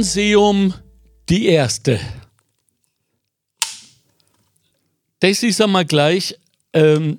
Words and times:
Non-Seum 0.00 0.72
die 1.28 1.48
erste. 1.48 2.00
Das 5.18 5.42
ist 5.42 5.60
einmal 5.60 5.84
gleich 5.84 6.34
ähm, 6.72 7.18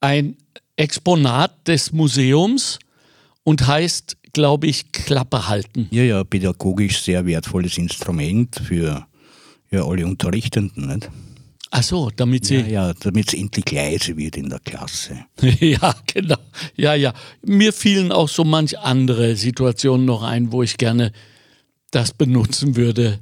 ein 0.00 0.36
Exponat 0.74 1.68
des 1.68 1.92
Museums 1.92 2.80
und 3.44 3.68
heißt, 3.68 4.16
glaube 4.32 4.66
ich, 4.66 4.90
Klappe 4.90 5.46
halten. 5.46 5.86
Ja, 5.92 6.02
ja, 6.02 6.24
pädagogisch 6.24 7.00
sehr 7.00 7.24
wertvolles 7.24 7.78
Instrument 7.78 8.56
für 8.64 9.06
ja, 9.70 9.84
alle 9.84 10.04
Unterrichtenden. 10.04 10.88
Nicht? 10.88 11.08
Ach 11.78 11.82
so, 11.82 12.10
damit 12.16 12.46
sie. 12.46 12.56
Ja, 12.56 12.66
ja 12.66 12.94
damit 13.00 13.28
es 13.28 13.34
endlich 13.34 13.70
leise 13.70 14.16
wird 14.16 14.38
in 14.38 14.48
der 14.48 14.60
Klasse. 14.60 15.26
ja, 15.60 15.94
genau. 16.06 16.38
Ja, 16.74 16.94
ja. 16.94 17.12
Mir 17.44 17.74
fielen 17.74 18.12
auch 18.12 18.30
so 18.30 18.44
manch 18.44 18.78
andere 18.78 19.36
Situationen 19.36 20.06
noch 20.06 20.22
ein, 20.22 20.52
wo 20.52 20.62
ich 20.62 20.78
gerne 20.78 21.12
das 21.90 22.14
benutzen 22.14 22.76
würde, 22.76 23.18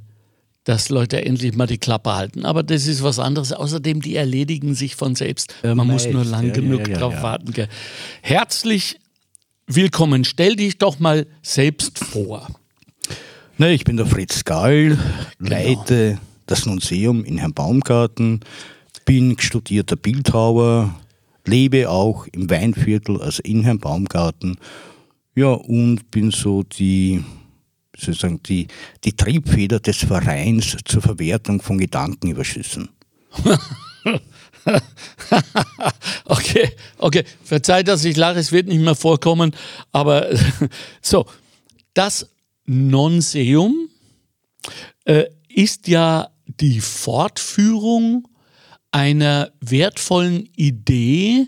dass 0.63 0.87
Leute 0.87 1.25
endlich 1.25 1.53
mal 1.53 1.67
die 1.67 1.79
Klappe 1.79 2.15
halten. 2.15 2.45
Aber 2.45 2.63
das 2.63 2.87
ist 2.87 3.03
was 3.03 3.19
anderes. 3.19 3.51
Außerdem, 3.51 4.01
die 4.01 4.15
erledigen 4.15 4.73
sich 4.73 4.95
von 4.95 5.15
selbst. 5.15 5.53
Man 5.61 5.75
meist, 5.75 6.05
muss 6.05 6.13
nur 6.13 6.23
lang 6.23 6.47
ja, 6.47 6.53
genug 6.53 6.87
ja, 6.87 6.97
drauf 6.97 7.21
warten. 7.21 7.53
Herzlich 8.21 8.97
willkommen. 9.67 10.23
Stell 10.23 10.55
dich 10.55 10.77
doch 10.77 10.99
mal 10.99 11.27
selbst 11.41 11.99
vor. 11.99 12.47
Na, 13.57 13.69
ich 13.69 13.83
bin 13.83 13.97
der 13.97 14.05
Fritz 14.05 14.45
Gall, 14.45 14.97
genau. 15.39 15.49
leite 15.49 16.19
das 16.45 16.65
Museum 16.65 17.23
in 17.23 17.37
Herrn 17.37 17.53
Baumgarten, 17.53 18.41
bin 19.05 19.37
studierter 19.39 19.95
Bildhauer, 19.95 20.95
lebe 21.45 21.89
auch 21.89 22.27
im 22.27 22.49
Weinviertel, 22.49 23.21
also 23.21 23.41
in 23.43 23.63
Herrn 23.63 23.79
Baumgarten. 23.79 24.57
Ja, 25.35 25.49
und 25.49 26.11
bin 26.11 26.31
so 26.31 26.63
die, 26.63 27.23
sozusagen 27.95 28.41
die, 28.43 28.67
die 29.03 29.13
Triebfeder 29.13 29.79
des 29.79 29.97
Vereins 29.97 30.77
zur 30.85 31.01
Verwertung 31.01 31.61
von 31.61 31.77
Gedankenüberschüssen. 31.77 32.89
okay, 36.25 36.71
okay. 36.97 37.23
Verzeiht, 37.43 37.87
dass 37.87 38.05
ich 38.05 38.15
lache, 38.15 38.39
es 38.39 38.51
wird 38.51 38.67
nicht 38.67 38.81
mehr 38.81 38.95
vorkommen. 38.95 39.55
Aber 39.91 40.29
so, 41.01 41.25
das 41.93 42.29
Nonseum 42.65 43.89
äh, 45.03 45.25
ist 45.49 45.87
ja 45.87 46.29
die 46.47 46.81
Fortführung 46.81 48.27
einer 48.91 49.51
wertvollen 49.59 50.49
Idee, 50.55 51.47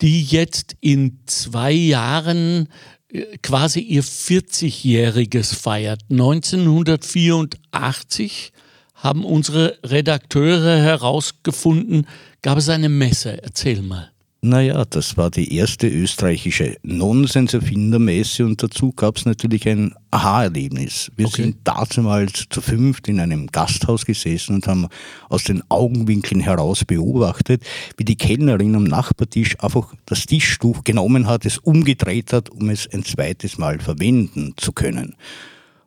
die 0.00 0.22
jetzt 0.22 0.76
in 0.80 1.18
zwei 1.26 1.72
Jahren 1.72 2.68
äh, 3.12 3.36
quasi 3.38 3.80
ihr 3.80 4.04
40-jähriges 4.04 5.54
feiert. 5.54 6.02
1984 6.10 8.52
haben 8.94 9.24
unsere 9.24 9.78
Redakteure 9.84 10.78
herausgefunden, 10.78 12.06
gab 12.42 12.58
es 12.58 12.68
eine 12.68 12.88
Messe. 12.88 13.42
Erzähl 13.42 13.82
mal. 13.82 14.12
Naja, 14.40 14.84
das 14.84 15.16
war 15.16 15.32
die 15.32 15.56
erste 15.56 15.88
österreichische 15.88 16.76
Nonsenserfindermesse 16.84 18.46
und 18.46 18.62
dazu 18.62 18.92
gab 18.92 19.16
es 19.16 19.24
natürlich 19.24 19.68
ein 19.68 19.96
Aha-Erlebnis. 20.12 21.10
Wir 21.16 21.26
okay. 21.26 21.42
sind 21.42 21.56
damals 21.64 22.44
zu 22.48 22.60
fünft 22.60 23.08
in 23.08 23.18
einem 23.18 23.48
Gasthaus 23.48 24.06
gesessen 24.06 24.54
und 24.54 24.68
haben 24.68 24.86
aus 25.28 25.42
den 25.42 25.68
Augenwinkeln 25.68 26.40
heraus 26.40 26.84
beobachtet, 26.84 27.64
wie 27.96 28.04
die 28.04 28.14
Kellnerin 28.14 28.76
am 28.76 28.84
Nachbartisch 28.84 29.58
einfach 29.58 29.92
das 30.06 30.26
Tischtuch 30.26 30.84
genommen 30.84 31.26
hat, 31.26 31.44
es 31.44 31.58
umgedreht 31.58 32.32
hat, 32.32 32.48
um 32.48 32.70
es 32.70 32.88
ein 32.92 33.04
zweites 33.04 33.58
Mal 33.58 33.80
verwenden 33.80 34.54
zu 34.56 34.70
können. 34.70 35.16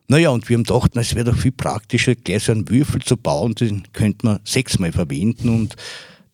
Naja, 0.08 0.28
und 0.28 0.46
wir 0.50 0.58
haben 0.58 0.64
gedacht, 0.64 0.94
es 0.96 1.14
wäre 1.14 1.30
doch 1.30 1.38
viel 1.38 1.52
praktischer, 1.52 2.14
gleich 2.16 2.44
so 2.44 2.52
einen 2.52 2.68
Würfel 2.68 3.00
zu 3.00 3.16
bauen, 3.16 3.54
den 3.54 3.84
könnte 3.94 4.26
man 4.26 4.40
sechsmal 4.44 4.92
verwenden 4.92 5.48
und 5.48 5.76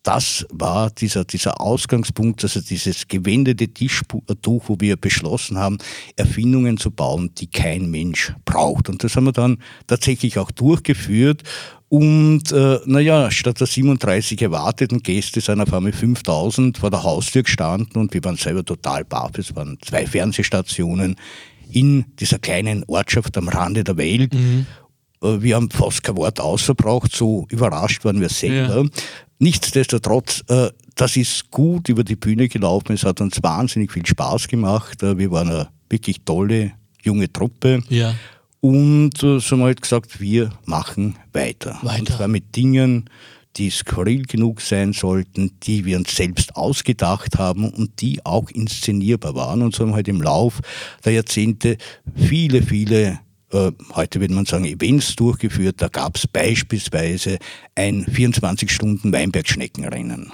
das 0.09 0.43
war 0.51 0.89
dieser, 0.89 1.23
dieser 1.23 1.61
Ausgangspunkt, 1.61 2.43
also 2.43 2.61
dieses 2.61 3.07
gewendete 3.07 3.67
Tischtuch, 3.67 4.63
wo 4.65 4.75
wir 4.79 4.97
beschlossen 4.97 5.59
haben, 5.59 5.77
Erfindungen 6.15 6.77
zu 6.77 6.89
bauen, 6.89 7.29
die 7.37 7.45
kein 7.45 7.91
Mensch 7.91 8.33
braucht. 8.43 8.89
Und 8.89 9.03
das 9.03 9.15
haben 9.15 9.25
wir 9.25 9.33
dann 9.33 9.59
tatsächlich 9.85 10.39
auch 10.39 10.49
durchgeführt. 10.49 11.43
Und 11.89 12.51
äh, 12.51 12.79
naja, 12.85 13.29
statt 13.29 13.59
der 13.59 13.67
37 13.67 14.41
erwarteten 14.41 15.03
Gäste 15.03 15.41
sind 15.41 15.61
auf 15.61 15.71
einmal 15.71 15.93
5000 15.93 16.79
vor 16.79 16.89
der 16.89 17.03
Haustür 17.03 17.43
gestanden 17.43 18.01
und 18.01 18.11
wir 18.11 18.23
waren 18.23 18.35
selber 18.35 18.65
total 18.65 19.05
baff. 19.05 19.37
Es 19.37 19.55
waren 19.55 19.77
zwei 19.85 20.07
Fernsehstationen 20.07 21.17
in 21.71 22.05
dieser 22.19 22.39
kleinen 22.39 22.83
Ortschaft 22.87 23.37
am 23.37 23.47
Rande 23.47 23.83
der 23.83 23.97
Welt. 23.97 24.33
Mhm. 24.33 24.65
Äh, 25.21 25.41
wir 25.43 25.55
haben 25.55 25.69
fast 25.69 26.01
kein 26.03 26.17
Wort 26.17 26.39
ausverbraucht, 26.39 27.15
so 27.15 27.45
überrascht 27.51 28.03
waren 28.05 28.19
wir 28.19 28.29
selber. 28.29 28.89
Nichtsdestotrotz, 29.39 30.43
äh, 30.49 30.69
das 30.95 31.15
ist 31.15 31.49
gut 31.49 31.87
über 31.87 32.03
die 32.03 32.17
Bühne 32.17 32.49
gelaufen. 32.49 32.93
Es 32.93 33.05
hat 33.05 33.21
uns 33.21 33.41
wahnsinnig 33.41 33.91
viel 33.91 34.05
Spaß 34.05 34.49
gemacht. 34.49 35.01
Äh, 35.01 35.17
wir 35.17 35.31
waren 35.31 35.49
eine 35.49 35.69
wirklich 35.89 36.17
tolle 36.25 36.73
junge 37.01 37.31
Truppe. 37.31 37.81
Ja. 37.87 38.15
Und 38.59 39.23
äh, 39.23 39.39
so 39.39 39.51
haben 39.51 39.59
wir 39.59 39.65
halt 39.65 39.81
gesagt, 39.81 40.19
wir 40.19 40.51
machen 40.65 41.15
weiter. 41.31 41.79
weiter. 41.81 41.99
Und 41.99 42.09
zwar 42.09 42.27
mit 42.27 42.53
Dingen, 42.55 43.09
die 43.55 43.69
skurril 43.69 44.23
genug 44.23 44.59
sein 44.61 44.91
sollten, 44.91 45.51
die 45.63 45.85
wir 45.85 45.97
uns 45.97 46.15
selbst 46.15 46.55
ausgedacht 46.55 47.37
haben 47.37 47.69
und 47.69 48.01
die 48.01 48.25
auch 48.25 48.49
inszenierbar 48.49 49.35
waren. 49.35 49.61
Und 49.61 49.73
so 49.73 49.83
haben 49.83 49.91
wir 49.91 49.95
halt 49.95 50.07
im 50.09 50.21
Lauf 50.21 50.59
der 51.05 51.13
Jahrzehnte 51.13 51.77
viele, 52.15 52.61
viele 52.61 53.19
heute 53.51 54.21
würde 54.21 54.33
man 54.33 54.45
sagen, 54.45 54.65
Events 54.65 55.15
durchgeführt. 55.15 55.81
Da 55.81 55.87
gab 55.87 56.17
es 56.17 56.27
beispielsweise 56.27 57.39
ein 57.75 58.05
24-Stunden-Weinbergschneckenrennen. 58.05 60.33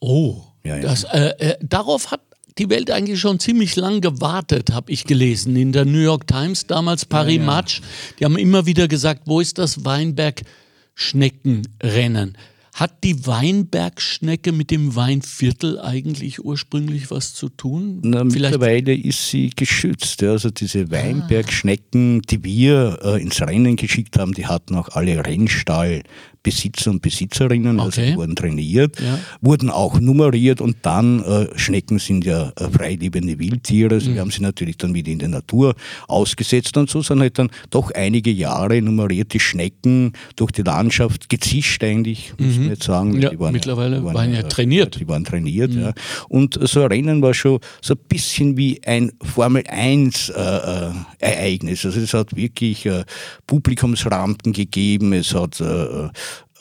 Oh, 0.00 0.42
ja, 0.64 0.76
ja. 0.76 0.82
Das, 0.82 1.04
äh, 1.04 1.34
äh, 1.38 1.56
darauf 1.62 2.10
hat 2.10 2.20
die 2.58 2.68
Welt 2.68 2.90
eigentlich 2.90 3.20
schon 3.20 3.40
ziemlich 3.40 3.76
lang 3.76 4.02
gewartet, 4.02 4.72
habe 4.72 4.92
ich 4.92 5.04
gelesen. 5.04 5.56
In 5.56 5.72
der 5.72 5.86
New 5.86 6.00
York 6.00 6.26
Times, 6.26 6.66
damals 6.66 7.06
Paris 7.06 7.38
ja, 7.38 7.44
Match, 7.44 7.80
die 8.18 8.24
haben 8.24 8.36
immer 8.36 8.66
wieder 8.66 8.88
gesagt, 8.88 9.22
wo 9.26 9.38
ist 9.40 9.58
das 9.58 9.84
Weinberg-Schneckenrennen? 9.84 12.36
Hat 12.74 13.04
die 13.04 13.26
Weinbergschnecke 13.26 14.50
mit 14.50 14.70
dem 14.70 14.96
Weinviertel 14.96 15.78
eigentlich 15.78 16.42
ursprünglich 16.42 17.10
was 17.10 17.34
zu 17.34 17.50
tun? 17.50 18.00
Na, 18.02 18.24
mittlerweile 18.24 18.94
ist 18.94 19.28
sie 19.28 19.50
geschützt. 19.50 20.22
Also 20.22 20.48
diese 20.48 20.90
Weinbergschnecken, 20.90 22.22
die 22.22 22.42
wir 22.42 22.98
äh, 23.02 23.20
ins 23.20 23.42
Rennen 23.42 23.76
geschickt 23.76 24.18
haben, 24.18 24.32
die 24.32 24.46
hatten 24.46 24.74
auch 24.74 24.88
alle 24.90 25.26
Rennstall 25.26 26.02
Besitzer 26.42 26.90
und 26.90 27.02
Besitzerinnen, 27.02 27.78
also 27.78 28.00
okay. 28.00 28.10
also 28.10 28.20
wurden 28.20 28.36
trainiert, 28.36 29.00
ja. 29.00 29.18
wurden 29.40 29.70
auch 29.70 30.00
nummeriert 30.00 30.60
und 30.60 30.76
dann, 30.82 31.22
äh, 31.24 31.46
Schnecken 31.56 31.98
sind 31.98 32.24
ja 32.24 32.52
äh, 32.56 32.68
freilebende 32.68 33.38
Wildtiere, 33.38 33.94
also 33.94 34.10
mhm. 34.10 34.14
wir 34.14 34.20
haben 34.22 34.30
sie 34.30 34.42
natürlich 34.42 34.76
dann 34.76 34.94
wieder 34.94 35.12
in 35.12 35.18
der 35.18 35.28
Natur 35.28 35.74
ausgesetzt 36.08 36.76
und 36.76 36.90
so 36.90 37.02
sind 37.02 37.20
halt 37.20 37.38
dann 37.38 37.50
doch 37.70 37.90
einige 37.92 38.30
Jahre 38.30 38.80
nummerierte 38.82 39.38
Schnecken 39.38 40.12
durch 40.36 40.52
die 40.52 40.62
Landschaft 40.62 41.28
gezischt 41.28 41.82
eigentlich, 41.84 42.32
muss 42.38 42.56
mhm. 42.56 42.62
man 42.62 42.68
jetzt 42.70 42.84
sagen. 42.84 43.20
Ja, 43.20 43.38
waren, 43.38 43.52
mittlerweile 43.52 44.04
waren, 44.04 44.14
waren 44.14 44.32
ja 44.32 44.42
trainiert. 44.42 44.98
Die 45.00 45.08
waren 45.08 45.24
trainiert, 45.24 45.72
mhm. 45.72 45.80
ja. 45.80 45.92
Und 46.28 46.58
so 46.62 46.82
ein 46.82 46.88
Rennen 46.88 47.22
war 47.22 47.34
schon 47.34 47.60
so 47.80 47.94
ein 47.94 48.00
bisschen 48.08 48.56
wie 48.56 48.80
ein 48.84 49.12
Formel 49.22 49.64
1 49.68 50.30
äh, 50.30 50.40
äh, 50.40 50.90
Ereignis. 51.18 51.84
Also 51.84 52.00
es 52.00 52.14
hat 52.14 52.34
wirklich 52.34 52.86
äh, 52.86 53.04
Publikumsrampen 53.46 54.52
gegeben, 54.52 55.12
es 55.12 55.34
hat 55.34 55.60
äh, 55.60 56.08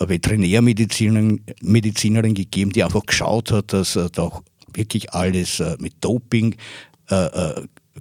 Veterinärmedizinerin 0.10 1.42
Medizinerin 1.62 2.34
gegeben, 2.34 2.72
die 2.72 2.84
einfach 2.84 3.06
geschaut 3.06 3.52
hat, 3.52 3.74
dass 3.74 3.96
äh, 3.96 4.10
da 4.12 4.24
auch 4.24 4.44
wirklich 4.74 5.14
alles 5.14 5.60
äh, 5.60 5.76
mit 5.80 5.94
Doping 6.02 6.56
äh, 7.10 7.54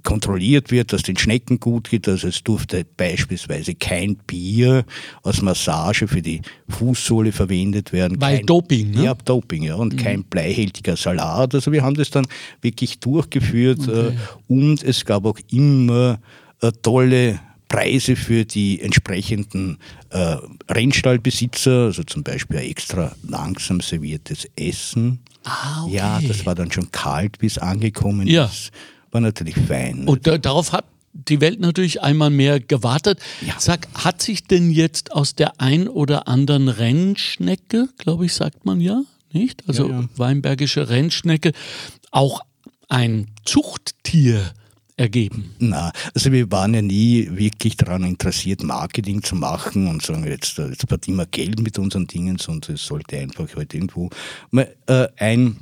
kontrolliert 0.03 0.71
wird, 0.71 0.93
dass 0.93 1.03
den 1.03 1.17
Schnecken 1.17 1.59
gut 1.59 1.89
geht. 1.89 2.07
Also 2.07 2.29
es 2.29 2.43
durfte 2.43 2.85
beispielsweise 2.85 3.75
kein 3.75 4.15
Bier 4.15 4.85
als 5.21 5.41
Massage 5.41 6.07
für 6.07 6.21
die 6.21 6.41
Fußsohle 6.69 7.33
verwendet 7.33 7.91
werden. 7.91 8.19
Weil 8.21 8.37
kein, 8.37 8.45
Doping, 8.45 8.91
ne? 8.91 9.03
Ja, 9.03 9.13
Doping, 9.13 9.63
ja. 9.63 9.75
Und 9.75 9.93
mhm. 9.93 9.97
kein 9.97 10.23
bleihältiger 10.23 10.95
Salat. 10.95 11.53
Also 11.53 11.73
wir 11.73 11.83
haben 11.83 11.95
das 11.95 12.09
dann 12.09 12.25
wirklich 12.61 12.99
durchgeführt 12.99 13.81
okay. 13.81 14.13
und 14.47 14.81
es 14.81 15.03
gab 15.03 15.25
auch 15.25 15.39
immer 15.49 16.19
tolle 16.83 17.39
Preise 17.71 18.17
für 18.17 18.43
die 18.43 18.81
entsprechenden 18.81 19.77
äh, 20.09 20.35
Rennstallbesitzer, 20.69 21.85
also 21.85 22.03
zum 22.03 22.21
Beispiel 22.21 22.57
ein 22.57 22.65
extra 22.69 23.15
langsam 23.25 23.79
serviertes 23.79 24.45
Essen. 24.57 25.19
Ah, 25.45 25.85
okay. 25.85 25.95
Ja, 25.95 26.19
das 26.19 26.45
war 26.45 26.53
dann 26.53 26.69
schon 26.69 26.91
kalt, 26.91 27.39
bis 27.39 27.57
angekommen 27.57 28.27
ja. 28.27 28.45
ist. 28.45 28.71
War 29.11 29.21
natürlich 29.21 29.55
fein. 29.55 30.05
Und 30.05 30.27
da, 30.27 30.37
darauf 30.37 30.73
hat 30.73 30.83
die 31.13 31.39
Welt 31.39 31.61
natürlich 31.61 32.01
einmal 32.01 32.29
mehr 32.29 32.59
gewartet. 32.59 33.19
Ja. 33.45 33.55
Sag, 33.57 33.87
hat 33.93 34.21
sich 34.21 34.43
denn 34.43 34.69
jetzt 34.69 35.13
aus 35.13 35.35
der 35.35 35.61
ein 35.61 35.87
oder 35.87 36.27
anderen 36.27 36.67
Rennschnecke, 36.67 37.87
glaube 37.97 38.25
ich, 38.25 38.33
sagt 38.33 38.65
man 38.65 38.81
ja, 38.81 39.01
nicht? 39.31 39.63
Also 39.67 39.87
ja, 39.87 40.01
ja. 40.01 40.09
weinbergische 40.17 40.89
Rennschnecke, 40.89 41.53
auch 42.11 42.41
ein 42.89 43.27
Zuchttier 43.45 44.51
ergeben? 45.01 45.55
Na, 45.59 45.91
also 46.13 46.31
wir 46.31 46.49
waren 46.51 46.73
ja 46.73 46.81
nie 46.81 47.27
wirklich 47.31 47.75
daran 47.77 48.03
interessiert, 48.03 48.63
Marketing 48.63 49.21
zu 49.23 49.35
machen 49.35 49.87
und 49.87 50.01
sagen, 50.01 50.25
jetzt, 50.25 50.57
jetzt 50.57 50.87
verdienen 50.87 51.17
wir 51.17 51.25
Geld 51.25 51.59
mit 51.61 51.77
unseren 51.79 52.07
Dingen, 52.07 52.37
sondern 52.37 52.75
es 52.75 52.85
sollte 52.85 53.17
einfach 53.17 53.47
halt 53.55 53.73
irgendwo 53.73 54.09
mal, 54.51 54.73
äh, 54.87 55.07
ein 55.17 55.57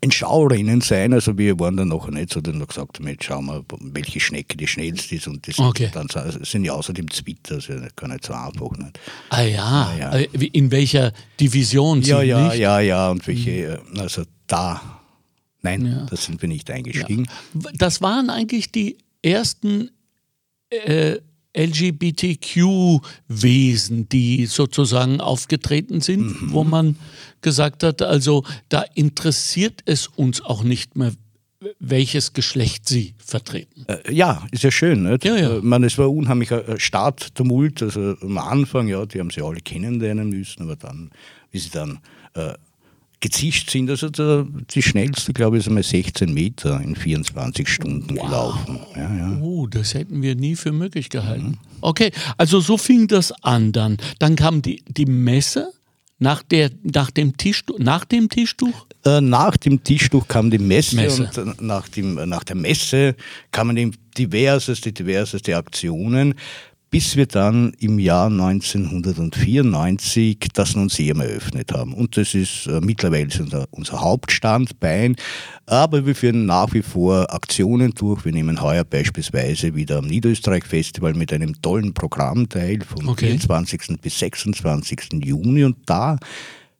ein 0.00 0.10
Schaurennen 0.10 0.80
sein. 0.80 1.12
Also 1.12 1.36
wir 1.36 1.58
waren 1.60 1.76
dann 1.76 1.88
noch 1.88 2.08
nicht 2.08 2.32
so, 2.32 2.40
dann 2.40 2.58
noch 2.58 2.68
gesagt 2.68 2.98
haben, 2.98 3.08
jetzt 3.08 3.24
schauen 3.24 3.46
wir, 3.46 3.64
welche 3.80 4.20
Schnecke 4.20 4.56
die 4.56 4.66
schnellste 4.66 5.16
ist. 5.16 5.28
Und 5.28 5.46
das 5.46 5.58
okay. 5.58 5.90
dann 5.92 6.08
sind 6.42 6.64
ja 6.64 6.72
außerdem 6.72 7.10
Zwitter, 7.10 7.56
also 7.56 7.74
gar 7.94 8.08
nicht 8.08 8.24
so 8.24 8.32
einfach. 8.32 8.70
Nicht. 8.78 8.98
Ah 9.30 9.42
ja, 9.42 9.64
ah, 9.64 9.94
ja. 9.98 10.12
Äh, 10.12 10.28
in 10.52 10.70
welcher 10.70 11.12
Division 11.38 12.00
ja, 12.02 12.22
ja, 12.22 12.48
nicht? 12.48 12.58
Ja, 12.58 12.80
ja, 12.80 13.10
und 13.10 13.26
welche, 13.26 13.80
mhm. 13.92 14.00
also 14.00 14.22
da, 14.46 15.01
nein, 15.62 15.86
ja. 15.86 16.06
da 16.08 16.16
sind 16.16 16.42
wir 16.42 16.48
nicht 16.48 16.70
eingestiegen. 16.70 17.26
Ja. 17.54 17.70
Das 17.74 18.00
waren 18.00 18.30
eigentlich 18.30 18.70
die 18.70 18.98
ersten 19.22 19.90
äh, 20.70 21.18
LGBTQ-Wesen, 21.56 22.98
die 24.08 24.46
sozusagen 24.46 25.20
aufgetreten 25.20 26.00
sind, 26.00 26.40
mhm. 26.42 26.52
wo 26.52 26.64
man 26.64 26.96
gesagt 27.42 27.82
hat, 27.82 28.00
also 28.02 28.44
da 28.68 28.82
interessiert 28.94 29.82
es 29.84 30.06
uns 30.06 30.40
auch 30.42 30.64
nicht 30.64 30.96
mehr, 30.96 31.12
welches 31.78 32.32
Geschlecht 32.32 32.88
sie 32.88 33.14
vertreten. 33.18 33.84
Äh, 33.86 34.12
ja, 34.12 34.46
ist 34.50 34.64
ja 34.64 34.70
schön. 34.70 35.02
Nicht? 35.04 35.24
Ja, 35.24 35.36
ja. 35.36 35.58
Äh, 35.58 35.60
meine, 35.62 35.86
es 35.86 35.98
war 35.98 36.10
unheimlicher 36.10 36.68
äh, 36.68 36.80
Starttumult. 36.80 37.82
Also 37.82 38.16
am 38.20 38.38
Anfang, 38.38 38.88
ja, 38.88 39.04
die 39.06 39.20
haben 39.20 39.30
sie 39.30 39.42
alle 39.42 39.60
kennenlernen 39.60 40.30
müssen, 40.30 40.62
aber 40.62 40.76
dann, 40.76 41.10
wie 41.50 41.58
sie 41.58 41.70
dann 41.70 42.00
äh, 42.34 42.54
gezischt 43.22 43.70
sind. 43.70 43.88
Also 43.88 44.10
der, 44.10 44.46
die 44.74 44.82
schnellste, 44.82 45.32
glaube 45.32 45.56
ich, 45.56 45.62
ist 45.62 45.68
einmal 45.68 45.82
16 45.82 46.34
Meter 46.34 46.80
in 46.82 46.94
24 46.94 47.66
Stunden 47.66 48.16
wow. 48.16 48.26
gelaufen. 48.26 48.80
Ja, 48.94 49.16
ja. 49.16 49.38
Oh, 49.40 49.66
das 49.66 49.94
hätten 49.94 50.20
wir 50.20 50.34
nie 50.34 50.56
für 50.56 50.72
möglich 50.72 51.08
gehalten. 51.08 51.46
Mhm. 51.46 51.58
Okay, 51.80 52.10
also 52.36 52.60
so 52.60 52.76
fing 52.76 53.08
das 53.08 53.32
an 53.42 53.72
dann. 53.72 53.96
Dann 54.18 54.36
kam 54.36 54.60
die, 54.60 54.82
die 54.86 55.06
Messe 55.06 55.72
nach, 56.18 56.42
der, 56.42 56.70
nach, 56.82 57.10
dem, 57.10 57.36
Tischtuch, 57.36 57.78
nach 57.78 58.04
dem 58.04 58.28
Tischtuch? 58.28 58.86
Äh, 59.04 59.20
nach 59.20 59.56
dem 59.56 59.82
Tischtuch 59.82 60.28
kam 60.28 60.50
die 60.50 60.58
Messe, 60.58 60.96
Messe. 60.96 61.42
und 61.42 61.60
nach, 61.62 61.88
dem, 61.88 62.14
nach 62.28 62.44
der 62.44 62.56
Messe 62.56 63.16
kamen 63.50 63.96
diverseste, 64.16 64.92
diverseste 64.92 65.56
Aktionen 65.56 66.34
bis 66.92 67.16
wir 67.16 67.26
dann 67.26 67.72
im 67.80 67.98
Jahr 67.98 68.26
1994 68.26 70.38
das 70.52 70.76
Museum 70.76 71.22
eröffnet 71.22 71.72
haben. 71.72 71.94
Und 71.94 72.18
das 72.18 72.34
ist 72.34 72.66
äh, 72.66 72.82
mittlerweile 72.82 73.30
unser, 73.40 73.66
unser 73.70 74.02
Hauptstandbein. 74.02 75.16
Aber 75.64 76.04
wir 76.04 76.14
führen 76.14 76.44
nach 76.44 76.74
wie 76.74 76.82
vor 76.82 77.32
Aktionen 77.32 77.94
durch. 77.94 78.26
Wir 78.26 78.32
nehmen 78.32 78.60
heuer 78.60 78.84
beispielsweise 78.84 79.74
wieder 79.74 80.00
am 80.00 80.06
Niederösterreich-Festival 80.06 81.14
mit 81.14 81.32
einem 81.32 81.62
tollen 81.62 81.94
Programm 81.94 82.50
teil 82.50 82.80
vom 82.86 83.08
okay. 83.08 83.28
24. 83.28 83.98
bis 84.02 84.18
26. 84.18 85.24
Juni. 85.24 85.64
Und 85.64 85.78
da 85.86 86.18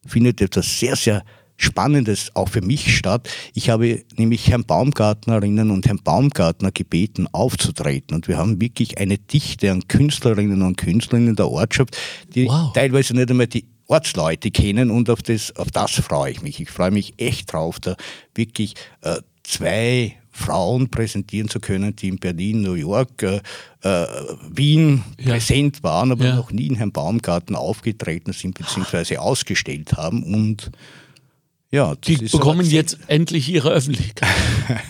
findet 0.06 0.42
etwas 0.42 0.78
sehr, 0.78 0.94
sehr 0.94 1.24
Spannendes 1.62 2.34
auch 2.34 2.48
für 2.48 2.60
mich 2.60 2.96
statt. 2.96 3.28
Ich 3.54 3.70
habe 3.70 4.02
nämlich 4.16 4.48
Herrn 4.48 4.64
Baumgartnerinnen 4.64 5.70
und 5.70 5.86
Herrn 5.86 6.00
Baumgartner 6.02 6.72
gebeten, 6.72 7.28
aufzutreten. 7.32 8.16
Und 8.16 8.28
wir 8.28 8.36
haben 8.36 8.60
wirklich 8.60 8.98
eine 8.98 9.18
Dichte 9.18 9.70
an 9.70 9.86
Künstlerinnen 9.88 10.62
und 10.62 10.76
Künstlern 10.76 11.28
in 11.28 11.36
der 11.36 11.48
Ortschaft, 11.48 11.96
die 12.34 12.46
wow. 12.46 12.72
teilweise 12.72 13.14
nicht 13.14 13.30
einmal 13.30 13.46
die 13.46 13.64
Ortsleute 13.86 14.50
kennen 14.50 14.90
und 14.90 15.10
auf 15.10 15.22
das, 15.22 15.54
auf 15.56 15.70
das 15.70 15.92
freue 15.92 16.32
ich 16.32 16.42
mich. 16.42 16.60
Ich 16.60 16.70
freue 16.70 16.90
mich 16.90 17.14
echt 17.18 17.52
drauf, 17.52 17.78
da 17.78 17.96
wirklich 18.34 18.74
äh, 19.02 19.20
zwei 19.42 20.16
Frauen 20.32 20.88
präsentieren 20.88 21.48
zu 21.48 21.60
können, 21.60 21.94
die 21.94 22.08
in 22.08 22.18
Berlin, 22.18 22.62
New 22.62 22.72
York, 22.72 23.22
äh, 23.22 23.40
äh, 23.82 24.06
Wien 24.50 25.04
ja. 25.20 25.32
präsent 25.32 25.82
waren, 25.82 26.10
aber 26.10 26.24
ja. 26.24 26.36
noch 26.36 26.50
nie 26.50 26.68
in 26.68 26.76
Herrn 26.76 26.92
Baumgarten 26.92 27.54
aufgetreten 27.54 28.32
sind 28.32 28.58
bzw. 28.58 29.18
ausgestellt 29.18 29.92
haben 29.92 30.22
und 30.22 30.70
ja, 31.72 31.96
die 31.96 32.16
bekommen 32.16 32.68
jetzt 32.68 32.98
endlich 33.06 33.48
ihre 33.48 33.70
Öffentlichkeit. 33.70 34.28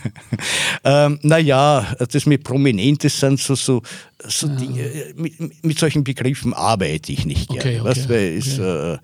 ähm, 0.85 1.21
naja, 1.23 1.95
das 2.11 2.27
mit 2.27 2.43
Prominentes 2.43 3.21
sind 3.21 3.39
so, 3.39 3.55
so, 3.55 3.83
so 4.27 4.49
ja. 4.49 4.55
Dinge, 4.57 5.15
mit, 5.15 5.65
mit, 5.65 5.79
solchen 5.79 6.03
Begriffen 6.03 6.53
arbeite 6.53 7.13
ich 7.13 7.25
nicht 7.25 7.49
okay, 7.51 7.77
gerne. 7.77 7.83
Okay, 7.83 7.89
was, 7.89 8.05
okay. 8.05 8.37
ist, 8.37 8.59
äh, 8.59 8.99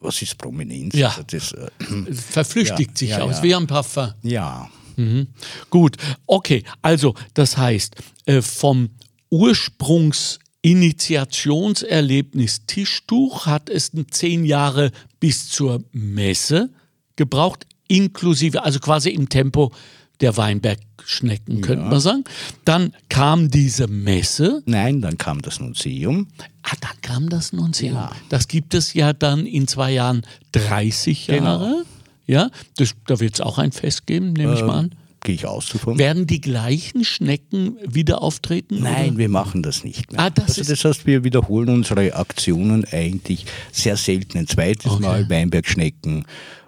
was 0.00 0.22
ist 0.22 0.36
Prominenz? 0.38 0.96
Ja. 0.96 1.16
Das, 1.30 1.52
äh, 1.52 1.68
Verflüchtigt 2.12 2.90
ja, 2.90 2.96
sich 2.96 3.10
ja, 3.10 3.20
aus 3.20 3.44
wie 3.44 3.54
ein 3.54 3.68
Parfum. 3.68 4.12
Ja. 4.22 4.68
Mhm. 4.96 5.28
Gut, 5.70 5.96
okay, 6.26 6.64
also 6.82 7.14
das 7.32 7.56
heißt, 7.56 7.94
äh, 8.26 8.42
vom 8.42 8.90
Ursprungs 9.30 10.40
Initiationserlebnis 10.62 12.66
Tischtuch 12.66 13.46
hat 13.46 13.70
es 13.70 13.92
zehn 14.10 14.44
Jahre 14.44 14.90
bis 15.20 15.48
zur 15.48 15.84
Messe 15.92 16.70
gebraucht, 17.18 17.66
inklusive, 17.88 18.62
also 18.62 18.78
quasi 18.78 19.10
im 19.10 19.28
Tempo 19.28 19.72
der 20.20 20.36
Weinbergschnecken, 20.36 21.60
könnte 21.60 21.84
ja. 21.84 21.90
man 21.90 22.00
sagen. 22.00 22.24
Dann 22.64 22.92
kam 23.08 23.50
diese 23.50 23.86
Messe. 23.86 24.62
Nein, 24.66 25.00
dann 25.00 25.18
kam 25.18 25.42
das 25.42 25.60
Museum. 25.60 26.28
Ah, 26.62 26.74
dann 26.80 27.00
kam 27.02 27.28
das 27.28 27.52
Museum. 27.52 27.94
Ja. 27.94 28.12
Das 28.28 28.48
gibt 28.48 28.74
es 28.74 28.94
ja 28.94 29.12
dann 29.12 29.46
in 29.46 29.68
zwei 29.68 29.92
Jahren 29.92 30.22
30 30.52 31.26
genau. 31.26 31.44
Jahre. 31.44 31.66
Genau. 31.66 31.82
Ja, 32.26 32.50
das, 32.76 32.94
da 33.06 33.20
wird 33.20 33.34
es 33.34 33.40
auch 33.40 33.58
ein 33.58 33.72
Fest 33.72 34.06
geben, 34.06 34.32
nehme 34.34 34.52
ähm, 34.52 34.58
ich 34.58 34.62
mal 34.62 34.78
an. 34.78 34.94
Gehe 35.22 35.34
ich 35.34 35.46
aus 35.46 35.70
davon. 35.70 35.98
Werden 35.98 36.26
die 36.26 36.40
gleichen 36.40 37.04
Schnecken 37.04 37.76
wieder 37.84 38.22
auftreten? 38.22 38.80
Nein, 38.80 39.10
oder? 39.10 39.18
wir 39.18 39.28
machen 39.28 39.62
das 39.62 39.82
nicht 39.82 40.12
mehr. 40.12 40.20
Ah, 40.20 40.30
das, 40.30 40.58
also 40.58 40.70
das 40.70 40.84
heißt, 40.84 41.06
wir 41.06 41.24
wiederholen 41.24 41.70
unsere 41.70 42.14
Aktionen 42.14 42.84
eigentlich 42.92 43.46
sehr 43.72 43.96
selten. 43.96 44.38
Ein 44.38 44.46
zweites 44.46 44.92
okay. 44.92 45.02
Mal 45.02 45.30
Weinbergschnecken 45.30 46.24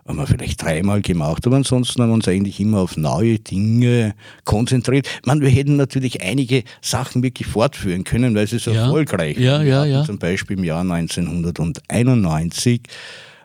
haben 0.07 0.19
wir 0.19 0.27
vielleicht 0.27 0.63
dreimal 0.63 1.03
gemacht, 1.03 1.47
aber 1.47 1.57
ansonsten 1.57 2.03
haben 2.03 2.11
wir 2.11 2.15
uns 2.15 2.29
eigentlich 2.29 2.61
immer 2.61 2.81
auf 2.81 2.97
neue 2.97 3.39
Dinge 3.39 4.15
konzentriert. 4.45 5.09
Man, 5.25 5.41
wir 5.41 5.51
hätten 5.51 5.77
natürlich 5.77 6.23
einige 6.23 6.65
Sachen 6.81 7.23
wirklich 7.23 7.47
fortführen 7.47 8.05
können, 8.05 8.35
weil 8.35 8.47
sie 8.47 8.59
so 8.59 8.73
ja. 8.73 8.85
erfolgreich 8.85 9.39
ja. 9.39 9.63
Ja, 9.63 9.85
ja. 9.85 10.05
Zum 10.05 10.19
Beispiel 10.19 10.59
im 10.59 10.65
Jahr 10.65 10.81
1991 10.81 12.83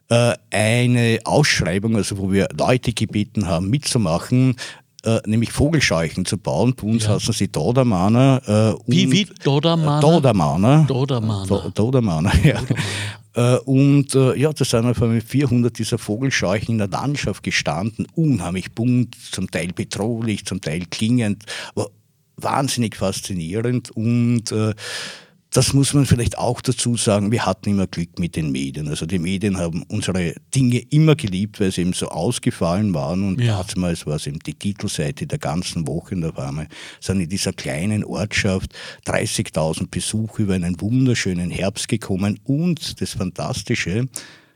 äh, 0.09 0.33
eine 0.51 1.19
Ausschreibung, 1.23 1.95
also 1.95 2.17
wo 2.17 2.31
wir 2.31 2.47
Leute 2.57 2.93
gebeten 2.93 3.47
haben, 3.47 3.69
mitzumachen, 3.69 4.55
äh, 5.05 5.21
nämlich 5.25 5.51
Vogelscheuchen 5.51 6.25
zu 6.25 6.37
bauen. 6.37 6.75
Bei 6.75 6.87
uns 6.87 7.05
ja. 7.05 7.11
heißen 7.15 7.33
sie 7.33 7.47
Dodermaner. 7.47 8.41
Äh, 8.77 8.91
wie, 8.91 9.11
wie? 9.11 9.25
Dodermaner? 9.43 10.01
Dodermaner. 10.01 10.85
Dodermaner. 10.87 11.71
Dodermaner, 11.73 12.33
ja. 12.43 12.59
Dodermaner. 12.59 12.81
Äh, 13.35 13.57
und 13.65 14.15
äh, 14.15 14.35
ja, 14.37 14.53
da 14.53 14.63
sind 14.63 14.85
einfach 14.85 15.07
mit 15.07 15.23
400 15.23 15.77
dieser 15.77 15.97
Vogelscheuchen 15.97 16.75
in 16.75 16.77
der 16.77 16.87
Landschaft 16.87 17.43
gestanden, 17.43 18.07
unheimlich 18.15 18.71
bunt, 18.71 19.15
zum 19.31 19.51
Teil 19.51 19.73
bedrohlich, 19.75 20.45
zum 20.45 20.61
Teil 20.61 20.85
klingend, 20.89 21.43
aber 21.75 21.89
wahnsinnig 22.37 22.95
faszinierend 22.95 23.91
und 23.91 24.51
äh, 24.51 24.73
das 25.55 25.73
muss 25.73 25.93
man 25.93 26.05
vielleicht 26.05 26.37
auch 26.37 26.59
dazu 26.59 26.97
sagen, 26.97 27.31
wir 27.31 27.45
hatten 27.45 27.69
immer 27.69 27.87
Glück 27.87 28.19
mit 28.19 28.35
den 28.35 28.51
Medien. 28.51 28.89
Also 28.89 29.05
die 29.05 29.19
Medien 29.19 29.57
haben 29.57 29.83
unsere 29.87 30.35
Dinge 30.53 30.79
immer 30.89 31.15
geliebt, 31.15 31.61
weil 31.61 31.71
sie 31.71 31.81
eben 31.81 31.93
so 31.93 32.09
ausgefallen 32.09 32.93
waren. 32.93 33.25
Und 33.25 33.41
ja. 33.41 33.63
damals 33.73 34.05
war 34.05 34.17
es 34.17 34.27
eben 34.27 34.39
die 34.39 34.55
Titelseite 34.55 35.27
der 35.27 35.39
ganzen 35.39 35.87
Woche. 35.87 36.15
Und 36.15 36.25
auf 36.25 36.37
einmal 36.37 36.67
sind 36.99 37.21
in 37.21 37.29
dieser 37.29 37.53
kleinen 37.53 38.03
Ortschaft 38.03 38.75
30.000 39.05 39.87
Besucher 39.89 40.43
über 40.43 40.55
einen 40.55 40.81
wunderschönen 40.81 41.49
Herbst 41.49 41.87
gekommen. 41.87 42.37
Und 42.43 42.99
das 42.99 43.11
Fantastische, 43.11 44.09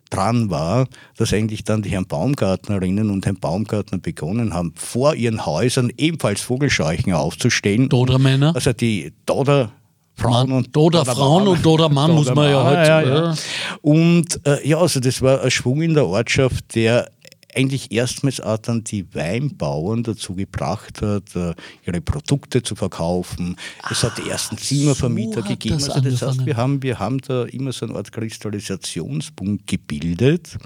dran 0.10 0.50
war, 0.50 0.88
dass 1.18 1.34
eigentlich 1.34 1.63
dann 1.63 1.84
die 1.84 1.91
Herrn 1.91 2.08
Baumgartnerinnen 2.08 3.12
und 3.12 3.27
Herrn 3.27 3.39
Baumgartner 3.39 4.00
begonnen 4.00 4.56
haben, 4.56 4.74
vor 4.75 5.13
ihren 5.13 5.46
Häusern 5.46 5.91
ebenfalls 5.98 6.41
Vogelscheuchen 6.41 7.13
aufzustellen. 7.13 7.89
Dodermänner? 7.89 8.56
Also 8.56 8.74
die 8.74 9.13
Doder 9.27 9.72
Frauen 10.20 10.52
und 10.52 10.76
Doder 10.76 11.06
Frauen 11.06 11.48
und 11.48 11.66
Doder 11.66 11.90
Mann 11.90 12.12
muss 12.16 12.34
man 12.34 12.50
ja 12.50 12.64
heute. 12.64 12.90
Ja, 12.90 13.02
ja. 13.02 13.36
Und 13.82 14.46
äh, 14.46 14.68
ja, 14.68 14.78
also 14.78 15.00
das 15.00 15.22
war 15.22 15.42
ein 15.42 15.52
Schwung 15.52 15.82
in 15.82 15.94
der 15.94 16.06
Ortschaft, 16.06 16.76
der 16.76 17.10
eigentlich 17.56 17.92
erstmals 17.92 18.40
auch 18.40 18.58
dann 18.58 18.84
die 18.84 19.14
Weinbauern 19.14 20.04
dazu 20.04 20.36
gebracht 20.36 21.02
hat, 21.02 21.36
äh, 21.36 21.54
ihre 21.86 22.02
Produkte 22.02 22.62
zu 22.62 22.76
verkaufen. 22.76 23.56
Es 23.90 24.04
hat 24.04 24.18
die 24.18 24.30
ersten 24.30 24.58
Zimmervermieter 24.58 25.42
so 25.42 25.48
gegeben. 25.48 25.76
Das 25.76 25.90
also 25.90 26.10
das 26.10 26.22
heißt, 26.22 26.46
wir 26.46 26.58
haben, 26.58 26.84
wir 26.84 27.00
haben 27.00 27.20
da 27.20 27.46
immer 27.46 27.72
so 27.72 27.86
eine 27.86 27.96
Art 27.96 28.12
Kristallisationspunkt 28.12 29.68
gebildet, 29.68 30.58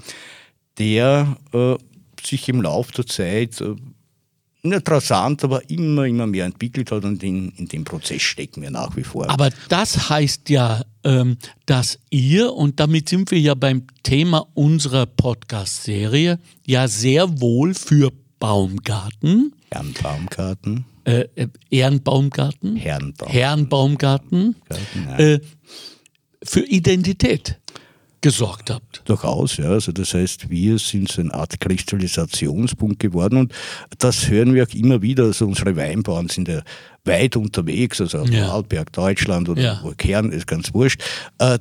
der 0.78 1.36
äh, 1.52 1.76
sich 2.22 2.48
im 2.48 2.62
Laufe 2.62 2.92
der 2.92 3.06
Zeit 3.06 3.60
äh, 3.60 3.74
nicht 4.64 4.90
rasant, 4.90 5.44
aber 5.44 5.68
immer, 5.70 6.04
immer 6.04 6.26
mehr 6.26 6.46
entwickelt 6.46 6.90
hat 6.90 7.04
und 7.04 7.22
in, 7.22 7.50
in 7.56 7.68
dem 7.68 7.84
Prozess 7.84 8.22
stecken 8.22 8.62
wir 8.62 8.70
nach 8.70 8.96
wie 8.96 9.04
vor. 9.04 9.28
Aber 9.30 9.50
das 9.68 10.08
heißt 10.08 10.48
ja, 10.50 10.82
ähm, 11.04 11.36
dass 11.66 11.98
ihr, 12.10 12.52
und 12.52 12.80
damit 12.80 13.08
sind 13.08 13.30
wir 13.30 13.38
ja 13.38 13.54
beim 13.54 13.86
Thema 14.02 14.46
unserer 14.54 15.06
Podcast-Serie, 15.06 16.38
ja 16.66 16.88
sehr 16.88 17.40
wohl 17.40 17.74
für 17.74 18.12
Baumgarten. 18.38 19.54
Jan 19.72 19.92
Baumgarten. 20.02 20.84
äh, 21.04 21.26
äh 21.36 21.48
Ehrenbaumgarten, 21.70 22.76
Herrenbaum. 22.76 23.28
Herrenbaumgarten 23.30 24.56
äh, 25.18 25.38
für 26.42 26.60
Identität 26.60 27.58
gesorgt 28.24 28.70
habt. 28.70 29.02
Durchaus, 29.04 29.58
ja. 29.58 29.66
Also 29.66 29.92
das 29.92 30.14
heißt, 30.14 30.48
wir 30.48 30.78
sind 30.78 31.12
so 31.12 31.20
eine 31.20 31.34
Art 31.34 31.60
Kristallisationspunkt 31.60 32.98
geworden 32.98 33.36
und 33.36 33.52
das 33.98 34.30
hören 34.30 34.54
wir 34.54 34.62
auch 34.64 34.74
immer 34.74 35.02
wieder. 35.02 35.24
Also 35.24 35.46
unsere 35.46 35.76
Weinbauern 35.76 36.30
sind 36.30 36.48
ja 36.48 36.62
weit 37.04 37.36
unterwegs, 37.36 38.00
also 38.00 38.20
auf 38.20 38.30
Ja. 38.30 38.46
Vorarlberg, 38.46 38.90
Deutschland 38.94 39.50
oder 39.50 39.60
Ja. 39.60 39.82
Kern 39.98 40.32
ist 40.32 40.46
ganz 40.46 40.72
wurscht. 40.72 41.02
Äh, 41.38 41.58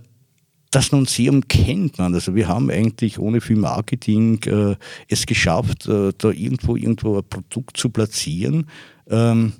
das 0.72 0.94
Nunzium 0.94 1.46
kennt 1.50 1.98
man. 2.00 2.14
Also 2.14 2.34
wir 2.34 2.48
haben 2.48 2.70
eigentlich 2.72 3.20
ohne 3.20 3.42
viel 3.42 3.58
Marketing 3.58 4.42
äh, 4.46 4.78
es 5.10 5.26
geschafft, 5.26 5.86
äh, 5.88 6.14
da 6.18 6.30
irgendwo 6.30 6.78
irgendwo 6.78 7.18
ein 7.18 7.28
Produkt 7.30 7.76
zu 7.76 7.90
platzieren, 7.90 8.68
ähm, 9.10 9.52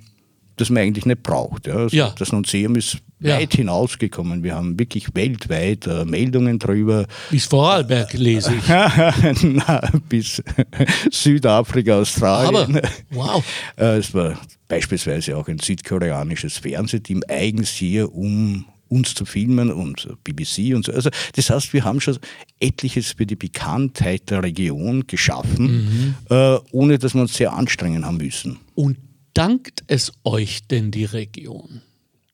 das 0.56 0.70
man 0.70 0.82
eigentlich 0.82 1.06
nicht 1.06 1.22
braucht. 1.22 1.66
Ja. 1.66 1.74
Also 1.74 1.96
Ja. 1.96 2.14
Das 2.18 2.32
Nunzium 2.32 2.76
ist 2.76 2.98
Ja. 3.20 3.38
weit 3.38 3.54
hinausgekommen. 3.54 4.42
Wir 4.42 4.54
haben 4.54 4.78
wirklich 4.78 5.14
weltweit 5.14 5.86
äh, 5.86 6.04
Meldungen 6.04 6.58
drüber. 6.58 7.06
Bis 7.30 7.46
Vorarlberg 7.46 8.12
lese 8.14 8.52
ich. 8.54 8.68
Na, 9.42 9.80
bis 10.08 10.42
Südafrika, 11.10 11.98
Australien. 12.00 12.76
Aber, 12.78 12.88
wow. 13.10 13.44
Äh, 13.76 13.96
Es 13.98 14.12
war 14.14 14.38
beispielsweise 14.68 15.36
auch 15.36 15.48
ein 15.48 15.58
südkoreanisches 15.58 16.58
Fernsehteam 16.58 17.22
eigens 17.28 17.70
hier, 17.70 18.12
um 18.14 18.66
uns 18.88 19.14
zu 19.14 19.24
filmen 19.24 19.72
und 19.72 20.08
BBC 20.24 20.74
und 20.74 20.84
so. 20.84 20.92
Also 20.92 21.10
das 21.34 21.50
heißt, 21.50 21.72
wir 21.72 21.84
haben 21.84 22.00
schon 22.00 22.18
etliches 22.60 23.12
für 23.12 23.26
die 23.26 23.34
Bekanntheit 23.36 24.30
der 24.30 24.42
Region 24.42 25.06
geschaffen, 25.06 26.14
äh, 26.30 26.58
ohne 26.70 26.98
dass 26.98 27.14
wir 27.14 27.22
uns 27.22 27.34
sehr 27.34 27.52
anstrengen 27.54 28.04
haben 28.04 28.18
müssen. 28.18 28.58
Und 28.74 28.98
dankt 29.34 29.84
es 29.86 30.12
euch 30.24 30.66
denn 30.68 30.90
die 30.90 31.04
Region? 31.04 31.82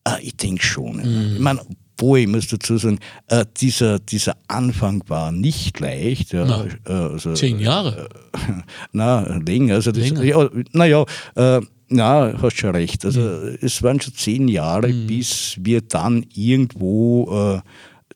Ah, 0.04 0.18
ich 0.22 0.36
denke 0.36 0.62
schon. 0.64 1.00
Ich 1.34 1.40
meine, 1.40 1.60
obwohl, 1.94 2.20
ich 2.20 2.26
muss 2.26 2.48
dazu 2.48 2.78
sagen, 2.78 2.98
äh, 3.26 3.44
dieser, 3.60 3.98
dieser 3.98 4.36
Anfang 4.48 5.02
war 5.08 5.32
nicht 5.32 5.78
leicht. 5.80 6.32
Ja, 6.32 6.64
äh, 6.86 6.92
also, 6.92 7.34
Zehn 7.34 7.60
Jahre. 7.60 8.08
Na, 8.92 9.20
länger. 9.36 9.74
Also 9.74 9.92
das, 9.92 10.08
Länger. 10.08 10.22
Ja, 10.24 10.48
naja, 10.72 11.04
äh, 11.34 11.60
na, 11.88 12.32
hast 12.40 12.56
schon 12.56 12.70
recht. 12.74 13.04
Also 13.04 13.20
es 13.60 13.82
waren 13.82 14.00
schon 14.00 14.14
zehn 14.14 14.48
Jahre, 14.48 14.88
Mhm. 14.88 15.06
bis 15.08 15.56
wir 15.60 15.80
dann 15.82 16.24
irgendwo 16.34 17.58
äh, 17.58 17.60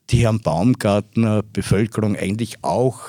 die 0.09 0.19
Herrn 0.19 0.39
Baumgartner 0.39 1.43
Bevölkerung 1.43 2.15
eigentlich 2.15 2.63
auch 2.63 2.99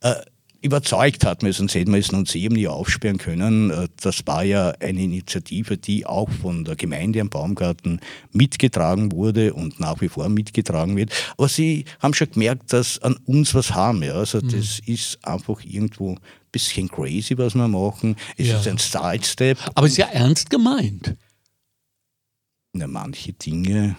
äh, 0.00 0.14
überzeugt 0.62 1.24
hatten, 1.24 1.50
sonst 1.52 1.74
hätten 1.74 1.92
wir 1.92 2.00
es 2.00 2.10
uns 2.10 2.34
eben 2.34 2.54
nie 2.54 2.66
aufsperren 2.68 3.18
können. 3.18 3.70
Äh, 3.70 3.88
Das 4.00 4.26
war 4.26 4.42
ja 4.44 4.70
eine 4.80 5.02
Initiative, 5.02 5.76
die 5.78 6.06
auch 6.06 6.28
von 6.30 6.64
der 6.64 6.76
Gemeinde 6.76 7.20
am 7.20 7.28
Baumgarten 7.28 8.00
mitgetragen 8.32 9.12
wurde 9.12 9.54
und 9.54 9.78
nach 9.80 10.00
wie 10.00 10.08
vor 10.08 10.28
mitgetragen 10.28 10.96
wird. 10.96 11.12
Aber 11.38 11.48
sie 11.48 11.84
haben 12.00 12.14
schon 12.14 12.30
gemerkt, 12.30 12.72
dass 12.72 12.98
an 13.00 13.16
uns 13.26 13.54
was 13.54 13.72
haben. 13.74 14.02
Ja. 14.02 14.14
Also 14.14 14.38
Mhm. 14.38 14.48
das 14.50 14.80
ist 14.84 15.24
einfach 15.24 15.62
irgendwo 15.64 16.12
ein 16.14 16.20
bisschen 16.52 16.88
crazy, 16.88 17.36
was 17.38 17.54
wir 17.54 17.68
machen. 17.68 18.16
Es 18.36 18.48
Ja. 18.48 18.58
ist 18.58 18.68
ein 18.68 18.78
Sidestep. 18.78 19.58
Aber 19.74 19.86
ist 19.86 19.96
ja 19.98 20.06
ernst 20.06 20.50
gemeint. 20.50 21.14
Na, 22.72 22.86
manche 22.86 23.32
Dinge. 23.32 23.96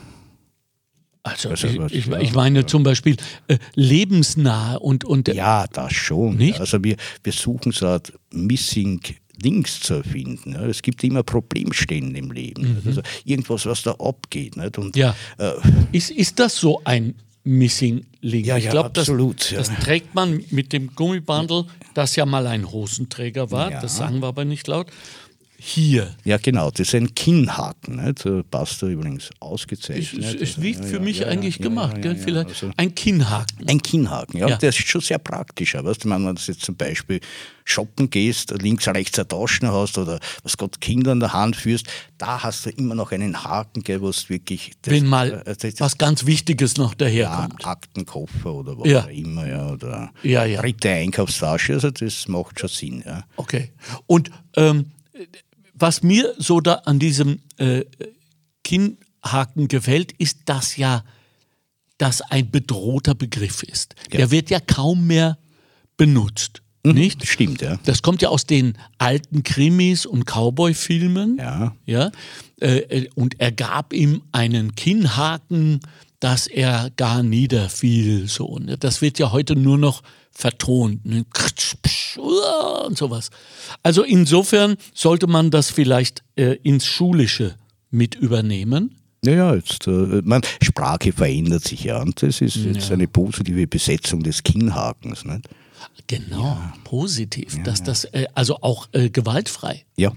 Also, 1.27 1.51
ich, 1.51 1.79
ich, 1.91 2.07
ich 2.07 2.33
meine 2.33 2.65
zum 2.65 2.83
Beispiel 2.83 3.15
äh, 3.47 3.57
lebensnah 3.75 4.75
und, 4.75 5.05
und 5.05 5.27
Ja, 5.29 5.65
das 5.67 5.93
schon. 5.93 6.37
Nicht? 6.37 6.59
Also 6.59 6.83
wir, 6.83 6.95
wir 7.23 7.33
suchen 7.33 7.71
so 7.71 7.87
eine 7.87 8.01
Missing 8.31 9.01
Links 9.41 9.79
zu 9.81 9.95
erfinden. 9.95 10.53
Ja. 10.53 10.65
Es 10.65 10.81
gibt 10.81 11.03
immer 11.03 11.21
Problemstellen 11.21 12.15
im 12.15 12.31
Leben. 12.31 12.81
Also 12.85 13.01
irgendwas, 13.23 13.65
was 13.67 13.83
da 13.83 13.91
abgeht. 13.91 14.57
Nicht? 14.57 14.77
Und 14.79 14.95
Mhm. 14.95 15.01
Ja. 15.01 15.15
äh, 15.37 15.51
ist, 15.91 16.09
ist 16.09 16.39
das 16.39 16.55
so 16.55 16.81
ein 16.85 17.13
Missing 17.43 18.05
Link? 18.21 18.45
Ja, 18.47 18.57
ich 18.57 18.69
glaube, 18.69 18.89
das, 18.93 19.07
ja. 19.07 19.57
das 19.57 19.69
trägt 19.79 20.15
man 20.15 20.43
mit 20.49 20.73
dem 20.73 20.95
Gummibandel, 20.95 21.65
das 21.93 22.15
ja 22.15 22.25
mal 22.25 22.47
ein 22.47 22.69
Hosenträger 22.71 23.51
war, 23.51 23.69
das 23.69 23.97
sagen 23.97 24.21
wir 24.21 24.27
aber 24.27 24.43
nicht 24.43 24.67
laut, 24.67 24.87
hier. 25.59 26.15
ja, 26.23 26.37
genau, 26.37 26.69
das 26.69 26.81
ist 26.87 26.95
ein 26.95 27.13
Kinnhaken. 27.15 28.03
Nicht? 28.03 28.25
Da 28.25 28.41
passt 28.49 28.81
er 28.83 28.89
übrigens 28.89 29.29
ausgezeichnet. 29.39 30.23
es, 30.23 30.35
es 30.55 30.61
wie 30.61 30.73
ja, 30.73 30.83
für 30.83 30.93
ja, 30.97 30.99
mich 31.01 31.19
ja, 31.19 31.27
eigentlich 31.27 31.57
ja, 31.57 31.63
gemacht, 31.63 32.03
ja, 32.05 32.11
ja, 32.11 32.17
Vielleicht 32.17 32.49
also- 32.49 32.71
ein 32.77 32.93
Kinnhaken. 32.93 33.67
Ein 33.67 33.81
Kinnhaken, 33.81 34.39
ja. 34.39 34.47
Ja. 34.49 34.57
Der 34.57 34.69
ist 34.69 34.77
schon 34.87 35.01
sehr 35.01 35.17
praktisch. 35.17 35.73
Weißt 35.73 36.05
du, 36.05 36.09
wenn 36.09 36.23
du 36.23 36.31
jetzt 36.41 36.61
zum 36.61 36.75
Beispiel 36.75 37.19
shoppen 37.65 38.09
gehst, 38.09 38.51
links, 38.61 38.87
rechts 38.87 39.17
eine 39.19 39.27
Taschen 39.27 39.69
hast 39.71 39.97
oder 39.97 40.19
was 40.43 40.57
Gott 40.57 40.79
Kinder 40.79 41.11
in 41.11 41.19
der 41.19 41.33
Hand 41.33 41.55
führst, 41.55 41.87
da 42.17 42.41
hast 42.43 42.65
du 42.65 42.69
immer 42.69 42.95
noch 42.95 43.11
einen 43.11 43.43
Haken, 43.43 43.83
gell, 43.83 43.99
wo 44.01 44.09
es 44.09 44.29
wirklich 44.29 44.71
das, 44.83 44.93
Wenn 44.93 45.07
mal 45.07 45.43
äh, 45.45 45.55
das, 45.55 45.79
was 45.79 45.97
ganz 45.97 46.25
Wichtiges 46.25 46.77
noch 46.77 46.91
ja, 46.91 46.97
daherkommt. 46.97 47.65
Aktenkoffer 47.65 48.53
oder 48.53 48.77
was 48.77 48.87
Ja. 48.87 49.03
auch 49.03 49.09
immer, 49.09 49.47
ja, 49.47 49.69
oder 49.71 50.11
Ja, 50.23 50.45
ja. 50.45 50.61
dritte 50.61 50.89
Einkaufstasche, 50.91 51.73
also 51.73 51.91
das 51.91 52.27
macht 52.27 52.59
schon 52.59 52.69
Sinn, 52.69 53.03
ja. 53.05 53.23
Okay. 53.35 53.71
Und 54.05 54.31
ähm, 54.55 54.91
was 55.79 56.03
mir 56.03 56.33
so 56.37 56.59
da 56.59 56.75
an 56.85 56.99
diesem 56.99 57.39
äh, 57.57 57.83
Kinnhaken 58.63 59.67
gefällt, 59.67 60.11
ist, 60.13 60.39
dass 60.45 60.77
ja 60.77 61.03
das 61.97 62.21
ein 62.21 62.51
bedrohter 62.51 63.15
Begriff 63.15 63.63
ist. 63.63 63.95
Der 64.11 64.31
wird 64.31 64.49
ja 64.49 64.59
kaum 64.59 65.07
mehr 65.07 65.37
benutzt. 65.97 66.61
Nicht? 66.93 67.27
Stimmt, 67.27 67.61
ja. 67.61 67.77
Das 67.83 68.01
kommt 68.01 68.21
ja 68.21 68.29
aus 68.29 68.45
den 68.45 68.77
alten 68.97 69.43
Krimis 69.43 70.05
und 70.05 70.25
Cowboy-Filmen. 70.25 71.37
Ja. 71.37 71.75
Ja? 71.85 72.11
Äh, 72.61 72.77
äh, 72.77 73.09
und 73.15 73.39
er 73.39 73.51
gab 73.51 73.93
ihm 73.93 74.21
einen 74.31 74.75
Kinnhaken, 74.75 75.81
dass 76.19 76.47
er 76.47 76.89
gar 76.95 77.23
niederfiel. 77.23 78.27
So. 78.27 78.59
Das 78.79 79.01
wird 79.01 79.19
ja 79.19 79.31
heute 79.31 79.55
nur 79.55 79.77
noch 79.77 80.01
vertont. 80.31 81.05
Ne? 81.05 81.25
Und 82.85 82.97
sowas. 82.97 83.29
Also 83.83 84.03
insofern 84.03 84.77
sollte 84.93 85.27
man 85.27 85.51
das 85.51 85.69
vielleicht 85.69 86.23
äh, 86.35 86.55
ins 86.63 86.85
Schulische 86.85 87.55
mit 87.89 88.15
übernehmen. 88.15 88.95
Naja, 89.23 89.55
jetzt, 89.55 89.87
äh, 89.87 90.21
man, 90.23 90.41
Sprache 90.61 91.11
verändert 91.11 91.63
sich 91.63 91.83
ja 91.83 92.01
und 92.01 92.21
das 92.21 92.41
ist 92.41 92.55
jetzt 92.55 92.91
eine 92.91 93.07
positive 93.07 93.67
Besetzung 93.67 94.21
des 94.21 94.43
Kinnhakens. 94.43 95.25
Nicht? 95.25 95.49
Genau, 96.07 96.57
positiv. 96.83 97.61
dass 97.63 97.83
das, 97.83 98.05
äh, 98.05 98.27
also 98.33 98.57
auch 98.61 98.87
äh, 98.93 99.09
gewaltfrei. 99.09 99.85
Ja. 99.95 100.13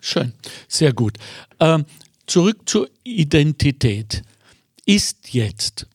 Schön, 0.00 0.32
sehr 0.66 0.94
gut. 0.94 1.18
Ähm, 1.60 1.84
zurück 2.26 2.62
zur 2.66 2.88
Identität. 3.04 4.22
Ist 4.90 5.32
jetzt 5.32 5.86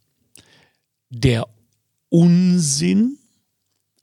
der 1.10 1.50
Unsinn, 2.08 3.18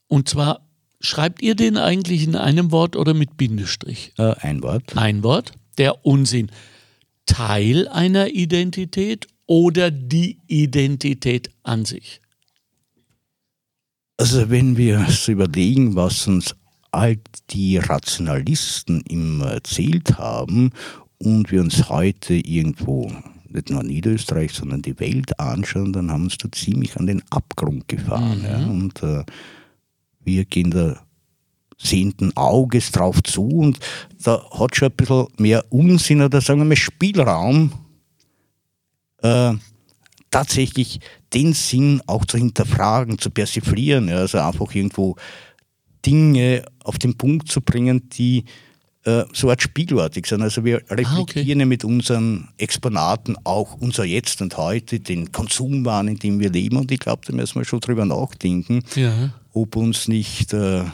und 0.06 0.28
zwar 0.28 0.68
schreibt 1.00 1.40
ihr 1.40 1.54
den 1.54 1.78
eigentlich 1.78 2.24
in 2.24 2.36
einem 2.36 2.72
Wort 2.72 2.96
oder 2.96 3.14
mit 3.14 3.38
Bindestrich? 3.38 4.12
Äh, 4.18 4.34
ein 4.40 4.62
Wort. 4.62 4.94
Ein 4.94 5.22
Wort, 5.22 5.54
der 5.78 6.04
Unsinn. 6.04 6.50
Teil 7.24 7.88
einer 7.88 8.34
Identität 8.34 9.28
oder 9.46 9.90
die 9.90 10.40
Identität 10.46 11.50
an 11.62 11.86
sich? 11.86 12.20
Also 14.18 14.50
wenn 14.50 14.76
wir 14.76 15.06
so 15.08 15.32
überlegen, 15.32 15.96
was 15.96 16.26
uns 16.26 16.54
all 16.90 17.18
die 17.48 17.78
Rationalisten 17.78 19.00
immer 19.08 19.52
erzählt 19.52 20.18
haben 20.18 20.72
und 21.16 21.50
wir 21.50 21.62
uns 21.62 21.88
heute 21.88 22.34
irgendwo, 22.34 23.10
nicht 23.52 23.70
nur 23.70 23.82
Niederösterreich, 23.82 24.52
sondern 24.52 24.82
die 24.82 24.98
Welt 25.00 25.38
anschauen, 25.38 25.92
dann 25.92 26.10
haben 26.10 26.22
wir 26.22 26.26
uns 26.26 26.38
da 26.38 26.50
ziemlich 26.50 26.96
an 26.96 27.06
den 27.06 27.22
Abgrund 27.30 27.88
gefahren. 27.88 28.42
Ja? 28.42 28.66
Und 28.66 29.02
äh, 29.02 29.24
wir 30.24 30.44
gehen 30.44 30.70
da 30.70 31.00
sehenden 31.78 32.36
Auges 32.36 32.92
drauf 32.92 33.22
zu 33.22 33.46
und 33.48 33.78
da 34.22 34.42
hat 34.52 34.76
schon 34.76 34.88
ein 34.88 34.96
bisschen 34.96 35.26
mehr 35.38 35.64
Unsinn 35.70 36.22
oder 36.22 36.40
sagen 36.40 36.60
wir 36.60 36.64
mal 36.64 36.76
Spielraum, 36.76 37.72
äh, 39.18 39.54
tatsächlich 40.30 41.00
den 41.32 41.52
Sinn 41.52 42.00
auch 42.06 42.24
zu 42.24 42.38
hinterfragen, 42.38 43.18
zu 43.18 43.30
persiflieren, 43.30 44.08
ja, 44.08 44.16
also 44.16 44.38
einfach 44.38 44.74
irgendwo 44.74 45.16
Dinge 46.04 46.64
auf 46.84 46.98
den 46.98 47.16
Punkt 47.16 47.48
zu 47.48 47.60
bringen, 47.60 48.08
die 48.10 48.44
äh, 49.04 49.24
so 49.32 49.50
Art 49.50 49.60
spiegelartig 49.62 50.26
sind. 50.26 50.42
Also 50.42 50.64
wir 50.64 50.82
reflektieren 50.90 51.60
ja 51.60 51.66
mit 51.66 51.84
unseren 51.84 52.48
Exponaten 52.58 53.36
auch 53.44 53.74
unser 53.80 54.04
Jetzt 54.04 54.40
und 54.42 54.56
Heute, 54.56 55.00
den 55.00 55.32
Konsumwahn, 55.32 56.08
in 56.08 56.18
dem 56.18 56.38
wir 56.40 56.50
leben 56.50 56.76
und 56.76 56.90
ich 56.92 57.00
glaube, 57.00 57.22
da 57.26 57.32
müssen 57.34 57.56
wir 57.60 57.64
schon 57.64 57.80
drüber 57.80 58.04
nachdenken, 58.04 58.82
Ja. 58.94 59.32
ob 59.52 59.76
uns 59.76 60.08
nicht 60.08 60.52
äh, 60.52 60.84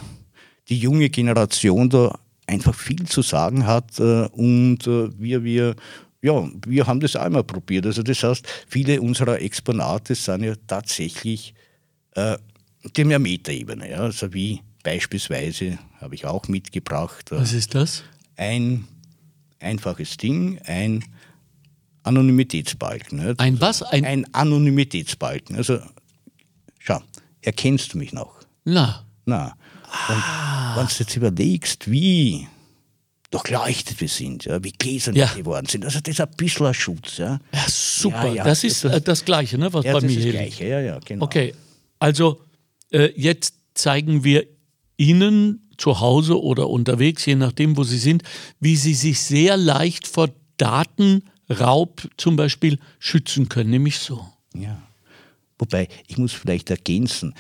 die 0.69 0.79
junge 0.79 1.11
Generation 1.11 1.91
da 1.91 2.19
einfach 2.47 2.75
viel 2.75 3.05
zu 3.07 3.21
sagen 3.23 3.67
hat 3.67 3.99
äh, 4.01 4.27
und 4.33 4.87
äh, 4.87 5.11
wir, 5.19 5.45
wir, 5.45 5.77
ja, 6.23 6.49
wir 6.67 6.87
haben 6.87 7.01
das 7.01 7.15
einmal 7.15 7.45
probiert. 7.45 7.85
Also 7.87 8.03
das 8.03 8.23
heißt, 8.23 8.47
viele 8.69 9.01
unserer 9.03 9.41
Exponate 9.43 10.15
sind 10.15 10.45
ja 10.45 10.55
tatsächlich 10.67 11.55
äh, 12.15 12.39
die 12.97 13.05
Metaebene, 13.05 13.91
ja, 13.91 13.99
also 13.99 14.33
wie 14.33 14.61
beispielsweise 14.83 15.79
habe 16.01 16.15
ich 16.15 16.25
auch 16.25 16.49
mitgebracht 16.49 17.33
äh, 17.33 17.37
Was 17.37 17.53
ist 17.53 17.75
das? 17.75 18.05
ein 18.37 18.87
einfaches 19.61 20.17
Ding, 20.17 20.61
ein 20.65 21.05
Anonymitätsbalken. 22.05 23.27
Nicht? 23.27 23.41
Ein 23.41 23.61
was? 23.61 23.83
Ein, 23.83 24.05
ein 24.05 24.35
Anonymitätsbalken. 24.35 25.57
Also, 25.57 25.81
schau, 26.79 27.03
erkennst 27.43 27.95
du 27.95 27.99
mich 27.99 28.13
noch? 28.13 28.35
Na. 28.65 29.05
Na. 29.27 29.57
Und 30.09 30.17
ah. 30.17 30.77
wenn 30.77 30.87
du 30.87 30.93
jetzt 30.99 31.17
überlegst, 31.17 31.91
wie 31.91 32.47
durchleuchtet 33.31 34.01
wir 34.01 34.09
sind, 34.09 34.47
ja, 34.47 34.63
wie 34.63 34.73
gläsern 34.73 35.15
ja. 35.15 35.31
wir 35.35 35.43
geworden 35.43 35.67
sind. 35.67 35.85
Also 35.85 36.01
das 36.01 36.13
ist 36.13 36.21
ein 36.21 36.31
bisschen 36.37 36.67
ein 36.67 36.75
Schutz. 36.75 37.19
Ja, 37.19 37.39
ja 37.53 37.65
super. 37.69 38.29
Ja, 38.29 38.35
ja. 38.35 38.45
Das 38.45 38.65
ist 38.65 38.85
das, 38.85 38.95
äh, 38.95 39.01
das 39.01 39.25
Gleiche, 39.25 39.59
ne, 39.59 39.73
was 39.73 39.85
bei 39.85 40.01
mir 40.01 40.09
ist. 40.09 40.25
Das 40.25 40.33
Gleiche, 40.33 40.67
ja, 40.67 40.81
ja, 40.81 40.99
genau. 41.05 41.25
Okay, 41.25 41.55
also 41.99 42.41
äh, 42.91 43.11
jetzt 43.17 43.55
zeigen 43.75 44.25
wir 44.25 44.47
Ihnen 44.99 45.71
zu 45.79 46.01
Hause 46.01 46.43
oder 46.43 46.69
unterwegs, 46.69 47.25
je 47.25 47.37
nachdem, 47.37 47.77
wo 47.77 47.85
Sie 47.85 47.99
sind, 47.99 48.23
wie 48.61 48.77
Sie 48.77 48.95
sich 48.95 49.21
sehr 49.21 49.57
leicht 49.57 50.07
vor 50.07 50.29
Datenraub 50.59 52.03
zum 52.17 52.37
Beispiel 52.37 52.79
schützen 52.99 53.49
können, 53.49 53.71
nämlich 53.71 53.99
so. 53.99 54.27
Ja. 54.55 54.83
Wobei, 55.59 55.89
ich 56.07 56.19
muss 56.19 56.33
vielleicht 56.33 56.71
ergänzen, 56.71 57.35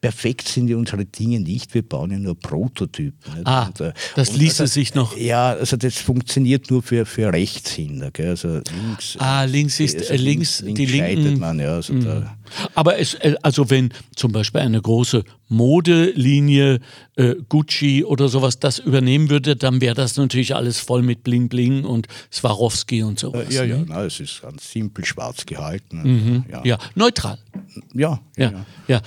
perfekt 0.00 0.48
sind 0.48 0.68
ja 0.68 0.76
unsere 0.76 1.04
Dinge 1.04 1.40
nicht, 1.40 1.72
wir 1.74 1.82
bauen 1.82 2.10
ja 2.10 2.18
nur 2.18 2.38
Prototypen. 2.38 3.34
Nicht? 3.34 3.46
Ah, 3.46 3.66
und, 3.66 3.80
äh, 3.80 3.92
das 4.16 4.34
ließe 4.36 4.64
also, 4.64 4.72
sich 4.72 4.94
noch. 4.94 5.16
Ja, 5.16 5.52
also 5.52 5.76
das 5.76 5.96
funktioniert 5.96 6.70
nur 6.70 6.82
für, 6.82 7.06
für 7.06 7.32
Rechtshänder. 7.32 8.10
Gell? 8.10 8.30
Also 8.30 8.60
links, 8.70 9.16
ah, 9.18 9.44
links 9.44 9.78
ist 9.78 9.98
also 9.98 10.14
links, 10.14 10.60
links, 10.62 10.78
die 10.78 10.86
linken. 10.86 11.38
Man, 11.38 11.60
ja, 11.60 11.74
also 11.74 11.92
mhm. 11.92 12.26
Aber 12.74 12.98
es, 12.98 13.14
äh, 13.14 13.34
also 13.42 13.70
wenn 13.70 13.92
zum 14.16 14.32
Beispiel 14.32 14.62
eine 14.62 14.80
große 14.80 15.24
Modelinie 15.50 16.78
äh, 17.16 17.34
Gucci 17.48 18.04
oder 18.04 18.28
sowas 18.28 18.60
das 18.60 18.78
übernehmen 18.78 19.28
würde, 19.30 19.56
dann 19.56 19.80
wäre 19.80 19.96
das 19.96 20.16
natürlich 20.16 20.54
alles 20.54 20.78
voll 20.78 21.02
mit 21.02 21.24
Bling 21.24 21.48
Bling 21.48 21.84
und 21.84 22.06
Swarovski 22.32 23.02
und 23.02 23.18
sowas. 23.18 23.50
Äh, 23.50 23.54
ja, 23.54 23.64
ja, 23.64 23.78
ne? 23.78 23.86
na, 23.88 24.04
es 24.04 24.20
ist 24.20 24.40
ganz 24.42 24.70
simpel 24.70 25.04
schwarz 25.04 25.44
gehalten. 25.44 26.02
Mhm. 26.02 26.44
Ja. 26.50 26.64
ja. 26.64 26.78
neutral. 26.94 27.38
Ja, 27.92 28.20
ja, 28.36 28.52
ja. 28.52 28.66
ja. 28.86 29.02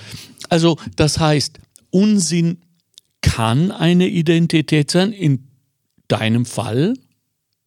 Also 0.50 0.76
das 0.96 1.18
heißt, 1.18 1.58
Unsinn 1.90 2.58
kann 3.22 3.70
eine 3.70 4.06
Identität 4.06 4.90
sein. 4.90 5.12
In 5.12 5.48
deinem 6.08 6.44
Fall 6.44 6.94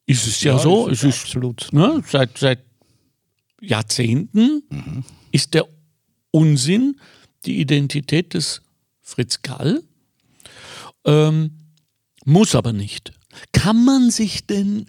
ist 0.05 0.27
es 0.27 0.43
ja, 0.43 0.53
ja 0.53 0.59
so. 0.59 0.87
Ist 0.87 1.03
es 1.03 1.15
ist 1.15 1.23
absolut. 1.23 1.69
Ne, 1.71 2.03
seit, 2.07 2.37
seit 2.37 2.59
Jahrzehnten 3.59 4.61
mhm. 4.69 5.03
ist 5.31 5.55
der 5.55 5.67
Unsinn 6.29 6.99
die 7.45 7.59
Identität 7.59 8.35
des 8.35 8.61
Fritz 9.07 9.41
Gall. 9.41 9.83
Ähm, 11.05 11.51
muss 12.25 12.55
aber 12.55 12.73
nicht. 12.73 13.13
Kann 13.53 13.85
man 13.85 14.11
sich 14.11 14.45
denn 14.45 14.87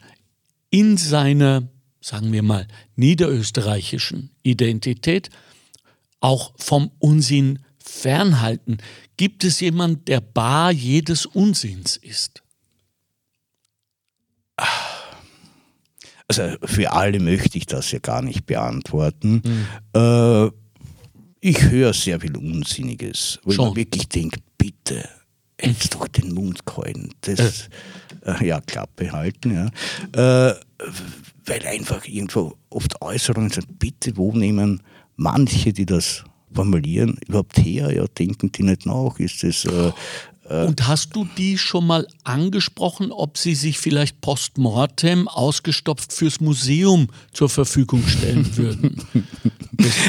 in 0.70 0.96
seiner, 0.96 1.68
sagen 2.00 2.32
wir 2.32 2.42
mal, 2.42 2.66
niederösterreichischen 2.96 4.30
Identität 4.42 5.30
auch 6.18 6.52
vom 6.56 6.90
Unsinn 6.98 7.60
fernhalten? 7.78 8.78
Gibt 9.16 9.44
es 9.44 9.60
jemand, 9.60 10.08
der 10.08 10.20
bar 10.20 10.72
jedes 10.72 11.24
Unsinns 11.24 11.96
ist? 11.96 12.42
Also 16.26 16.56
für 16.64 16.92
alle 16.92 17.20
möchte 17.20 17.56
ich 17.56 17.66
das 17.66 17.92
ja 17.92 18.00
gar 18.00 18.22
nicht 18.22 18.46
beantworten. 18.46 19.42
Mhm. 19.44 19.66
Äh, 19.94 20.50
ich 21.40 21.62
höre 21.62 21.92
sehr 21.92 22.20
viel 22.20 22.36
Unsinniges, 22.36 23.38
wo 23.44 23.52
Schon. 23.52 23.70
ich 23.70 23.76
wirklich 23.76 24.08
denke, 24.08 24.40
bitte, 24.56 25.08
jetzt 25.60 25.94
doch 25.94 26.08
den 26.08 26.34
Mund 26.34 26.64
gehalten. 26.66 27.10
Das, 27.22 27.68
äh. 28.24 28.46
ja, 28.46 28.60
Klappe 28.60 29.12
halten, 29.12 29.52
ja. 29.52 30.50
Äh, 30.50 30.54
weil 31.46 31.66
einfach 31.66 32.04
irgendwo 32.06 32.56
oft 32.70 33.00
Äußerungen 33.00 33.50
sind, 33.50 33.78
bitte, 33.78 34.16
wo 34.16 34.32
nehmen 34.32 34.82
manche, 35.16 35.72
die 35.72 35.86
das 35.86 36.24
formulieren, 36.52 37.18
überhaupt 37.26 37.58
her? 37.58 37.92
Ja, 37.94 38.06
denken 38.06 38.52
die 38.52 38.62
nicht 38.62 38.86
nach? 38.86 39.18
Ist 39.18 39.42
das 39.42 39.64
äh, 39.64 39.88
äh, 39.88 39.92
Und 40.48 40.88
hast 40.88 41.14
du 41.14 41.26
die 41.36 41.58
schon 41.58 41.86
mal 41.86 42.06
angesprochen, 42.24 43.12
ob 43.12 43.36
sie 43.36 43.54
sich 43.54 43.78
vielleicht 43.78 44.20
postmortem 44.20 45.28
ausgestopft 45.28 46.12
fürs 46.12 46.40
Museum 46.40 47.08
zur 47.32 47.48
Verfügung 47.48 48.02
stellen 48.06 48.56
würden? 48.56 49.02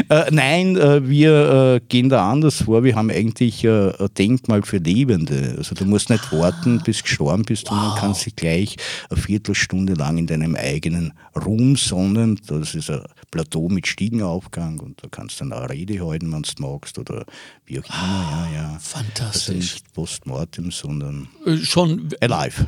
äh, 0.10 0.32
nein, 0.32 0.78
äh, 0.78 1.08
wir 1.08 1.76
äh, 1.76 1.80
gehen 1.88 2.10
da 2.10 2.32
anders 2.32 2.64
vor. 2.64 2.84
Wir 2.84 2.96
haben 2.96 3.12
eigentlich 3.12 3.64
äh, 3.64 3.92
ein 3.92 4.08
Denkmal 4.18 4.64
für 4.64 4.78
Lebende. 4.78 5.56
Also 5.58 5.76
du 5.76 5.86
musst 5.86 6.10
nicht 6.10 6.24
ah. 6.32 6.40
warten, 6.40 6.82
bis 6.84 6.98
du 6.98 7.04
gestorben 7.04 7.44
bist, 7.44 7.70
wow. 7.70 7.78
sondern 7.78 7.98
kannst 8.00 8.26
dich 8.26 8.36
gleich 8.36 8.78
eine 9.10 9.22
Viertelstunde 9.22 9.94
lang 9.94 10.18
in 10.18 10.28
deinem 10.28 10.56
eigenen 10.56 11.14
Ruhm 11.36 11.76
sonnen. 11.76 12.40
Das 12.48 12.76
ist 12.76 12.90
ein 12.90 13.04
Plateau 13.32 13.70
mit 13.70 13.88
Stiegenaufgang 13.88 14.80
und 14.80 15.04
da 15.04 15.08
kannst 15.10 15.40
du 15.40 15.46
dann 15.46 15.54
eine 15.54 15.70
Rede 15.70 16.06
halten, 16.06 16.32
wenn 16.32 16.44
du 16.44 16.50
magst 16.60 16.98
oder 16.98 17.26
wie 17.66 17.80
auch 17.80 17.86
immer. 17.86 17.96
Ah, 17.96 18.48
ja, 18.54 18.62
ja. 18.62 18.80
Fantastisch. 18.80 19.74
Also 19.74 19.84
postmortem, 20.30 20.72
sondern 20.72 21.28
äh, 21.46 21.58
schon 21.58 22.10
alive. 22.22 22.68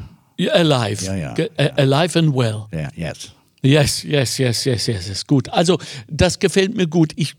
alive. 0.52 1.06
Ja, 1.06 1.16
ja, 1.16 1.36
ja. 1.38 1.74
Alive 1.76 2.20
and 2.20 2.36
well. 2.36 2.66
Ja, 2.72 2.90
yes. 2.96 3.32
Yes, 3.64 4.04
yes, 4.04 4.38
yes, 4.40 4.66
yes, 4.66 4.88
yes, 4.88 5.08
yes. 5.08 5.28
Gut. 5.28 5.50
Also, 5.50 5.78
das 6.08 6.40
gefällt 6.40 6.76
mir 6.76 6.88
gut. 6.88 7.14
Ich 7.16 7.36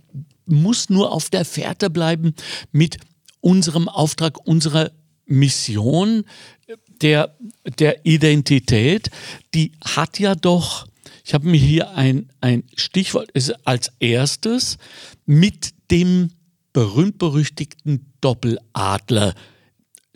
muss 0.47 0.89
nur 0.89 1.11
auf 1.11 1.31
der 1.31 1.45
Fährte 1.45 1.91
bleiben 1.91 2.35
mit 2.71 2.99
unserem 3.41 3.89
Auftrag, 3.89 4.47
unserer 4.47 4.93
Mission 5.27 6.25
der, 7.01 7.37
der 7.79 8.07
Identität. 8.07 9.11
Die 9.53 9.73
hat 9.85 10.21
ja 10.21 10.37
doch, 10.37 10.87
ich 11.25 11.35
habe 11.35 11.49
mir 11.49 11.59
hier 11.59 11.91
ein, 11.97 12.31
ein 12.41 12.63
Stichwort, 12.77 13.31
ist 13.33 13.55
als 13.67 13.91
erstes 13.99 14.79
mit 15.27 15.75
dem 15.91 16.31
berühmt-berüchtigten 16.73 18.13
Doppeladler 18.21 19.35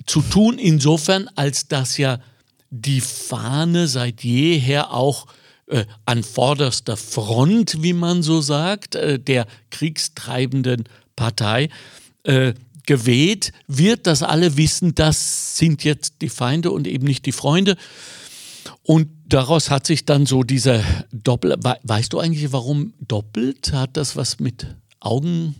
zu 0.06 0.22
tun, 0.22 0.58
insofern, 0.58 1.28
als 1.34 1.68
dass 1.68 1.98
ja 1.98 2.18
die 2.70 3.00
Fahne 3.00 3.88
seit 3.88 4.24
jeher 4.24 4.92
auch 4.92 5.26
äh, 5.66 5.84
an 6.04 6.22
vorderster 6.22 6.96
Front, 6.96 7.82
wie 7.82 7.92
man 7.92 8.22
so 8.22 8.40
sagt, 8.40 8.94
äh, 8.94 9.18
der 9.18 9.46
kriegstreibenden 9.70 10.84
Partei 11.16 11.68
äh, 12.24 12.54
geweht 12.86 13.52
wird, 13.66 14.06
dass 14.06 14.22
alle 14.22 14.56
wissen, 14.56 14.94
das 14.94 15.56
sind 15.56 15.84
jetzt 15.84 16.22
die 16.22 16.28
Feinde 16.28 16.70
und 16.70 16.86
eben 16.86 17.04
nicht 17.04 17.26
die 17.26 17.32
Freunde. 17.32 17.76
Und 18.82 19.08
daraus 19.28 19.70
hat 19.70 19.86
sich 19.86 20.04
dann 20.04 20.26
so 20.26 20.44
dieser 20.44 20.82
Doppel. 21.12 21.56
Weißt 21.82 22.12
du 22.12 22.20
eigentlich, 22.20 22.52
warum 22.52 22.94
doppelt? 23.00 23.72
Hat 23.72 23.96
das 23.96 24.14
was 24.14 24.38
mit 24.38 24.66
Augen 25.00 25.56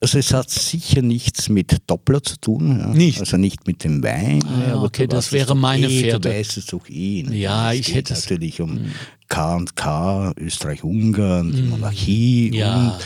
also 0.00 0.18
es 0.18 0.32
hat 0.32 0.50
sicher 0.50 1.00
nichts 1.02 1.48
mit 1.48 1.76
Doppler 1.86 2.22
zu 2.22 2.36
tun. 2.38 2.80
Ja. 2.80 2.86
Nicht? 2.88 3.20
Also 3.20 3.36
nicht 3.36 3.66
mit 3.66 3.82
dem 3.82 4.02
Wein. 4.02 4.44
Ah, 4.44 4.68
ja, 4.68 4.82
okay, 4.82 5.06
das 5.06 5.32
wäre 5.32 5.56
meine 5.56 5.86
eh, 5.86 6.02
Pferde. 6.02 6.28
Du 6.28 6.34
weißt 6.34 6.58
es 6.58 6.66
doch 6.66 6.88
eh. 6.88 7.22
Ne? 7.22 7.36
Ja, 7.36 7.72
es 7.72 7.80
ich 7.80 7.94
hätte 7.94 8.12
es. 8.12 8.24
natürlich 8.24 8.60
um 8.60 8.72
hm. 8.72 8.92
K 9.28 9.56
und 9.56 9.74
K, 9.74 10.32
Österreich-Ungarn, 10.36 11.50
die 11.50 11.58
hm. 11.58 11.70
Monarchie 11.70 12.54
ja. 12.54 12.98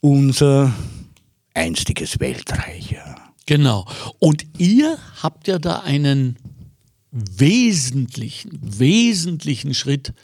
und 0.00 0.18
unser 0.18 0.72
einstiges 1.54 2.18
Weltreich. 2.18 2.90
Ja. 2.90 3.14
Genau. 3.46 3.86
Und 4.18 4.46
ihr 4.58 4.98
habt 5.22 5.48
ja 5.48 5.58
da 5.58 5.80
einen 5.80 6.36
wesentlichen, 7.10 8.58
wesentlichen 8.62 9.74
Schritt 9.74 10.14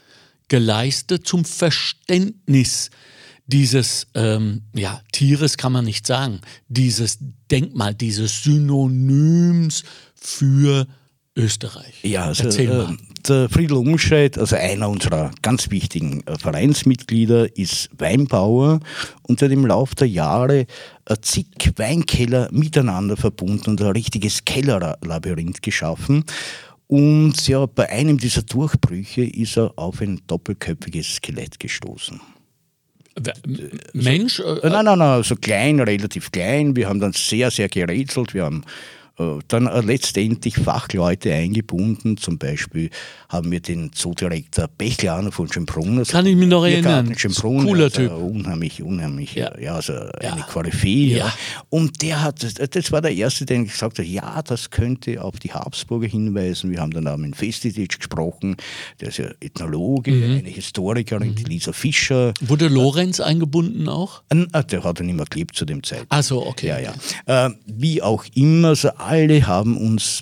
geleistet 0.47 1.27
zum 1.27 1.45
Verständnis 1.45 2.89
dieses 3.51 4.07
ähm, 4.13 4.61
ja, 4.75 5.01
Tieres 5.11 5.57
kann 5.57 5.71
man 5.71 5.85
nicht 5.85 6.05
sagen, 6.05 6.41
dieses 6.67 7.17
Denkmal, 7.49 7.95
dieses 7.95 8.43
Synonyms 8.43 9.83
für 10.15 10.87
Österreich. 11.35 11.95
Ja, 12.03 12.25
also, 12.25 12.47
äh, 12.47 12.85
der 13.27 13.49
Friedel 13.49 13.77
Umscheid, 13.77 14.37
also 14.37 14.55
einer 14.55 14.89
unserer 14.89 15.31
ganz 15.41 15.71
wichtigen 15.71 16.21
äh, 16.27 16.37
Vereinsmitglieder, 16.37 17.57
ist 17.57 17.89
Weinbauer 17.97 18.81
und 19.23 19.41
hat 19.41 19.51
im 19.51 19.65
Laufe 19.65 19.95
der 19.95 20.07
Jahre 20.07 20.65
äh, 21.05 21.15
zig 21.21 21.47
Weinkeller 21.77 22.49
miteinander 22.51 23.17
verbunden 23.17 23.71
und 23.71 23.81
ein 23.81 23.91
richtiges 23.91 24.45
Kellerlabyrinth 24.45 25.61
geschaffen. 25.61 26.23
Und 26.87 27.47
ja, 27.47 27.65
bei 27.65 27.89
einem 27.89 28.17
dieser 28.17 28.41
Durchbrüche 28.41 29.23
ist 29.23 29.57
er 29.57 29.73
auf 29.77 30.01
ein 30.01 30.21
doppelköpfiges 30.27 31.15
Skelett 31.15 31.59
gestoßen. 31.59 32.19
Mensch? 33.93 34.39
Äh, 34.39 34.69
nein, 34.69 34.85
nein, 34.85 34.99
nein, 34.99 35.23
so 35.23 35.35
klein, 35.35 35.79
relativ 35.79 36.31
klein. 36.31 36.75
Wir 36.75 36.89
haben 36.89 36.99
dann 36.99 37.13
sehr, 37.13 37.51
sehr 37.51 37.69
gerätselt. 37.69 38.33
Wir 38.33 38.45
haben 38.45 38.63
äh, 38.63 38.98
dann 39.47 39.67
äh, 39.67 39.81
letztendlich 39.81 40.55
Fachleute 40.55 41.33
eingebunden. 41.33 42.17
Zum 42.17 42.37
Beispiel 42.37 42.89
haben 43.27 43.51
wir 43.51 43.59
den 43.59 43.91
Zoodirektor 43.93 44.67
Bechlaner 44.77 45.31
von 45.31 45.51
Schönbrunn. 45.51 46.03
Kann 46.05 46.25
ich 46.25 46.35
mich 46.35 46.47
noch 46.47 46.63
erinnern. 46.65 47.13
Schönbrunn, 47.17 47.65
Cooler 47.65 47.85
also 47.85 47.97
Typ. 48.01 48.11
Unheimlich, 48.11 48.81
unheimlich, 48.81 49.35
Ja. 49.35 49.57
ja, 49.59 49.75
also 49.75 49.93
Ja. 49.93 50.33
eine 50.33 50.41
Koryphäe. 50.43 51.17
Ja. 51.17 51.33
Und 51.69 52.01
der 52.01 52.21
hat, 52.23 52.43
das 52.75 52.91
war 52.91 53.01
der 53.01 53.13
Erste, 53.13 53.45
der 53.45 53.63
gesagt 53.63 53.99
hat, 53.99 54.05
ja, 54.05 54.41
das 54.41 54.69
könnte 54.69 55.21
auf 55.23 55.37
die 55.39 55.51
Habsburger 55.51 56.07
hinweisen. 56.07 56.71
Wir 56.71 56.79
haben 56.79 56.91
dann 56.91 57.07
auch 57.07 57.17
mit 57.17 57.35
Festitsch 57.35 57.97
gesprochen, 57.97 58.55
der 59.01 59.09
ist 59.09 59.17
ja 59.17 59.25
Ethnologe, 59.41 60.11
Mhm. 60.11 60.37
eine 60.39 60.49
Historikerin, 60.49 61.35
die 61.35 61.43
Lisa 61.43 61.73
Fischer. 61.73 62.33
Wurde 62.41 62.67
Lorenz 62.69 63.19
eingebunden 63.19 63.89
auch? 63.89 64.21
Ah, 64.53 64.63
Der 64.63 64.83
hat 64.83 64.99
ja 64.99 65.05
nicht 65.05 65.15
mehr 65.15 65.25
gelebt 65.29 65.55
zu 65.55 65.65
dem 65.65 65.83
Zeitpunkt. 65.83 66.11
Also 66.11 66.45
okay. 66.45 66.67
Ja, 66.67 66.79
ja. 66.79 67.45
Äh, 67.47 67.51
wie 67.67 68.01
auch 68.01 68.23
immer, 68.33 68.69
also 68.69 68.89
alle 69.09 69.45
haben 69.47 69.77
uns 69.77 70.21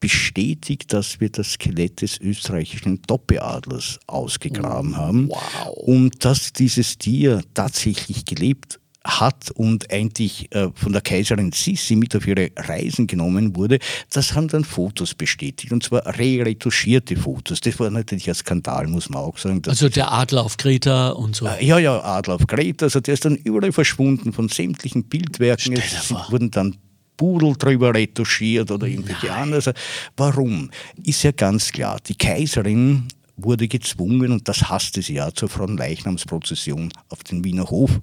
bestätigt, 0.00 0.92
dass 0.92 1.20
wir 1.20 1.28
das 1.30 1.52
Skelett 1.54 2.02
des 2.02 2.20
österreichischen 2.20 3.02
Doppeadlers 3.02 3.98
ausgegraben 4.06 4.96
haben 4.96 5.28
Wow. 5.28 5.76
und 5.76 6.24
dass 6.24 6.52
dieses 6.52 6.98
Tier 6.98 7.42
tatsächlich 7.54 8.24
gelebt 8.24 8.78
hat 9.04 9.50
und 9.52 9.90
eigentlich 9.90 10.54
äh, 10.54 10.68
von 10.74 10.92
der 10.92 11.00
Kaiserin 11.00 11.50
Sissi 11.50 11.96
mit 11.96 12.14
auf 12.14 12.26
ihre 12.28 12.50
Reisen 12.56 13.06
genommen 13.06 13.56
wurde, 13.56 13.78
das 14.10 14.34
haben 14.34 14.48
dann 14.48 14.64
Fotos 14.64 15.14
bestätigt 15.14 15.72
und 15.72 15.82
zwar 15.82 16.04
re-retuschierte 16.06 17.16
Fotos. 17.16 17.60
Das 17.60 17.80
war 17.80 17.90
natürlich 17.90 18.28
ein 18.28 18.34
Skandal, 18.34 18.86
muss 18.86 19.08
man 19.08 19.22
auch 19.22 19.38
sagen. 19.38 19.62
Also 19.66 19.88
der 19.88 20.12
Adler 20.12 20.44
auf 20.44 20.58
Kreta 20.58 21.08
und 21.10 21.34
so. 21.34 21.46
äh, 21.46 21.64
Ja, 21.64 21.78
ja, 21.78 22.00
Adler 22.04 22.34
auf 22.34 22.46
Kreta, 22.46 22.86
also 22.86 23.00
der 23.00 23.14
ist 23.14 23.24
dann 23.24 23.34
überall 23.36 23.72
verschwunden 23.72 24.32
von 24.32 24.48
sämtlichen 24.48 25.04
Bildwerken. 25.04 25.72
Es 25.72 25.94
vor. 26.06 26.26
wurden 26.30 26.50
dann 26.50 26.76
Pudel 27.18 27.54
drüber 27.58 27.92
retuschiert 27.92 28.70
oder 28.70 28.86
irgendwelche 28.86 29.30
anderen. 29.30 29.54
Also 29.54 29.72
warum? 30.16 30.70
Ist 31.04 31.22
ja 31.24 31.32
ganz 31.32 31.70
klar, 31.70 31.98
die 32.06 32.14
Kaiserin 32.14 33.08
wurde 33.36 33.68
gezwungen, 33.68 34.32
und 34.32 34.48
das 34.48 34.70
hasste 34.70 35.02
sie 35.02 35.14
ja, 35.14 35.32
zur 35.34 35.50
Fronleichnamsprozession 35.50 36.90
auf 37.10 37.22
den 37.24 37.44
Wiener 37.44 37.68
Hof 37.68 38.00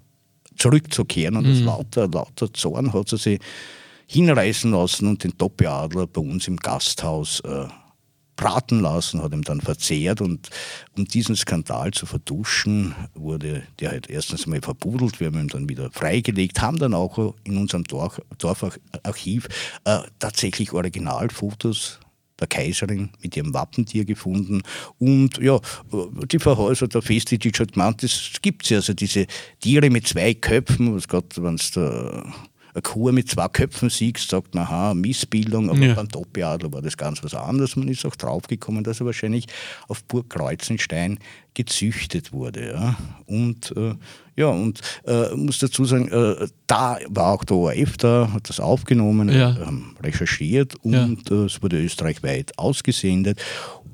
zurückzukehren. 0.57 1.37
Und 1.37 1.51
aus 1.51 1.59
lauter, 1.61 2.07
lauter 2.07 2.53
Zorn 2.53 2.93
hat 2.93 3.09
sie 3.09 3.17
sich 3.17 3.39
hinreißen 4.07 4.71
lassen 4.71 5.07
und 5.07 5.23
den 5.23 5.33
Doppeadler 5.37 6.05
bei 6.05 6.21
uns 6.21 6.47
im 6.47 6.57
Gasthaus 6.57 7.39
äh, 7.39 7.65
braten 8.35 8.79
lassen, 8.79 9.21
hat 9.21 9.33
ihn 9.33 9.41
dann 9.41 9.61
verzehrt 9.61 10.21
und 10.21 10.49
um 10.97 11.05
diesen 11.05 11.35
Skandal 11.35 11.91
zu 11.91 12.05
vertuschen, 12.05 12.95
wurde 13.13 13.63
der 13.79 13.91
halt 13.91 14.09
erstens 14.09 14.45
mal 14.47 14.61
verbudelt, 14.61 15.19
wir 15.19 15.27
haben 15.27 15.39
ihn 15.39 15.47
dann 15.47 15.69
wieder 15.69 15.91
freigelegt, 15.91 16.61
haben 16.61 16.77
dann 16.77 16.93
auch 16.93 17.35
in 17.43 17.57
unserem 17.57 17.83
Dorf, 17.83 18.21
Dorfarchiv 18.37 19.47
äh, 19.85 19.99
tatsächlich 20.19 20.73
Originalfotos 20.73 21.99
der 22.39 22.47
Kaiserin 22.47 23.09
mit 23.21 23.37
ihrem 23.37 23.53
Wappentier 23.53 24.05
gefunden. 24.05 24.61
Und 24.99 25.37
ja, 25.37 25.59
die 26.29 26.39
Frau 26.39 26.57
Häuser, 26.57 26.87
der 26.87 27.01
Festitsch 27.01 27.59
hat 27.59 27.73
gemeint, 27.73 28.03
das 28.03 28.31
gibt 28.41 28.63
es 28.63 28.69
ja, 28.69 28.77
also 28.77 28.93
diese 28.93 29.27
Tiere 29.61 29.89
mit 29.89 30.07
zwei 30.07 30.33
Köpfen, 30.33 30.93
was 30.95 31.07
gerade, 31.07 31.27
wenn 31.37 31.55
es 31.55 31.71
da 31.71 32.25
eine 32.75 32.81
Kuh 32.81 33.11
mit 33.13 33.29
zwei 33.29 33.47
Köpfen 33.47 33.89
siehst, 33.89 34.29
sagt 34.29 34.53
man, 34.53 34.65
aha, 34.65 34.93
Missbildung, 34.93 35.69
aber 35.69 35.79
Ja. 35.79 35.93
beim 35.95 36.09
Doppeadler 36.09 36.71
war 36.73 36.81
das 36.81 36.97
ganz 36.97 37.23
was 37.23 37.33
anderes. 37.33 37.75
Man 37.77 37.87
ist 37.87 38.05
auch 38.05 38.15
draufgekommen, 38.17 38.83
dass 38.83 38.99
er 38.99 39.05
wahrscheinlich 39.05 39.47
auf 39.87 40.03
Burg 40.03 40.29
Kreuzenstein 40.29 41.17
gezüchtet 41.55 42.31
wurde. 42.33 42.71
Ja. 42.73 42.97
Und 43.25 43.73
äh, 43.75 43.95
ja, 44.37 44.47
und 44.47 44.81
äh, 45.07 45.33
muss 45.35 45.59
dazu 45.59 45.85
sagen, 45.85 46.09
äh, 46.09 46.47
da 46.67 46.99
war 47.07 47.33
auch 47.33 47.43
der 47.45 47.55
ORF 47.57 47.97
da, 47.97 48.29
hat 48.33 48.49
das 48.49 48.59
aufgenommen, 48.59 49.29
Ja. 49.29 49.55
ähm, 49.67 49.95
recherchiert 50.03 50.75
und 50.83 50.93
Ja. 50.93 51.07
äh, 51.31 51.45
es 51.45 51.63
wurde 51.63 51.81
österreichweit 51.81 52.57
ausgesendet. 52.59 53.41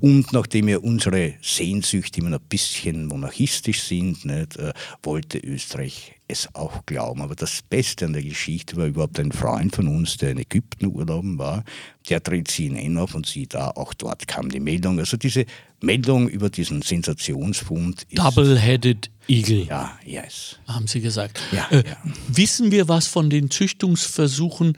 Und 0.00 0.32
nachdem 0.32 0.68
ja 0.68 0.78
unsere 0.78 1.34
Sehnsüchte 1.42 2.20
immer 2.20 2.32
ein 2.36 2.40
bisschen 2.48 3.06
monarchistisch 3.06 3.82
sind, 3.84 4.24
nicht, 4.24 4.56
äh, 4.56 4.72
wollte 5.04 5.38
Österreich 5.38 6.14
es 6.26 6.48
auch 6.54 6.84
glauben. 6.86 7.20
Aber 7.22 7.36
das 7.36 7.62
Beste 7.62 8.06
an 8.06 8.12
der 8.12 8.24
Geschichte 8.24 8.76
war 8.76 8.86
überhaupt 8.86 9.20
ein 9.20 9.30
Freund 9.30 9.76
von 9.76 9.86
uns, 9.86 10.16
der 10.16 10.30
in 10.32 10.38
Ägypten 10.38 10.86
urlauben 10.86 11.38
war, 11.38 11.62
der 12.08 12.18
dreht 12.18 12.48
CNN 12.48 12.98
auf 12.98 13.14
und 13.14 13.26
sieht 13.26 13.54
da, 13.54 13.68
auch 13.70 13.94
dort 13.94 14.26
kam 14.26 14.48
die 14.48 14.58
Meldung. 14.58 14.98
Also 14.98 15.16
diese 15.16 15.44
Meldung 15.82 16.28
über 16.28 16.50
diesen 16.50 16.82
Sensationsfund 16.82 18.02
ist. 18.08 18.18
Double-Headed 18.18 19.10
Eagle, 19.28 19.64
Ja, 19.66 19.98
yes. 20.04 20.58
haben 20.66 20.86
Sie 20.86 21.00
gesagt. 21.00 21.40
Ja, 21.52 21.68
äh, 21.70 21.84
ja. 21.86 21.96
Wissen 22.28 22.70
wir 22.70 22.88
was 22.88 23.06
von 23.06 23.30
den 23.30 23.50
Züchtungsversuchen? 23.50 24.76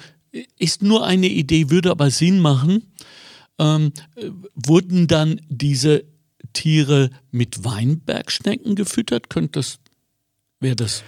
Ist 0.59 0.83
nur 0.83 1.07
eine 1.07 1.29
Idee, 1.29 1.71
würde 1.71 1.91
aber 1.91 2.11
Sinn 2.11 2.41
machen. 2.41 2.93
Ähm, 3.59 3.93
äh, 4.17 4.31
wurden 4.55 5.07
dann 5.07 5.41
diese 5.49 6.05
Tiere 6.53 7.11
mit 7.31 7.65
Weinbergschnecken 7.65 8.75
gefüttert? 8.75 9.31
Könnte 9.31 9.61
das, 9.61 9.79
wäre 10.61 10.77
das, 10.77 11.05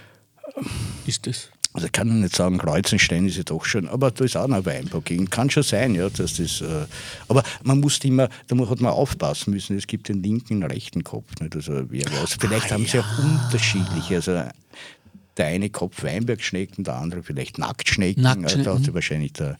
ist 1.06 1.26
das? 1.26 1.50
Also 1.76 1.86
ich 1.86 1.92
kann 1.92 2.08
ich 2.08 2.14
nicht 2.14 2.34
sagen, 2.34 2.56
Kreuzenstein 2.56 3.26
ist 3.26 3.36
ja 3.36 3.42
doch 3.42 3.64
schon, 3.66 3.86
aber 3.86 4.10
da 4.10 4.24
ist 4.24 4.34
auch 4.36 4.48
noch 4.48 4.64
Weinberg. 4.64 5.04
Kann 5.30 5.50
schon 5.50 5.62
sein, 5.62 5.94
ja, 5.94 6.08
dass 6.08 6.36
das. 6.36 6.62
Äh, 6.62 6.86
aber 7.28 7.42
man 7.64 7.80
muss 7.80 7.98
immer, 7.98 8.30
da 8.48 8.56
hat 8.68 8.80
man 8.80 8.92
aufpassen 8.92 9.52
müssen. 9.52 9.76
Es 9.76 9.86
gibt 9.86 10.08
den 10.08 10.22
linken 10.22 10.54
und 10.54 10.60
den 10.62 10.70
rechten 10.70 11.04
Kopf. 11.04 11.30
Nicht? 11.38 11.54
Also 11.54 11.82
wer 11.90 12.06
weiß. 12.06 12.38
Vielleicht 12.40 12.72
Ah, 12.72 12.74
haben 12.76 12.86
sie 12.86 12.98
auch 12.98 13.18
unterschiedliche. 13.18 14.16
Also 14.16 14.40
der 15.36 15.46
eine 15.48 15.68
Kopf 15.68 16.02
Weinbergschnecken, 16.02 16.82
der 16.84 16.94
andere 16.96 17.22
vielleicht 17.22 17.58
Nacktschnecken. 17.58 18.22
Nacktschnecken. 18.22 18.64
Da 18.64 18.74
hat 18.74 18.84
sich 18.84 18.94
wahrscheinlich 18.94 19.34
der, 19.34 19.58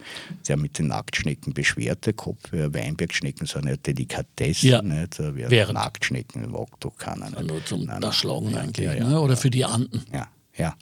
der 0.48 0.56
mit 0.56 0.78
den 0.78 0.86
Nacktschnecken 0.86 1.52
beschwert, 1.52 2.06
der 2.06 2.14
Kopf. 2.14 2.50
Weinbergschnecken 2.50 3.46
sind 3.46 3.66
ja 3.66 3.76
Delikatesse. 3.76 4.68
Ja. 4.68 4.80
Nicht? 4.80 5.18
Wer 5.18 5.50
Während. 5.50 5.74
Nacktschnecken 5.74 6.50
mag 6.50 6.68
doch 6.80 6.96
keiner. 6.96 7.28
Nicht? 7.28 7.42
Nur 7.46 7.62
zum 7.64 7.84
Nein. 7.84 8.02
Erschlagen 8.02 8.52
Ja, 8.52 8.60
eigentlich, 8.60 8.86
ja, 8.86 8.94
ja. 8.94 9.06
Ne? 9.06 9.20
oder 9.20 9.36
für 9.36 9.50
die 9.50 9.66
Anden. 9.66 10.02
Ja, 10.14 10.26
ja. 10.56 10.76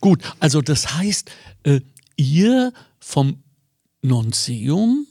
Gut, 0.00 0.22
also 0.40 0.60
das 0.60 0.94
heißt, 0.94 1.30
äh, 1.64 1.80
ihr 2.16 2.72
vom 3.00 3.42
Nonseum 4.02 5.06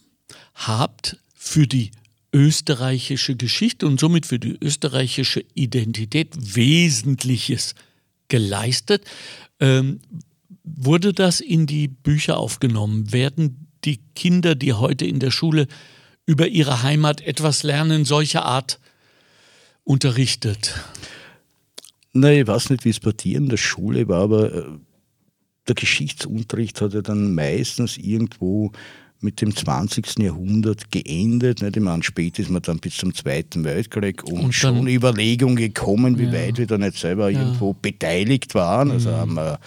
habt 0.53 1.17
für 1.36 1.67
die 1.67 1.91
österreichische 2.34 3.36
Geschichte 3.36 3.86
und 3.86 3.99
somit 3.99 4.25
für 4.25 4.39
die 4.39 4.58
österreichische 4.60 5.43
Identität 5.53 6.56
Wesentliches 6.56 7.75
geleistet. 8.27 9.06
Ähm, 9.60 9.99
wurde 10.63 11.13
das 11.13 11.39
in 11.39 11.67
die 11.67 11.88
Bücher 11.88 12.38
aufgenommen? 12.38 13.12
Werden 13.12 13.67
die 13.84 13.99
Kinder, 14.15 14.56
die 14.56 14.73
heute 14.73 15.06
in 15.06 15.19
der 15.19 15.32
Schule 15.32 15.67
über 16.25 16.47
ihre 16.47 16.84
Heimat 16.84 17.21
etwas 17.21 17.63
lernen, 17.63 18.06
solcher 18.06 18.45
Art 18.45 18.79
unterrichtet? 19.84 20.73
Nein, 22.13 22.41
ich 22.41 22.47
weiß 22.47 22.69
nicht, 22.69 22.86
wie 22.86 22.89
es 22.89 22.99
bei 22.99 23.12
dir 23.12 23.38
in 23.38 23.49
der 23.49 23.58
Schule 23.58 24.08
war, 24.08 24.21
aber 24.23 24.54
äh, 24.54 24.63
der 25.67 25.76
Geschichtsunterricht 25.76 26.80
hat 26.82 26.93
ja 26.93 27.02
dann 27.02 27.34
meistens 27.34 27.97
irgendwo 27.97 28.71
mit 29.19 29.41
dem 29.41 29.56
20. 29.56 30.19
Jahrhundert 30.19 30.91
geendet. 30.91 31.62
Nicht? 31.62 31.78
Ich 31.78 31.82
meine, 31.82 32.04
spät 32.04 32.38
ist 32.39 32.49
man 32.49 32.62
dann 32.62 32.80
bis 32.80 32.97
zum 32.97 33.13
Zweiten 33.15 33.63
Weltkrieg 33.63 34.23
und, 34.26 34.39
Und 34.39 34.54
schon 34.54 34.80
in 34.80 34.88
Überlegung 34.88 35.56
gekommen, 35.56 36.19
wie 36.19 36.32
weit 36.34 36.58
wir 36.58 36.67
da 36.67 36.78
nicht 36.78 36.97
selber 36.97 37.32
irgendwo 37.32 37.73
beteiligt 37.73 38.54
waren. 38.54 38.91
Also 38.91 39.10
Mhm. 39.10 39.15
haben 39.15 39.34
wir 39.36 39.60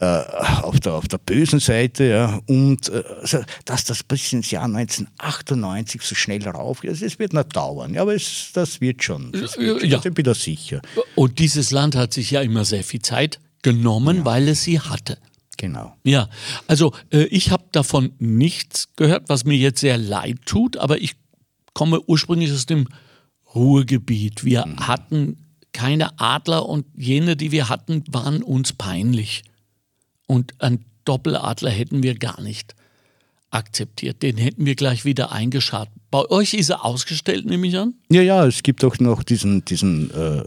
äh, 0.00 0.22
auf, 0.62 0.78
der, 0.80 0.94
auf 0.94 1.08
der 1.08 1.18
bösen 1.18 1.60
Seite. 1.60 2.04
Ja. 2.04 2.40
Und 2.46 2.88
äh, 2.88 3.02
also, 3.20 3.40
dass 3.64 3.84
das 3.84 4.02
bis 4.02 4.32
ins 4.32 4.50
Jahr 4.50 4.64
1998 4.64 6.02
so 6.02 6.14
schnell 6.14 6.46
raufgeht, 6.46 6.90
also, 6.90 7.04
es 7.04 7.18
wird 7.18 7.32
noch 7.32 7.44
dauern. 7.44 7.94
Ja, 7.94 8.02
aber 8.02 8.14
es, 8.14 8.50
das 8.52 8.80
wird 8.80 9.02
schon. 9.02 9.32
Das 9.32 9.58
wird 9.58 9.80
schon. 9.80 9.90
Ja. 9.90 10.00
Ich 10.04 10.14
bin 10.14 10.24
da 10.24 10.34
sicher. 10.34 10.80
Und 11.14 11.38
dieses 11.38 11.70
Land 11.70 11.96
hat 11.96 12.12
sich 12.12 12.30
ja 12.30 12.42
immer 12.42 12.64
sehr 12.64 12.84
viel 12.84 13.02
Zeit 13.02 13.40
genommen, 13.62 14.24
weil 14.24 14.48
es 14.48 14.62
sie 14.62 14.80
hatte. 14.80 15.18
Genau. 15.56 15.96
Ja, 16.04 16.28
also 16.68 16.92
äh, 17.10 17.24
ich 17.24 17.50
habe 17.50 17.64
davon 17.72 18.12
nichts 18.20 18.94
gehört, 18.94 19.28
was 19.28 19.44
mir 19.44 19.56
jetzt 19.56 19.80
sehr 19.80 19.98
leid 19.98 20.38
tut, 20.46 20.76
aber 20.76 21.00
ich 21.00 21.16
komme 21.74 22.00
ursprünglich 22.06 22.52
aus 22.52 22.66
dem 22.66 22.86
Ruhrgebiet. 23.54 24.44
Wir 24.44 24.64
hatten 24.78 25.36
keine 25.72 26.18
Adler 26.20 26.68
und 26.68 26.86
jene, 26.96 27.36
die 27.36 27.50
wir 27.50 27.68
hatten, 27.68 28.04
waren 28.08 28.42
uns 28.42 28.72
peinlich. 28.72 29.42
Und 30.28 30.54
einen 30.60 30.84
Doppeladler 31.04 31.70
hätten 31.70 32.02
wir 32.04 32.14
gar 32.14 32.40
nicht 32.40 32.76
akzeptiert. 33.50 34.22
Den 34.22 34.36
hätten 34.36 34.66
wir 34.66 34.74
gleich 34.76 35.04
wieder 35.04 35.32
eingeschart. 35.32 35.88
Bei 36.10 36.24
euch 36.30 36.52
ist 36.54 36.68
er 36.68 36.84
ausgestellt, 36.84 37.46
nehme 37.46 37.66
ich 37.66 37.76
an? 37.78 37.94
Ja, 38.10 38.20
ja, 38.22 38.46
es 38.46 38.62
gibt 38.62 38.84
auch 38.84 38.98
noch 38.98 39.22
diesen, 39.22 39.64
diesen 39.64 40.10
äh, 40.10 40.44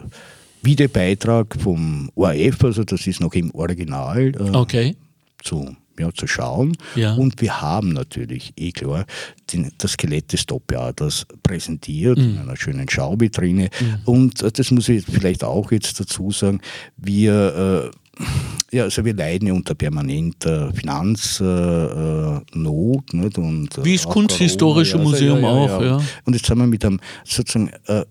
Videobeitrag 0.62 1.58
vom 1.60 2.12
ORF, 2.16 2.64
also 2.64 2.84
das 2.84 3.08
ist 3.08 3.20
noch 3.20 3.34
im 3.34 3.50
Original 3.56 4.32
äh, 4.36 4.56
Okay. 4.56 4.96
zu, 5.44 5.76
ja, 6.00 6.14
zu 6.14 6.28
schauen. 6.28 6.78
Ja. 6.96 7.16
Und 7.16 7.42
wir 7.42 7.60
haben 7.60 7.90
natürlich, 7.94 8.54
eh 8.56 8.72
klar, 8.72 9.06
den, 9.52 9.72
das 9.80 9.94
Skelett 9.94 10.32
des 10.32 10.46
Doppeadlers 10.46 11.26
präsentiert 11.42 12.20
Mhm. 12.20 12.24
in 12.24 12.38
einer 12.38 12.56
schönen 12.56 12.88
Schauvitrine. 12.88 13.70
Und 14.06 14.44
äh, 14.44 14.52
das 14.52 14.70
muss 14.70 14.88
ich 14.90 15.04
vielleicht 15.06 15.44
auch 15.44 15.72
jetzt 15.72 16.00
dazu 16.00 16.30
sagen, 16.32 16.62
wir 16.98 17.92
äh, 17.92 17.98
ja, 18.72 18.84
also 18.84 19.04
wir 19.04 19.14
leiden 19.14 19.48
ja 19.48 19.54
unter 19.54 19.76
permanenter 19.76 20.74
Finanznot. 20.74 21.44
Äh, 23.14 23.18
nicht? 23.18 23.38
Und, 23.38 23.78
äh, 23.78 23.86
Wie 23.86 23.96
das 23.98 24.06
Kunsthistorische 24.06 24.98
Corona, 24.98 25.10
Museum 25.10 25.42
ja, 25.42 25.66
ja, 25.66 25.78
auch, 25.78 25.82
ja. 25.82 26.02
Und 26.26 26.34
jetzt 26.34 26.46
sind 26.46 26.58
wir 26.58 26.68
mit 26.68 26.86
einem 26.86 27.00
sozusagen 27.26 27.72
äh, 27.88 28.06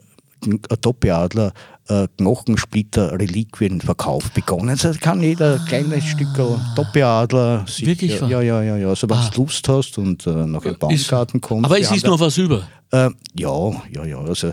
Doppeladler 0.80 1.52
äh, 1.88 2.06
Knochensplitter 2.16 3.12
Reliquienverkauf 3.18 4.30
begonnen. 4.30 4.70
Also 4.70 4.92
kann 4.98 5.22
jeder 5.22 5.60
ah. 5.60 5.64
kleines 5.66 6.04
Stück 6.04 6.28
Doppeladler 6.76 7.66
sich, 7.66 7.86
Wirklich? 7.86 8.20
Ja, 8.20 8.40
ja, 8.40 8.62
ja, 8.62 8.76
ja. 8.76 8.88
Also 8.88 9.08
wenn 9.08 9.16
ah. 9.16 9.30
du 9.34 9.42
Lust 9.42 9.68
hast 9.68 9.98
und 9.98 10.26
äh, 10.26 10.30
nach 10.30 10.62
dem 10.62 10.78
Baumgarten 10.78 11.40
kommst. 11.40 11.64
Aber 11.66 11.78
es 11.78 11.90
ist 11.90 12.06
noch 12.06 12.20
was 12.20 12.38
über. 12.38 12.66
Äh, 12.92 13.10
ja, 13.34 13.82
ja, 13.92 14.04
ja, 14.04 14.18
also 14.18 14.48
äh, 14.48 14.52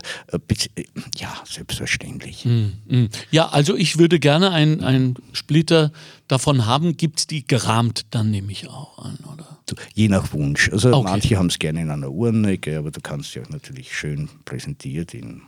äh, 0.76 0.84
ja, 1.16 1.34
selbstverständlich. 1.44 2.44
Mm. 2.44 3.06
Ja, 3.30 3.48
also 3.48 3.74
ich 3.76 3.98
würde 3.98 4.20
gerne 4.20 4.52
einen 4.52 5.16
Splitter 5.32 5.90
davon 6.28 6.66
haben. 6.66 6.96
Gibt 6.96 7.18
es 7.20 7.26
die 7.26 7.44
gerahmt, 7.46 8.06
dann 8.10 8.30
nehme 8.30 8.52
ich 8.52 8.68
auch 8.68 8.98
an, 8.98 9.18
oder? 9.32 9.58
Je 9.94 10.08
nach 10.08 10.32
Wunsch. 10.32 10.70
Also 10.70 10.92
okay. 10.92 11.02
manche 11.10 11.36
haben 11.36 11.48
es 11.48 11.58
gerne 11.58 11.82
in 11.82 11.90
einer 11.90 12.10
Urne, 12.10 12.58
aber 12.76 12.90
du 12.90 13.00
kannst 13.00 13.34
ja 13.34 13.42
natürlich 13.48 13.92
schön 13.96 14.28
präsentiert 14.44 15.14
in 15.14 15.42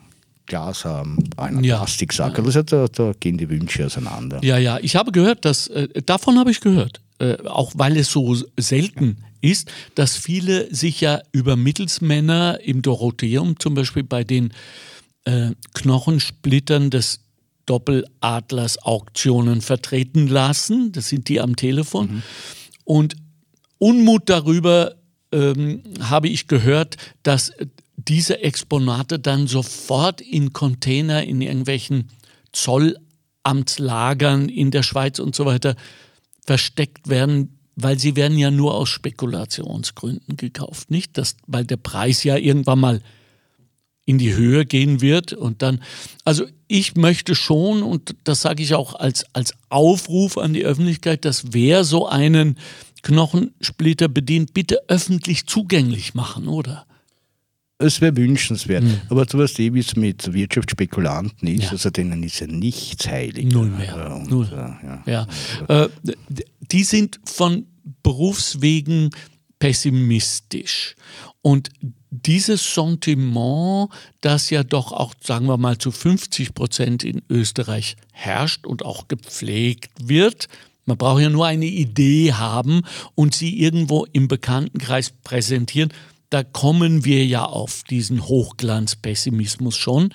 Glas 0.46 0.84
haben, 0.84 1.16
einen 1.36 1.62
ja. 1.62 1.76
Plastiksackerl. 1.76 2.44
Also 2.44 2.62
da, 2.62 2.88
da, 2.88 3.12
gehen 3.20 3.38
die 3.38 3.48
Wünsche 3.48 3.86
auseinander. 3.86 4.40
Ja, 4.42 4.58
ja, 4.58 4.78
ich 4.82 4.96
habe 4.96 5.12
gehört, 5.12 5.44
dass, 5.44 5.68
äh, 5.68 6.02
davon 6.04 6.38
habe 6.38 6.50
ich 6.50 6.60
gehört, 6.60 7.00
äh, 7.20 7.36
auch 7.46 7.70
weil 7.76 7.96
es 7.96 8.10
so 8.10 8.36
selten 8.56 9.18
ist, 9.40 9.70
dass 9.94 10.16
viele 10.16 10.74
sich 10.74 11.00
ja 11.00 11.20
über 11.32 11.56
Mittelsmänner 11.56 12.60
im 12.62 12.82
Dorotheum, 12.82 13.58
zum 13.58 13.74
Beispiel 13.74 14.04
bei 14.04 14.24
den 14.24 14.52
äh, 15.24 15.50
Knochensplittern 15.74 16.90
des 16.90 17.20
Doppeladlers 17.66 18.78
Auktionen 18.78 19.60
vertreten 19.60 20.26
lassen. 20.26 20.92
Das 20.92 21.08
sind 21.08 21.28
die 21.28 21.40
am 21.40 21.56
Telefon. 21.56 22.06
Mhm. 22.06 22.22
Und 22.84 23.16
Unmut 23.78 24.28
darüber 24.28 24.96
ähm, 25.32 25.82
habe 26.00 26.28
ich 26.28 26.48
gehört, 26.48 26.96
dass 27.22 27.52
diese 27.96 28.40
Exponate 28.40 29.18
dann 29.18 29.46
sofort 29.46 30.20
in 30.20 30.52
Container 30.52 31.22
in 31.22 31.40
irgendwelchen 31.40 32.08
Zollamtslagern 32.52 34.48
in 34.48 34.70
der 34.70 34.82
Schweiz 34.82 35.18
und 35.18 35.34
so 35.34 35.44
weiter 35.44 35.76
versteckt 36.44 37.08
werden, 37.08 37.59
weil 37.82 37.98
sie 37.98 38.16
werden 38.16 38.38
ja 38.38 38.50
nur 38.50 38.74
aus 38.74 38.88
Spekulationsgründen 38.88 40.36
gekauft, 40.36 40.90
nicht? 40.90 41.16
Das, 41.18 41.36
weil 41.46 41.64
der 41.64 41.76
Preis 41.76 42.24
ja 42.24 42.36
irgendwann 42.36 42.80
mal 42.80 43.00
in 44.04 44.18
die 44.18 44.34
Höhe 44.34 44.66
gehen 44.66 45.00
wird 45.00 45.32
und 45.32 45.62
dann, 45.62 45.80
also 46.24 46.44
ich 46.66 46.96
möchte 46.96 47.34
schon, 47.34 47.82
und 47.82 48.16
das 48.24 48.42
sage 48.42 48.62
ich 48.62 48.74
auch 48.74 48.94
als, 48.94 49.24
als 49.34 49.54
Aufruf 49.68 50.36
an 50.36 50.52
die 50.52 50.64
Öffentlichkeit, 50.64 51.24
dass 51.24 51.52
wer 51.52 51.84
so 51.84 52.08
einen 52.08 52.58
Knochensplitter 53.02 54.08
bedient, 54.08 54.52
bitte 54.52 54.78
öffentlich 54.88 55.46
zugänglich 55.46 56.14
machen, 56.14 56.48
oder? 56.48 56.86
Es 57.78 58.00
wäre 58.02 58.14
wünschenswert. 58.16 58.84
Mhm. 58.84 59.00
Aber 59.08 59.22
eh, 59.22 59.74
wie 59.74 59.78
es 59.78 59.96
mit 59.96 60.32
Wirtschaftsspekulanten 60.32 61.48
ist. 61.48 61.64
Ja. 61.64 61.70
Also 61.70 61.88
denen 61.88 62.22
ist 62.22 62.38
ja 62.40 62.46
nichts 62.46 63.08
heilig. 63.08 63.46
Null 63.46 63.70
mehr. 63.70 64.16
Und, 64.16 64.30
Null. 64.30 64.48
Äh, 64.52 64.86
ja. 64.86 65.26
ja. 65.66 65.84
Äh, 65.84 65.88
die 66.70 66.84
sind 66.84 67.20
von 67.24 67.66
Berufswegen 68.10 69.10
pessimistisch. 69.60 70.96
Und 71.42 71.70
dieses 72.10 72.74
Sentiment, 72.74 73.88
das 74.20 74.50
ja 74.50 74.64
doch 74.64 74.90
auch, 74.90 75.14
sagen 75.22 75.46
wir 75.46 75.58
mal, 75.58 75.78
zu 75.78 75.92
50 75.92 76.54
Prozent 76.54 77.04
in 77.04 77.22
Österreich 77.30 77.96
herrscht 78.12 78.66
und 78.66 78.84
auch 78.84 79.06
gepflegt 79.06 79.92
wird, 80.02 80.48
man 80.86 80.98
braucht 80.98 81.22
ja 81.22 81.30
nur 81.30 81.46
eine 81.46 81.66
Idee 81.66 82.32
haben 82.32 82.82
und 83.14 83.36
sie 83.36 83.60
irgendwo 83.60 84.06
im 84.12 84.26
Bekanntenkreis 84.26 85.12
präsentieren, 85.22 85.92
da 86.30 86.42
kommen 86.42 87.04
wir 87.04 87.24
ja 87.24 87.44
auf 87.44 87.84
diesen 87.88 88.26
Hochglanzpessimismus 88.26 89.76
schon, 89.76 90.12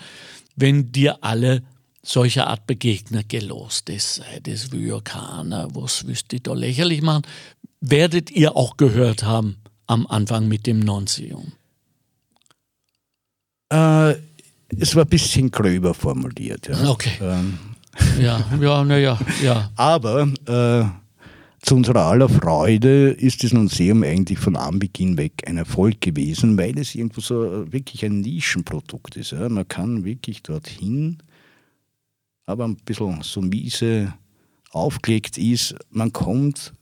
wenn 0.57 0.91
dir 0.91 1.23
alle 1.23 1.63
solcher 2.03 2.47
Art 2.47 2.67
begegnet 2.67 3.29
gelost 3.29 3.89
ist. 3.89 4.21
Das 4.43 4.71
will 4.71 4.99
keiner, 5.01 5.69
was 5.73 6.05
wüsst 6.07 6.33
ihr 6.33 6.41
da 6.41 6.53
lächerlich 6.53 7.01
machen. 7.01 7.23
Werdet 7.87 8.31
ihr 8.31 8.55
auch 8.55 8.77
gehört 8.77 9.23
haben 9.23 9.57
am 9.85 10.07
Anfang 10.07 10.47
mit 10.47 10.65
dem 10.65 10.79
Nonsium? 10.79 11.51
Äh, 13.69 14.15
es 14.69 14.95
war 14.95 15.03
ein 15.03 15.09
bisschen 15.09 15.51
gröber 15.51 15.93
formuliert. 15.93 16.67
Ja. 16.67 16.89
Okay. 16.89 17.11
Ähm. 17.21 17.59
Ja, 18.19 18.43
ja, 18.59 18.83
naja, 18.83 19.17
ja. 19.41 19.71
Aber 19.77 20.23
äh, 20.23 20.85
zu 21.61 21.75
unserer 21.75 22.07
aller 22.07 22.27
Freude 22.27 23.11
ist 23.11 23.41
das 23.41 23.53
Museum 23.53 24.03
eigentlich 24.03 24.37
von 24.37 24.57
Anbeginn 24.57 25.15
weg 25.15 25.43
ein 25.45 25.55
Erfolg 25.55 26.01
gewesen, 26.01 26.57
weil 26.57 26.77
es 26.77 26.93
irgendwo 26.93 27.21
so 27.21 27.71
wirklich 27.71 28.03
ein 28.03 28.19
Nischenprodukt 28.19 29.15
ist. 29.15 29.31
Ja. 29.31 29.47
Man 29.47 29.65
kann 29.69 30.03
wirklich 30.03 30.43
dorthin, 30.43 31.19
aber 32.45 32.65
ein 32.65 32.75
bisschen 32.75 33.21
so 33.21 33.41
miese 33.41 34.13
aufgelegt 34.71 35.37
ist, 35.37 35.75
man 35.89 36.11
kommt 36.11 36.73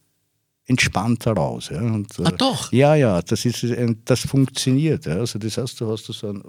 entspannter 0.66 1.34
raus. 1.34 1.70
Ja. 1.72 1.82
Und, 1.82 2.08
ah, 2.24 2.32
doch? 2.32 2.72
Ja, 2.72 2.96
ja, 2.96 3.22
das, 3.22 3.46
ist, 3.46 3.66
das 4.06 4.20
funktioniert. 4.22 5.06
Ja. 5.06 5.18
Also 5.18 5.40
das 5.40 5.58
heißt, 5.58 5.80
du 5.82 5.92
hast 5.92 6.06
so 6.06 6.28
einen, 6.28 6.44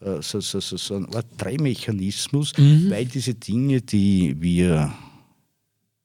äh, 0.00 0.20
so, 0.20 0.40
so, 0.40 0.60
so, 0.60 0.76
so 0.76 0.96
einen 0.96 1.14
Art 1.14 1.26
Drehmechanismus, 1.38 2.56
mhm. 2.56 2.90
weil 2.90 3.06
diese 3.06 3.34
Dinge, 3.34 3.80
die 3.80 4.40
wir 4.40 4.92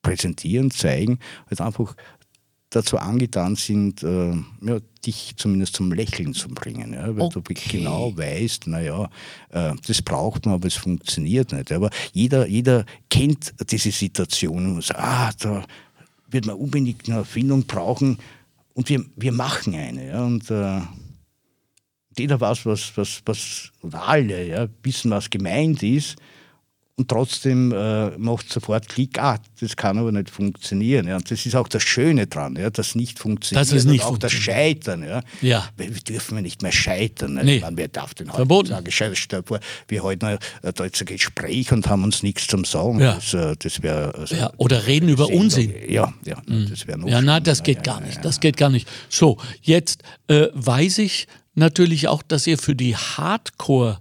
präsentieren, 0.03 0.71
zeigen, 0.71 1.19
halt 1.49 1.61
einfach 1.61 1.95
dazu 2.69 2.97
angetan 2.97 3.55
sind, 3.55 4.03
äh, 4.03 4.33
ja, 4.61 4.79
dich 5.05 5.33
zumindest 5.37 5.75
zum 5.75 5.91
Lächeln 5.91 6.33
zu 6.33 6.49
bringen. 6.49 6.93
Ja, 6.93 7.15
weil 7.15 7.23
okay. 7.23 7.41
du 7.41 7.53
genau 7.71 8.15
weißt, 8.15 8.67
naja, 8.67 9.09
äh, 9.49 9.73
das 9.87 10.01
braucht 10.01 10.45
man, 10.45 10.55
aber 10.55 10.67
es 10.67 10.75
funktioniert 10.75 11.53
nicht. 11.53 11.71
Aber 11.71 11.89
jeder, 12.11 12.45
jeder 12.47 12.85
kennt 13.09 13.53
diese 13.71 13.91
Situation 13.91 14.75
und 14.75 14.83
sagt, 14.83 14.99
ah, 14.99 15.31
da 15.39 15.65
wird 16.29 16.45
man 16.45 16.55
unbedingt 16.55 17.07
eine 17.07 17.19
Erfindung 17.19 17.65
brauchen 17.65 18.17
und 18.73 18.89
wir, 18.89 19.05
wir 19.15 19.31
machen 19.31 19.75
eine. 19.75 20.07
Ja, 20.09 20.23
und 20.23 20.49
äh, 20.51 20.81
jeder 22.17 22.39
weiß, 22.39 22.65
was, 22.65 22.95
was, 22.95 23.21
was, 23.25 23.71
oder 23.81 24.07
alle 24.07 24.45
ja, 24.47 24.67
wissen, 24.83 25.11
was 25.11 25.29
gemeint 25.29 25.83
ist 25.83 26.17
und 26.99 27.09
trotzdem 27.09 27.71
äh, 27.71 28.17
macht 28.17 28.51
sofort 28.51 28.89
Klick, 28.89 29.19
ah, 29.21 29.37
das 29.59 29.75
kann 29.75 29.99
aber 29.99 30.11
nicht 30.11 30.31
funktionieren. 30.31 31.07
Ja. 31.07 31.17
Und 31.17 31.29
das 31.29 31.45
ist 31.45 31.55
auch 31.55 31.67
das 31.67 31.83
Schöne 31.83 32.25
dran, 32.25 32.55
ja, 32.55 32.71
das 32.71 32.95
nicht 32.95 33.19
funktioniert. 33.19 33.61
Das 33.61 33.71
ist 33.71 33.85
nicht 33.85 34.03
und 34.03 34.13
auch 34.13 34.17
das 34.17 34.31
Scheitern. 34.31 35.03
Ja. 35.03 35.21
ja. 35.41 35.69
Wir, 35.77 35.93
wir 35.93 36.01
dürfen 36.01 36.41
nicht 36.41 36.63
mehr 36.63 36.71
scheitern. 36.71 37.35
Ne? 37.35 37.43
Nee. 37.43 37.59
Man, 37.59 37.77
wer 37.77 37.87
darf 37.87 38.15
denn 38.15 38.29
heute 38.29 38.37
Verboten. 38.37 38.69
sagen, 38.69 39.15
stell 39.15 39.43
vor, 39.43 39.59
wir 39.87 40.03
halten 40.03 40.25
ein, 40.25 40.39
ein 40.63 40.73
deutsches 40.73 41.05
Gespräch 41.05 41.71
und 41.71 41.87
haben 41.87 42.03
uns 42.03 42.23
nichts 42.23 42.47
zum 42.47 42.65
Sagen. 42.65 42.99
Ja. 42.99 43.13
Das, 43.13 43.31
äh, 43.31 43.55
das 43.59 43.83
wäre. 43.83 44.15
Also, 44.15 44.35
ja, 44.35 44.51
oder 44.57 44.87
reden 44.87 45.09
über 45.09 45.25
Sendung. 45.25 45.43
Unsinn. 45.43 45.73
Ja, 45.87 46.11
ja, 46.25 46.41
mhm. 46.47 46.67
das 46.67 46.87
wäre 46.87 46.97
noch. 46.97 47.07
Ja, 47.07 47.21
nein, 47.21 47.43
das 47.43 47.61
geht 47.61 47.83
gar 47.83 48.01
nicht. 48.01 48.25
Das 48.25 48.39
geht 48.39 48.57
gar 48.57 48.71
nicht. 48.71 48.87
So, 49.07 49.37
jetzt 49.61 50.01
äh, 50.29 50.47
weiß 50.53 50.97
ich 50.97 51.27
natürlich 51.53 52.07
auch, 52.07 52.23
dass 52.23 52.47
ihr 52.47 52.57
für 52.57 52.75
die 52.75 52.95
Hardcore- 52.95 53.99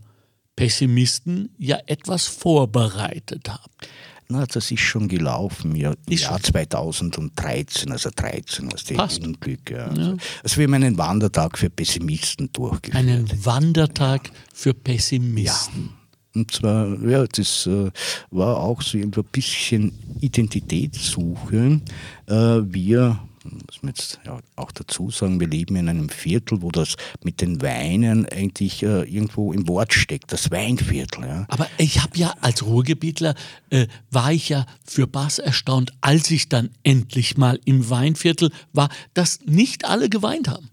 Pessimisten 0.56 1.50
ja 1.58 1.78
etwas 1.86 2.26
vorbereitet 2.26 3.48
habt. 3.48 3.88
Na, 4.28 4.44
das 4.44 4.72
ist 4.72 4.80
schon 4.80 5.06
gelaufen, 5.06 5.76
ja, 5.76 5.94
im 6.08 6.16
Jahr 6.18 6.42
2013, 6.42 7.92
also 7.92 8.10
13, 8.14 8.72
was 8.72 8.84
der 8.84 8.98
Unglück. 9.24 9.70
Ja. 9.70 9.92
ja. 9.94 10.16
Also 10.42 10.56
wir 10.56 10.64
haben 10.64 10.74
einen 10.74 10.98
Wandertag 10.98 11.56
für 11.56 11.70
Pessimisten 11.70 12.50
durchgeführt. 12.52 12.96
Einen 12.96 13.44
Wandertag 13.44 14.26
ja. 14.26 14.34
für 14.52 14.74
Pessimisten. 14.74 15.90
Ja. 15.90 16.40
Und 16.40 16.50
zwar, 16.50 17.00
ja, 17.08 17.24
das 17.24 17.66
äh, 17.66 17.90
war 18.30 18.58
auch 18.58 18.82
so 18.82 18.98
ein 18.98 19.10
bisschen 19.30 19.92
Identitätssuche. 20.20 21.80
Äh, 22.26 22.32
wir 22.34 23.20
muss 23.52 23.82
man 23.82 23.90
jetzt 23.90 24.20
ja 24.24 24.38
auch 24.56 24.72
dazu 24.72 25.10
sagen, 25.10 25.40
wir 25.40 25.48
leben 25.48 25.76
in 25.76 25.88
einem 25.88 26.08
Viertel, 26.08 26.62
wo 26.62 26.70
das 26.70 26.96
mit 27.22 27.40
den 27.40 27.62
Weinen 27.62 28.26
eigentlich 28.26 28.82
äh, 28.82 29.02
irgendwo 29.02 29.52
im 29.52 29.68
Wort 29.68 29.94
steckt, 29.94 30.32
das 30.32 30.50
Weinviertel. 30.50 31.24
Ja. 31.24 31.46
Aber 31.48 31.68
ich 31.78 32.02
habe 32.02 32.16
ja 32.18 32.34
als 32.40 32.64
Ruhrgebietler, 32.64 33.34
äh, 33.70 33.86
war 34.10 34.32
ich 34.32 34.48
ja 34.48 34.66
für 34.84 35.06
Bass 35.06 35.38
erstaunt, 35.38 35.92
als 36.00 36.30
ich 36.30 36.48
dann 36.48 36.70
endlich 36.82 37.36
mal 37.36 37.60
im 37.64 37.88
Weinviertel 37.88 38.50
war, 38.72 38.88
dass 39.14 39.40
nicht 39.44 39.84
alle 39.84 40.08
geweint 40.08 40.48
haben. 40.48 40.70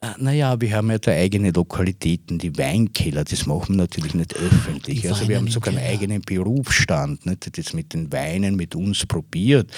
Ah, 0.00 0.14
naja, 0.18 0.60
wir 0.60 0.76
haben 0.76 0.90
ja 0.90 0.98
da 0.98 1.10
eigene 1.10 1.52
Lokalitäten, 1.52 2.38
die 2.38 2.56
Weinkeller, 2.58 3.24
das 3.24 3.46
machen 3.46 3.76
wir 3.76 3.84
natürlich 3.84 4.12
nicht 4.12 4.36
öffentlich. 4.36 5.00
Die 5.00 5.08
also 5.08 5.26
wir 5.26 5.38
haben 5.38 5.48
sogar 5.48 5.72
einen 5.72 5.82
eigenen 5.82 6.20
Berufsstand, 6.20 7.24
nicht? 7.24 7.56
das 7.56 7.72
mit 7.72 7.94
den 7.94 8.12
Weinen 8.12 8.56
mit 8.56 8.74
uns 8.74 9.06
probiert. 9.06 9.70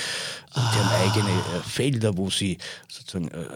Und 0.57 0.63
ah. 0.63 0.73
die 0.75 0.79
haben 0.81 0.89
ah. 0.91 1.13
eigene 1.13 1.29
äh, 1.29 1.63
Felder, 1.69 2.17
wo 2.17 2.31
sie 2.31 2.59
sozusagen 2.89 3.29
äh, 3.29 3.47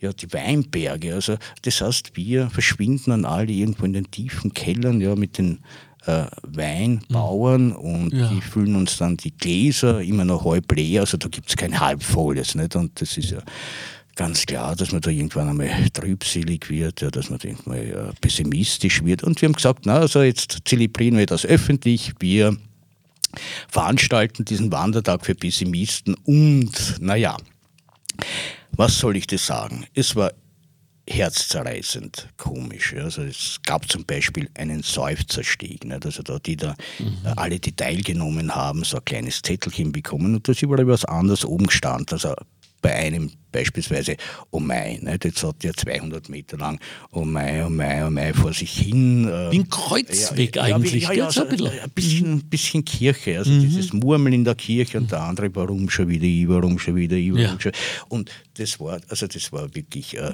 ja, 0.00 0.12
die 0.12 0.32
Weinberge. 0.32 1.14
Also 1.14 1.36
das 1.62 1.80
heißt, 1.80 2.16
wir 2.16 2.50
verschwinden 2.50 3.10
dann 3.10 3.24
alle 3.24 3.52
irgendwo 3.52 3.84
in 3.84 3.92
den 3.92 4.10
tiefen 4.10 4.52
Kellern, 4.52 5.00
ja, 5.00 5.14
mit 5.14 5.38
den 5.38 5.60
äh, 6.06 6.24
Weinbauern 6.42 7.70
und 7.70 8.12
Ja. 8.12 8.28
die 8.28 8.40
füllen 8.40 8.74
uns 8.74 8.96
dann 8.98 9.16
die 9.16 9.30
Gläser 9.36 10.00
immer 10.02 10.24
noch 10.24 10.44
halb 10.44 10.72
leer, 10.72 11.02
also 11.02 11.18
da 11.18 11.28
gibt 11.28 11.50
es 11.50 11.56
kein 11.56 11.78
halbvolles. 11.78 12.56
Nicht? 12.56 12.74
Und 12.74 13.00
das 13.00 13.16
ist 13.16 13.30
ja 13.30 13.42
ganz 14.16 14.46
klar, 14.46 14.76
dass 14.76 14.92
man 14.92 15.00
da 15.00 15.10
irgendwann 15.10 15.48
einmal 15.48 15.68
trübselig 15.90 16.68
wird, 16.68 17.00
ja, 17.00 17.10
dass 17.10 17.30
man 17.30 17.38
irgendwann 17.40 17.76
mal 17.76 18.10
äh, 18.10 18.12
pessimistisch 18.20 19.04
wird. 19.04 19.22
Und 19.22 19.40
wir 19.40 19.48
haben 19.48 19.54
gesagt, 19.54 19.86
na, 19.86 19.98
also 19.98 20.22
jetzt 20.22 20.58
zelebrieren 20.64 21.18
wir 21.18 21.26
das 21.26 21.46
öffentlich, 21.46 22.12
wir 22.20 22.56
veranstalten 23.68 24.44
diesen 24.44 24.72
Wandertag 24.72 25.24
für 25.24 25.34
Pessimisten 25.34 26.14
und, 26.24 27.00
naja, 27.00 27.36
was 28.72 28.98
soll 28.98 29.16
ich 29.16 29.26
dir 29.26 29.38
sagen? 29.38 29.86
Es 29.94 30.16
war 30.16 30.32
herzzerreißend 31.08 32.28
komisch. 32.36 32.92
ja. 32.92 33.04
Also 33.04 33.22
es 33.22 33.60
gab 33.64 33.88
zum 33.90 34.04
Beispiel 34.04 34.48
einen 34.54 34.82
Seufzersteg, 34.82 35.84
nicht? 35.84 36.06
also 36.06 36.22
da, 36.22 36.38
die 36.38 36.56
da 36.56 36.74
äh, 36.98 37.28
alle, 37.36 37.58
die 37.58 37.72
teilgenommen 37.72 38.54
haben, 38.54 38.84
so 38.84 38.98
ein 38.98 39.04
kleines 39.04 39.42
Zettelchen 39.42 39.92
bekommen 39.92 40.34
und 40.36 40.46
da 40.46 40.52
ist 40.52 40.62
überall 40.62 40.86
was 40.86 41.04
anderes 41.04 41.44
oben 41.44 41.66
gestanden. 41.66 42.06
Also 42.12 42.34
bei 42.80 42.94
einem 42.94 43.30
beispielsweise, 43.52 44.16
oh 44.50 44.60
mein, 44.60 45.00
nicht? 45.00 45.24
jetzt 45.24 45.42
hat 45.42 45.62
der 45.62 45.74
200 45.74 46.28
Meter 46.28 46.56
lang, 46.56 46.78
oh 47.12 47.24
mein, 47.24 47.64
oh 47.64 47.70
mein, 47.70 48.04
oh 48.04 48.10
mein, 48.10 48.32
vor 48.34 48.52
sich 48.52 48.70
hin. 48.72 49.28
äh, 49.28 49.50
ein 49.50 49.68
Kreuzweg 49.68 50.56
eigentlich, 50.58 51.02
ja, 51.04 51.08
gell? 51.10 51.18
ja, 51.18 51.30
So 51.30 51.42
ein 51.42 51.48
bisschen. 51.48 51.80
ein 51.80 51.90
bisschen, 51.90 52.40
bisschen 52.48 52.84
Kirche, 52.84 53.38
also 53.38 53.50
dieses 53.50 53.92
Murmeln 53.92 54.32
in 54.34 54.44
der 54.44 54.54
Kirche 54.54 54.98
und 54.98 55.10
der 55.10 55.22
andere, 55.22 55.54
warum 55.54 55.90
schon 55.90 56.08
wieder 56.08 56.24
ich, 56.24 56.48
warum 56.48 56.78
schon 56.78 56.96
wieder 56.96 57.16
ich, 57.16 57.32
warum 57.32 57.42
Ja. 57.44 57.56
schon. 57.60 57.72
Und 58.08 58.30
das 58.54 58.78
war, 58.80 59.00
also 59.08 59.26
das 59.26 59.52
war 59.52 59.74
wirklich 59.74 60.16
äh, 60.16 60.32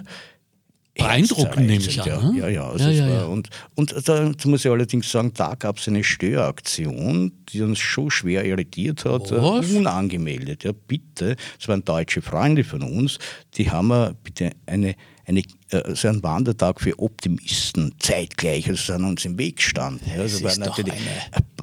Beeindruckend, 0.96 1.66
nehme 1.66 1.84
ich 1.84 2.00
an, 2.02 2.32
ne? 2.32 2.38
Ja, 2.38 2.48
ja, 2.48 2.48
ja. 2.48 2.68
Also 2.68 2.84
Ja, 2.84 2.90
ja, 2.90 3.08
war, 3.08 3.14
ja. 3.14 3.24
Und, 3.24 3.50
und 3.74 4.08
da 4.08 4.32
muss 4.44 4.64
ich 4.64 4.70
allerdings 4.70 5.10
sagen, 5.10 5.32
da 5.34 5.54
gab 5.54 5.78
es 5.78 5.88
eine 5.88 6.02
Störaktion, 6.02 7.32
die 7.48 7.62
uns 7.62 7.78
schon 7.78 8.10
schwer 8.10 8.44
irritiert 8.44 9.04
hat, 9.04 9.30
äh, 9.30 9.42
Was? 9.42 9.70
unangemeldet. 9.70 10.64
Ja, 10.64 10.72
bitte, 10.72 11.36
es 11.60 11.68
waren 11.68 11.84
deutsche 11.84 12.22
Freunde 12.22 12.64
von 12.64 12.82
uns, 12.82 13.18
die 13.54 13.70
haben 13.70 13.88
wir 13.88 14.14
bitte 14.22 14.52
eine, 14.66 14.94
eine, 15.26 15.42
äh, 15.70 15.94
so 15.94 16.08
einen 16.08 16.22
Wandertag 16.22 16.80
für 16.80 16.98
Optimisten 16.98 17.94
zeitgleich, 17.98 18.68
also 18.68 18.92
sind 18.92 19.04
uns 19.04 19.24
im 19.24 19.36
Weg 19.38 19.56
gestanden. 19.56 20.08
Ja, 20.08 20.22
also 20.22 20.46
ist 20.46 20.64
doch 20.64 20.78
äh, 20.78 20.92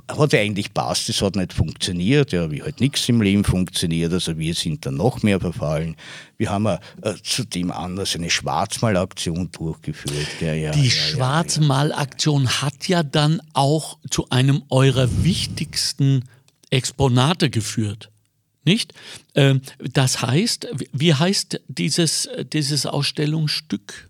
hat 0.08 0.34
ja 0.34 0.40
eigentlich 0.40 0.74
passt, 0.74 1.08
es 1.08 1.22
hat 1.22 1.36
nicht 1.38 1.54
funktioniert, 1.54 2.34
ja, 2.34 2.52
wie 2.52 2.62
halt 2.62 2.82
nichts 2.82 3.08
im 3.08 3.22
Leben 3.22 3.46
funktioniert, 3.46 4.12
also 4.12 4.38
wir 4.38 4.54
sind 4.54 4.86
dann 4.86 4.96
noch 4.96 5.24
mehr 5.24 5.40
verfallen. 5.40 5.96
Wir 6.38 6.50
haben 6.50 6.66
äh, 6.66 6.80
zudem 7.24 7.72
anders 7.72 8.16
eine 8.16 8.30
Schwarzmalaktion 8.30 9.50
durchgeführt. 9.52 10.28
Ja, 10.42 10.54
ja, 10.54 10.72
Die 10.72 10.80
ja, 10.80 10.86
ja, 10.86 10.92
Schwarzmalaktion 10.92 12.62
hat 12.62 12.88
ja 12.90 13.02
dann 13.02 13.42
auch 13.54 13.98
zu 14.10 14.30
einem 14.30 14.64
eurer 14.70 15.08
wichtigsten 15.24 16.26
Exponate 16.70 17.50
geführt. 17.50 18.10
Nicht? 18.66 18.94
Ähm, 19.36 19.62
Das 19.92 20.22
heißt, 20.22 20.68
wie 20.94 21.14
heißt 21.14 21.62
dieses, 21.68 22.30
dieses 22.54 22.86
Ausstellungsstück? 22.86 24.10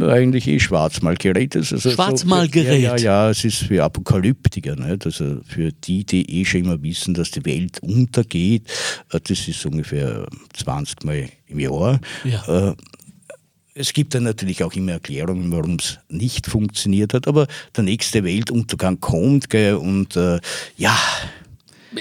Eigentlich 0.00 0.46
eh 0.46 0.60
Schwarzmalgerät. 0.60 1.56
Also 1.56 1.76
so- 1.76 1.90
Schwarzmalgerät. 1.90 2.80
Ja, 2.80 2.96
ja, 2.96 3.02
ja, 3.02 3.30
es 3.30 3.44
ist 3.44 3.56
für 3.56 3.82
Apokalyptiker, 3.82 4.76
nicht? 4.76 5.04
also 5.04 5.40
für 5.44 5.72
die, 5.72 6.04
die 6.04 6.40
eh 6.40 6.44
schon 6.44 6.60
immer 6.60 6.80
wissen, 6.82 7.12
dass 7.14 7.32
die 7.32 7.44
Welt 7.44 7.80
untergeht. 7.82 8.68
Äh, 9.12 9.18
Das 9.24 9.48
ist 9.48 9.66
ungefähr 9.66 10.26
20 10.54 11.02
Mal 11.04 11.28
im 11.48 11.58
Jahr. 11.58 12.00
Ja. 12.24 12.68
Äh, 12.70 12.74
Es 13.74 13.92
gibt 13.92 14.14
dann 14.14 14.24
natürlich 14.24 14.62
auch 14.62 14.74
immer 14.74 14.92
Erklärungen, 14.92 15.50
warum 15.52 15.76
es 15.76 15.98
nicht 16.08 16.46
funktioniert 16.46 17.14
hat, 17.14 17.26
aber 17.26 17.46
der 17.76 17.82
nächste 17.84 18.22
Weltuntergang 18.24 19.00
kommt 19.00 19.48
gell, 19.48 19.74
und 19.74 20.16
äh, 20.16 20.38
ja, 20.76 20.96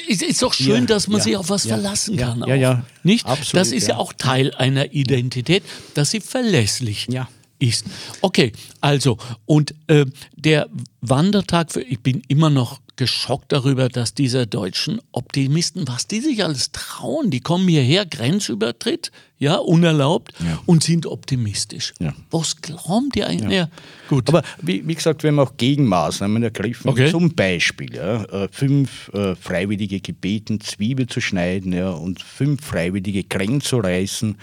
Es 0.10 0.22
ist 0.22 0.42
doch 0.42 0.54
schön, 0.54 0.82
Ja, 0.82 0.86
dass 0.86 1.08
man 1.08 1.18
ja, 1.20 1.24
sich 1.24 1.38
auf 1.38 1.50
was 1.50 1.64
ja, 1.64 1.76
verlassen 1.76 2.18
kann. 2.18 2.44
ja, 2.48 2.56
ja, 2.56 2.86
Nicht? 3.04 3.26
absolut, 3.26 3.54
das 3.56 3.72
ist 3.72 3.88
ja. 3.88 3.98
auch 3.98 4.14
Teil 4.14 4.54
einer 4.56 4.94
Identität, 4.94 5.64
dass 5.96 6.12
sie 6.12 6.20
verlässlich 6.22 7.08
Ja. 7.10 7.28
ist. 7.60 7.86
Okay, 8.22 8.52
also, 8.82 9.18
und 9.46 9.74
äh, 9.88 10.06
der 10.36 10.68
Wandertag, 11.02 11.72
für, 11.72 11.82
ich 11.82 12.00
bin 12.02 12.22
immer 12.28 12.50
noch 12.50 12.82
geschockt 13.00 13.54
darüber, 13.54 13.88
dass 13.88 14.14
diese 14.14 14.46
deutschen 14.46 15.00
Optimisten, 15.14 15.88
was 15.88 16.06
die 16.06 16.20
sich 16.20 16.44
alles 16.44 16.74
trauen, 16.74 17.32
die 17.32 17.40
kommen 17.40 17.66
hierher, 17.66 18.06
Grenzübertritt, 18.06 19.14
ja, 19.38 19.56
unerlaubt 19.56 20.34
und 20.66 20.84
sind 20.84 21.06
optimistisch. 21.06 21.94
Ja. 22.00 22.14
Was 22.30 22.58
glauben 22.58 23.10
die 23.16 23.24
eigentlich? 23.24 23.58
Ja. 23.58 23.70
Gut. 24.10 24.28
Aber 24.28 24.44
wie, 24.62 24.86
wie 24.86 24.96
gesagt, 24.96 25.24
wir 25.24 25.30
haben 25.30 25.40
auch 25.40 25.56
Gegenmaßnahmen 25.56 26.44
ergriffen. 26.44 26.90
Okay. 26.90 27.10
Zum 27.10 27.34
Beispiel 27.34 27.96
ja, 27.96 28.26
äh, 28.26 28.50
fünf 28.52 29.10
äh, 29.14 29.34
Freiwillige 29.36 30.02
gebeten, 30.02 30.60
Zwiebel 30.60 31.08
zu 31.08 31.22
schneiden 31.22 31.72
ja, 31.72 31.92
und 31.92 32.22
fünf 32.22 32.66
Freiwillige 32.66 33.24
Kren 33.24 33.62
zu 33.62 33.78
reißen. 33.78 34.38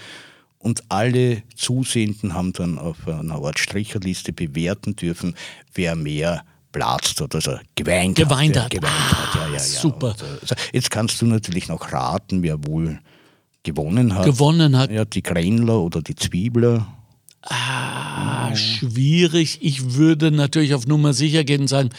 Und 0.59 0.83
alle 0.88 1.42
Zusehenden 1.55 2.33
haben 2.33 2.55
dann 2.55 2.79
auf 2.79 3.07
einer 3.07 3.35
Art 3.35 3.59
Stricherliste 3.59 4.33
bewerten 4.33 4.97
dürfen, 4.97 5.37
wer 5.75 5.95
mehr 5.95 6.42
platzt 6.76 7.20
hat, 7.20 7.34
also 7.34 7.58
geweint, 7.74 8.16
Geweint 8.16 8.54
wer 8.54 8.64
hat. 8.64 8.70
Geweint 8.70 8.92
Ah, 8.94 9.24
hat. 9.26 9.34
Ja, 9.34 9.46
ja, 9.48 9.52
ja. 9.54 9.58
super. 9.58 10.10
Und, 10.10 10.20
äh, 10.22 10.24
also 10.42 10.54
jetzt 10.72 10.90
kannst 10.90 11.20
du 11.22 11.26
natürlich 11.26 11.68
noch 11.68 11.90
raten, 11.92 12.42
wer 12.42 12.66
wohl 12.66 13.00
gewonnen 13.62 14.14
hat. 14.14 14.24
Gewonnen 14.26 14.76
hat. 14.76 14.90
Ja, 14.90 15.04
die 15.06 15.22
Krenler 15.22 15.80
oder 15.80 16.02
die 16.02 16.14
Zwiebler. 16.14 16.86
Ah, 17.42 18.54
schwierig. 18.56 19.58
Ich 19.62 19.94
würde 19.94 20.30
natürlich 20.30 20.74
auf 20.74 20.86
Nummer 20.86 21.12
sicher 21.12 21.44
gehen 21.44 21.62
und 21.62 21.68
sagen, 21.68 21.90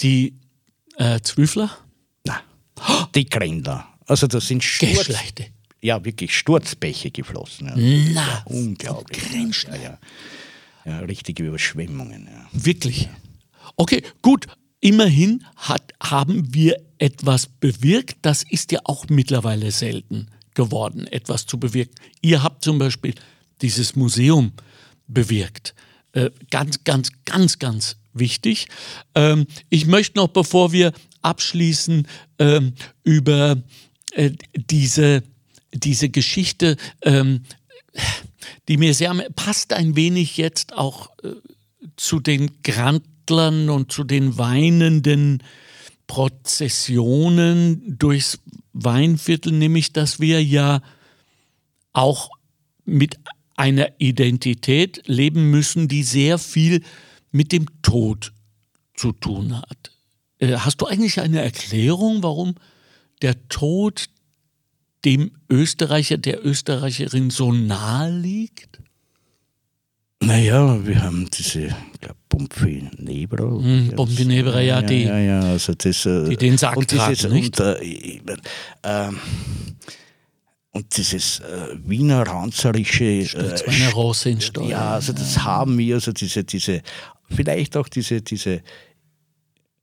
die 0.00 0.38
äh, 0.96 1.20
Zwüfler? 1.20 1.70
Na, 2.24 2.40
die 3.14 3.24
Krenler. 3.26 3.86
Also 4.06 4.26
das 4.26 4.46
sind 4.48 4.62
Sturz, 4.64 5.06
Geschlechte. 5.08 5.46
ja, 5.82 6.04
wirklich 6.04 6.36
Sturzbäche 6.36 7.10
geflossen. 7.10 7.66
Ja. 7.76 8.12
Na, 8.14 8.42
Unglaublich. 8.46 9.22
Grenzschneider. 9.22 9.98
Ja, 10.84 10.92
ja. 10.92 10.92
ja, 10.92 10.98
richtige 11.00 11.42
Überschwemmungen. 11.44 12.26
Ja. 12.32 12.46
Wirklich. 12.52 13.08
Okay, 13.76 14.02
gut. 14.22 14.46
Immerhin 14.80 15.44
hat, 15.56 15.92
haben 16.02 16.54
wir 16.54 16.76
etwas 16.98 17.46
bewirkt. 17.46 18.18
Das 18.22 18.42
ist 18.42 18.70
ja 18.72 18.80
auch 18.84 19.06
mittlerweile 19.08 19.70
selten 19.70 20.28
geworden, 20.54 21.06
etwas 21.06 21.46
zu 21.46 21.58
bewirken. 21.58 21.94
Ihr 22.20 22.42
habt 22.42 22.64
zum 22.64 22.78
Beispiel 22.78 23.14
dieses 23.62 23.96
Museum 23.96 24.52
bewirkt. 25.06 25.74
Äh, 26.12 26.30
ganz, 26.50 26.84
ganz, 26.84 27.10
ganz, 27.24 27.58
ganz 27.58 27.96
wichtig. 28.12 28.68
Ähm, 29.14 29.46
ich 29.70 29.86
möchte 29.86 30.18
noch, 30.18 30.28
bevor 30.28 30.72
wir 30.72 30.92
abschließen, 31.22 32.06
ähm, 32.38 32.74
über 33.02 33.62
äh, 34.12 34.30
diese, 34.54 35.22
diese 35.72 36.08
Geschichte, 36.08 36.76
ähm, 37.02 37.44
die 38.68 38.76
mir 38.76 38.94
sehr 38.94 39.14
passt 39.34 39.72
ein 39.72 39.96
wenig 39.96 40.36
jetzt 40.36 40.74
auch 40.74 41.10
äh, 41.22 41.30
zu 41.96 42.20
den 42.20 42.62
Grantlern 43.26 43.70
und 43.70 43.92
zu 43.92 44.04
den 44.04 44.38
weinenden 44.38 45.42
Prozessionen 46.06 47.98
durchs 47.98 48.38
Weinviertel, 48.72 49.52
nämlich 49.52 49.92
dass 49.92 50.20
wir 50.20 50.42
ja 50.42 50.82
auch 51.92 52.30
mit 52.84 53.18
einer 53.56 53.88
Identität 53.98 55.02
leben 55.06 55.50
müssen, 55.50 55.88
die 55.88 56.02
sehr 56.02 56.38
viel 56.38 56.82
mit 57.30 57.52
dem 57.52 57.66
Tod 57.82 58.32
zu 58.94 59.12
tun 59.12 59.56
hat. 59.56 59.92
Äh, 60.38 60.56
Hast 60.56 60.80
du 60.80 60.86
eigentlich 60.86 61.20
eine 61.20 61.40
Erklärung, 61.40 62.22
warum 62.22 62.56
der 63.22 63.48
Tod 63.48 64.06
dem 65.04 65.30
Österreicher, 65.48 66.18
der 66.18 66.44
Österreicherin 66.44 67.30
so 67.30 67.52
nahe 67.52 68.10
liegt? 68.10 68.80
Naja, 70.26 70.78
wir 70.86 71.02
haben 71.02 71.28
diese, 71.30 71.66
ich 71.66 72.00
glaube, 72.00 72.16
Pomfenebra. 72.28 73.44
Hm, 73.44 73.92
Pomfenebra, 73.94 74.60
ja, 74.60 74.82
die- 74.82 75.04
Ja, 75.04 75.18
ja, 75.18 75.40
also 75.40 75.74
das, 75.74 76.06
äh, 76.06 76.28
die 76.30 76.36
den 76.36 76.56
Sack 76.58 76.76
und 76.76 76.90
dieses, 76.90 77.18
tragen, 77.20 77.34
nicht? 77.34 77.60
Und, 77.60 77.66
äh, 77.66 77.82
ich 77.82 78.22
mein, 78.24 78.40
ähm, 78.84 79.18
und 80.72 80.96
dieses 80.96 81.40
äh, 81.40 81.76
Wiener 81.84 82.22
Ranzerische. 82.26 83.24
Stürzt 83.26 83.66
meine 83.66 83.92
Rosse 83.92 84.30
in 84.30 84.40
Steuer. 84.40 84.66
Ja, 84.68 84.90
also 84.94 85.12
das 85.12 85.44
haben 85.44 85.78
wir, 85.78 85.94
also 85.96 86.12
diese, 86.12 86.42
diese, 86.44 86.82
vielleicht 87.30 87.76
auch 87.76 87.88
diese, 87.88 88.22
diese, 88.22 88.62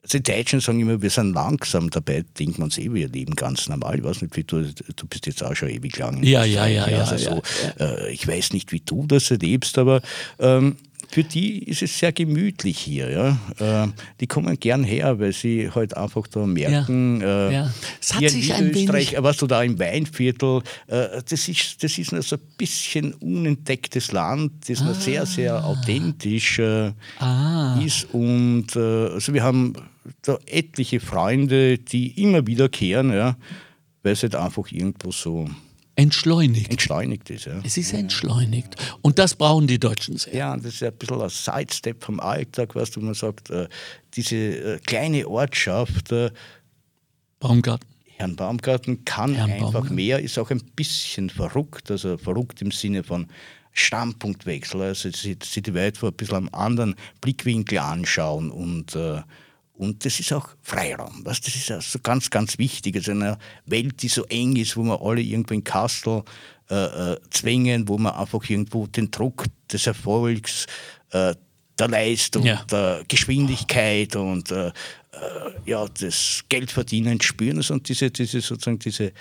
also 0.04 0.18
die 0.18 0.24
Deutschen 0.32 0.60
sagen 0.62 0.80
immer, 0.80 1.02
wir 1.02 1.10
sind 1.12 1.34
langsam 1.34 1.90
dabei, 1.90 2.24
denkt 2.40 2.58
man 2.58 2.70
eh, 2.78 2.92
wir 2.92 3.08
leben 3.08 3.36
ganz 3.36 3.70
normal. 3.70 3.98
Ich 4.00 4.04
weiß 4.04 4.22
nicht, 4.24 4.36
wie 4.36 4.44
du, 4.44 4.64
du 4.64 5.08
bist 5.08 5.28
jetzt 5.28 5.44
auch 5.44 5.56
schon 5.56 5.70
ewig 5.70 5.98
lang. 5.98 6.18
in 6.18 6.24
Ja, 6.24 6.44
ja, 6.44 6.66
ja, 6.68 6.88
Österreich, 6.88 7.24
ja, 7.24 7.32
also 7.32 7.42
so, 7.78 7.84
Äh, 7.84 8.12
ich 8.12 8.28
weiß 8.28 8.54
nicht, 8.54 8.72
wie 8.72 8.80
du 8.84 9.06
das 9.06 9.30
erlebst, 9.30 9.78
aber 9.78 10.02
ähm, 10.40 10.76
für 11.10 11.24
die 11.26 11.60
ist 11.66 11.82
es 11.84 12.00
sehr 12.00 12.14
gemütlich 12.14 12.80
hier. 12.80 13.12
Ja? 13.12 13.38
Ähm, 13.60 13.94
die 14.22 14.28
kommen 14.28 14.58
gern 14.60 14.84
her, 14.84 15.20
weil 15.20 15.34
sie 15.34 15.70
halt 15.70 15.96
einfach 15.98 16.26
da 16.28 16.46
merken, 16.48 17.22
äh, 17.22 17.54
ja. 17.54 17.74
Es 18.02 18.14
hat 18.14 18.20
hier 18.22 18.30
in 18.30 18.34
sich 18.36 18.54
ein 18.54 18.68
Niederösterreich, 18.68 19.08
wenig- 19.12 19.18
äh, 19.20 19.24
was 19.24 19.38
du 19.38 19.46
da 19.46 19.62
im 19.62 19.78
Weinviertel, 19.78 20.62
äh, 20.88 21.22
das, 21.30 21.48
ist, 21.48 21.84
das 21.84 21.98
ist 21.98 22.12
noch 22.12 22.24
so 22.24 22.38
ein 22.38 22.42
bisschen 22.58 23.14
unentdecktes 23.16 24.14
Land, 24.14 24.68
das 24.70 24.82
noch 24.82 24.96
sehr, 24.96 25.26
sehr 25.26 25.64
authentisch 25.66 26.60
äh, 26.60 26.92
Ah. 27.20 27.78
ist. 27.86 28.08
Und 28.14 28.76
äh, 28.76 28.80
also 28.80 29.34
wir 29.34 29.44
haben 29.44 29.74
da 30.22 30.38
etliche 30.46 31.00
Freunde, 31.00 31.78
die 31.78 32.22
immer 32.22 32.48
wiederkehren, 32.48 33.12
ja, 33.12 33.38
weil 34.04 34.14
es 34.14 34.24
halt 34.24 34.36
einfach 34.36 34.72
irgendwo 34.72 35.12
so 35.12 35.48
entschleunigt. 35.96 36.72
Entschleunigt 36.72 37.30
ist, 37.30 37.46
ja. 37.46 37.60
Es 37.64 37.78
ist 37.78 37.94
entschleunigt. 37.94 38.76
Und 39.02 39.20
das 39.20 39.36
brauchen 39.36 39.68
die 39.68 39.80
Deutschen 39.80 40.18
sehr. 40.18 40.34
Ja, 40.34 40.54
und 40.54 40.66
das 40.66 40.76
ist 40.76 40.84
ein 40.84 40.94
bisschen 40.94 41.22
ein 41.22 41.30
Sidestep 41.30 42.04
vom 42.04 42.20
Alltag, 42.20 42.76
weißt 42.76 42.96
du, 42.96 43.02
man 43.02 43.14
sagt, 43.14 43.50
äh, 43.50 43.68
diese 44.14 44.36
äh, 44.36 44.80
kleine 44.80 45.28
Ortschaft, 45.28 46.12
äh, 46.12 46.32
Baumgarten. 47.40 47.88
Herrn 48.18 48.36
Baumgarten 48.36 49.04
kann 49.04 49.34
Herrn 49.34 49.52
einfach 49.52 49.72
Baumgarten. 49.72 49.96
mehr, 49.96 50.20
ist 50.20 50.38
auch 50.38 50.52
ein 50.52 50.62
bisschen 50.76 51.30
verrückt, 51.30 51.90
also 51.90 52.18
verrückt 52.18 52.62
im 52.62 52.72
Sinne 52.72 53.04
von 53.04 53.28
Standpunktwechsel, 53.74 54.82
also 54.82 55.10
sie, 55.10 55.38
sie 55.44 55.62
die 55.62 55.74
Welt 55.74 55.98
von 55.98 56.10
ein 56.10 56.16
bisschen 56.16 56.36
einem 56.36 56.50
anderen 56.52 56.96
Blickwinkel 57.22 57.80
anschauen 57.80 58.52
und, 58.52 58.96
äh, 58.96 59.22
und 59.82 60.06
das 60.06 60.20
ist 60.20 60.32
auch 60.32 60.50
Freiraum. 60.62 61.22
Was? 61.24 61.42
Das 61.42 61.56
ist 61.56 61.72
also 61.72 61.98
ganz, 62.04 62.30
ganz 62.30 62.60
wichtig. 62.60 62.96
Also 62.96 63.14
in 63.14 63.24
einer 63.24 63.40
Welt, 63.66 64.04
die 64.04 64.10
so 64.10 64.24
eng 64.26 64.56
ist, 64.56 64.78
wo 64.78 64.84
wir 64.84 65.02
alle 65.02 65.22
irgendwo 65.22 65.56
in 65.56 65.64
Kastel 65.64 66.22
äh, 66.70 67.14
äh, 67.14 67.18
zwängen, 67.32 67.88
wo 67.88 67.98
man 67.98 68.14
einfach 68.14 68.48
irgendwo 68.48 68.86
den 68.86 69.10
Druck 69.10 69.46
des 69.72 69.88
Erfolgs, 69.88 70.68
äh, 71.10 71.34
der 71.80 71.88
Leistung, 71.88 72.44
Ja. 72.46 72.64
der 72.70 73.04
Geschwindigkeit 73.08 74.16
und 74.16 74.52
äh, 74.52 74.68
äh, 74.68 74.72
ja, 75.66 75.86
das 76.00 76.44
Geldverdienen 76.48 77.20
spüren 77.20 77.58
also 77.58 77.74
und 77.74 77.90
diese, 77.90 78.12
diese 78.12 78.40
sozusagen 78.40 78.78
diese 78.78 79.14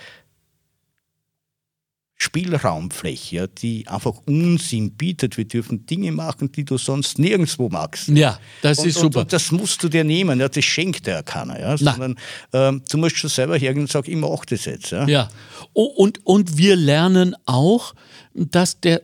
Spielraumfläche, 2.21 3.35
ja, 3.35 3.47
die 3.47 3.87
einfach 3.87 4.13
Unsinn 4.27 4.91
bietet. 4.91 5.37
Wir 5.37 5.45
dürfen 5.45 5.87
Dinge 5.87 6.11
machen, 6.11 6.51
die 6.51 6.63
du 6.63 6.77
sonst 6.77 7.17
nirgendwo 7.17 7.67
magst. 7.69 8.09
Ja, 8.09 8.39
das 8.61 8.77
und, 8.77 8.87
ist 8.89 8.99
super. 8.99 9.21
Und, 9.21 9.23
und 9.23 9.33
das 9.33 9.51
musst 9.51 9.81
du 9.81 9.89
dir 9.89 10.03
nehmen, 10.03 10.39
ja, 10.39 10.47
das 10.47 10.63
schenkt 10.63 11.07
dir 11.07 11.13
ja 11.13 11.23
keiner. 11.23 11.59
Ja, 11.59 11.75
sondern 11.77 12.15
ähm, 12.53 12.83
du 12.87 12.97
musst 12.99 13.17
schon 13.17 13.31
selber 13.31 13.57
hergehen 13.57 13.85
und 13.85 13.91
sagen, 13.91 14.11
ich 14.11 14.17
mach 14.17 14.45
das 14.45 14.65
jetzt. 14.65 14.91
Ja. 14.91 15.07
Ja. 15.07 15.29
Oh, 15.73 15.85
und, 15.85 16.23
und 16.23 16.59
wir 16.59 16.75
lernen 16.75 17.35
auch, 17.47 17.95
dass 18.35 18.79
der 18.79 19.01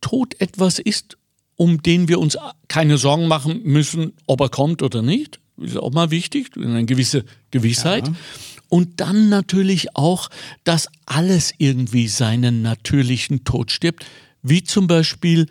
Tod 0.00 0.40
etwas 0.40 0.78
ist, 0.78 1.18
um 1.56 1.82
den 1.82 2.06
wir 2.06 2.20
uns 2.20 2.38
keine 2.68 2.98
Sorgen 2.98 3.26
machen 3.26 3.62
müssen, 3.64 4.12
ob 4.28 4.42
er 4.42 4.48
kommt 4.48 4.82
oder 4.82 5.02
nicht. 5.02 5.40
Ist 5.60 5.76
auch 5.76 5.90
mal 5.90 6.12
wichtig, 6.12 6.52
eine 6.56 6.84
gewisse 6.84 7.24
Gewissheit. 7.50 8.08
Und 8.70 9.00
dann 9.00 9.28
natürlich 9.28 9.94
auch, 9.96 10.30
dass 10.64 10.88
alles 11.04 11.52
irgendwie 11.58 12.08
seinen 12.08 12.62
natürlichen 12.62 13.44
Tod 13.44 13.70
stirbt, 13.70 14.06
wie 14.42 14.62
zum 14.62 14.86
Beispiel 14.86 15.46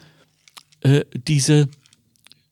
äh, 0.81 1.01
diese 1.13 1.69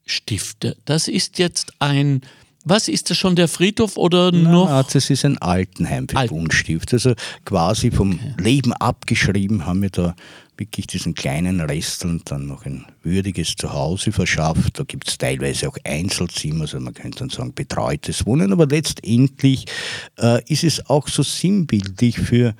Stifte. 0.06 0.78
Das 0.86 1.08
ist 1.08 1.40
jetzt 1.40 1.74
ein, 1.80 2.22
was 2.70 2.88
ist 2.88 3.10
das 3.10 3.18
schon, 3.18 3.36
der 3.36 3.48
Friedhof 3.48 3.98
oder 3.98 4.32
noch? 4.32 4.70
Ah, 4.70 4.84
das 4.84 5.10
ist 5.10 5.26
ein 5.26 5.38
Altenheim 5.38 6.08
für 6.08 6.18
Alten- 6.18 6.36
Buntstift. 6.36 6.94
Also 6.94 7.14
quasi 7.46 7.92
vom 7.92 8.20
Leben 8.38 8.74
abgeschrieben 8.74 9.66
haben 9.66 9.82
wir 9.82 9.90
da 9.90 10.16
wirklich 10.58 10.88
diesen 10.88 11.14
kleinen 11.14 11.62
Resteln 11.62 12.22
dann 12.26 12.48
noch 12.48 12.66
ein 12.66 12.86
würdiges 13.04 13.56
Zuhause 13.56 14.12
verschafft. 14.12 14.80
Da 14.80 14.84
gibt 14.84 15.08
es 15.08 15.18
teilweise 15.18 15.68
auch 15.70 15.78
Einzelzimmer, 15.84 16.62
also 16.62 16.80
man 16.80 16.94
könnte 16.94 17.20
dann 17.20 17.30
sagen 17.30 17.54
betreutes 17.54 18.26
Wohnen, 18.26 18.52
aber 18.52 18.66
letztendlich 18.66 19.66
äh, 20.20 20.42
ist 20.52 20.64
es 20.64 20.90
auch 20.90 21.08
so 21.08 21.22
sinnbildlich 21.22 22.18
für 22.18 22.56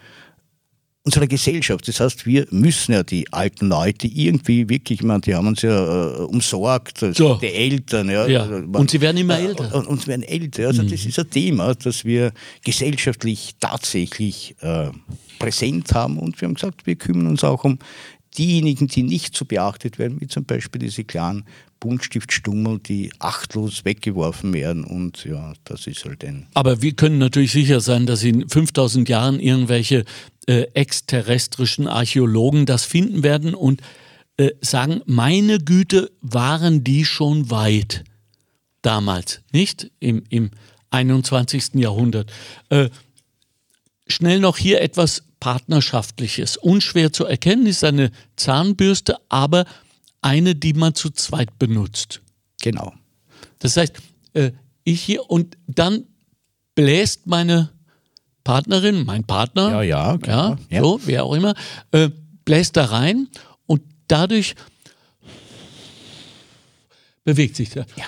unsere 1.08 1.28
Gesellschaft. 1.30 1.88
Das 1.88 2.02
heißt, 2.02 2.26
wir 2.26 2.48
müssen 2.52 2.92
ja 2.92 3.02
die 3.02 3.32
alten 3.32 3.70
Leute 3.70 4.08
irgendwie 4.08 4.68
wirklich, 4.68 5.00
ich 5.00 5.06
meine, 5.06 5.22
die 5.22 5.34
haben 5.34 5.48
uns 5.48 5.62
ja 5.62 5.72
äh, 5.72 6.18
umsorgt, 6.26 7.02
also 7.02 7.36
So. 7.36 7.40
die 7.40 7.48
Eltern. 7.48 8.10
Ja, 8.10 8.28
Ja. 8.28 8.42
Also, 8.42 8.56
Und 8.56 8.92
sie 8.92 9.00
werden 9.00 9.16
immer 9.16 9.40
äh, 9.40 9.46
älter. 9.46 9.74
Und, 9.74 9.88
und 9.88 10.02
sie 10.02 10.08
werden 10.08 10.24
älter. 10.24 10.68
Also 10.68 10.84
das 10.84 11.06
ist 11.06 11.18
ein 11.18 11.30
Thema, 11.30 11.74
das 11.76 12.04
wir 12.04 12.34
gesellschaftlich 12.62 13.56
tatsächlich 13.62 14.56
äh, 14.60 14.90
präsent 15.40 15.94
haben. 15.94 16.20
Und 16.20 16.42
wir 16.42 16.50
haben 16.50 16.56
gesagt, 16.56 16.86
wir 16.86 16.96
kümmern 16.98 17.28
uns 17.28 17.44
auch 17.46 17.64
um 17.64 17.80
diejenigen, 18.38 18.88
die 18.88 19.04
nicht 19.04 19.36
so 19.36 19.46
beachtet 19.46 20.00
werden, 20.00 20.20
wie 20.20 20.28
zum 20.28 20.44
Beispiel 20.44 20.80
diese 20.80 21.06
kleinen 21.06 21.46
Buntstiftstummel, 21.80 22.80
die 22.80 23.12
achtlos 23.20 23.86
weggeworfen 23.86 24.54
werden. 24.54 24.84
Und 24.84 25.24
ja, 25.26 25.54
das 25.64 25.88
ist 25.88 26.04
halt 26.06 26.26
ein 26.26 26.48
Aber 26.54 26.82
wir 26.82 26.94
können 26.94 27.18
natürlich 27.18 27.52
sicher 27.52 27.80
sein, 27.80 28.06
dass 28.06 28.24
in 28.24 28.48
5000 28.50 29.08
Jahren 29.08 29.40
irgendwelche 29.40 30.04
äh, 30.48 30.64
exterrestrischen 30.74 31.88
Archäologen 31.88 32.66
das 32.66 32.86
finden 32.86 33.24
werden 33.24 33.54
und 33.54 33.82
äh, 34.38 34.52
sagen, 34.62 35.02
meine 35.06 35.60
Güte, 35.60 36.12
waren 36.22 36.84
die 36.84 37.06
schon 37.06 37.50
weit 37.50 38.04
damals, 38.82 39.42
nicht 39.52 39.92
im, 40.00 40.24
im 40.30 40.52
21. 40.92 41.76
Jahrhundert. 41.76 42.32
Äh, 42.70 42.90
schnell 44.08 44.40
noch 44.40 44.58
hier 44.58 44.82
etwas 44.82 45.24
Partnerschaftliches. 45.40 46.58
Unschwer 46.58 47.12
zu 47.12 47.26
erkennen 47.26 47.66
ist 47.66 47.84
eine 47.84 48.12
Zahnbürste, 48.36 49.18
aber 49.30 49.66
eine, 50.22 50.56
die 50.56 50.74
man 50.74 50.96
zu 50.96 51.10
zweit 51.10 51.60
benutzt. 51.60 52.22
Genau. 52.62 52.94
Das 53.60 53.78
heißt, 53.78 53.94
äh, 54.34 54.52
ich 54.84 55.02
hier 55.02 55.30
und 55.30 55.58
dann 55.68 56.06
bläst 56.76 57.28
meine 57.28 57.72
Partnerin, 58.48 59.04
mein 59.06 59.24
Partner, 59.26 59.70
Ja, 59.72 59.82
ja, 59.82 60.12
ja, 60.14 60.18
klar, 60.18 60.60
ja. 60.70 60.82
so, 60.82 61.02
wer 61.06 61.26
auch 61.26 61.34
immer, 61.34 61.54
äh, 61.92 62.10
bläst 62.46 62.78
da 62.78 62.86
rein 62.86 63.28
und 63.66 63.82
dadurch 64.08 64.56
bewegt 67.26 67.58
sich 67.58 67.70
der. 67.72 67.86
Ja. 67.98 68.06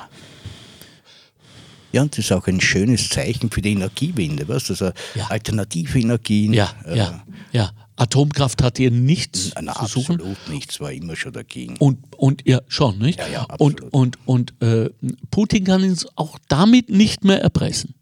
Ja, 1.92 2.04
und 2.04 2.14
das 2.14 2.20
ist 2.26 2.32
auch 2.32 2.46
ein 2.48 2.62
schönes 2.62 3.10
Zeichen 3.10 3.50
für 3.50 3.62
die 3.62 3.72
Energiewende, 3.72 4.46
du? 4.70 4.74
Also 4.74 4.92
Ja. 5.16 5.28
alternative 5.30 6.00
Energien. 6.00 6.54
Ja, 6.54 6.72
äh, 6.86 6.98
ja, 6.98 7.24
ja. 7.52 7.72
Atomkraft 7.98 8.62
hat 8.64 8.78
hier 8.78 8.92
nichts 8.92 9.52
Na, 9.62 9.74
zu 9.74 9.88
suchen. 9.88 10.16
absolut 10.16 10.38
nichts, 10.50 10.80
war 10.80 10.92
immer 10.94 11.18
schon 11.18 11.34
dagegen. 11.34 11.76
Und, 11.80 11.98
und 12.16 12.48
ja, 12.48 12.62
schon, 12.70 13.00
nicht? 13.00 13.20
Ja, 13.20 13.28
ja, 13.28 13.42
und 13.58 13.82
absolut. 13.82 13.94
und, 13.94 14.18
und 14.26 14.62
äh, 14.62 14.90
Putin 15.32 15.66
kann 15.66 15.84
uns 15.84 16.08
auch 16.16 16.38
damit 16.48 16.90
nicht 16.90 17.26
mehr 17.26 17.42
erpressen. 17.42 17.94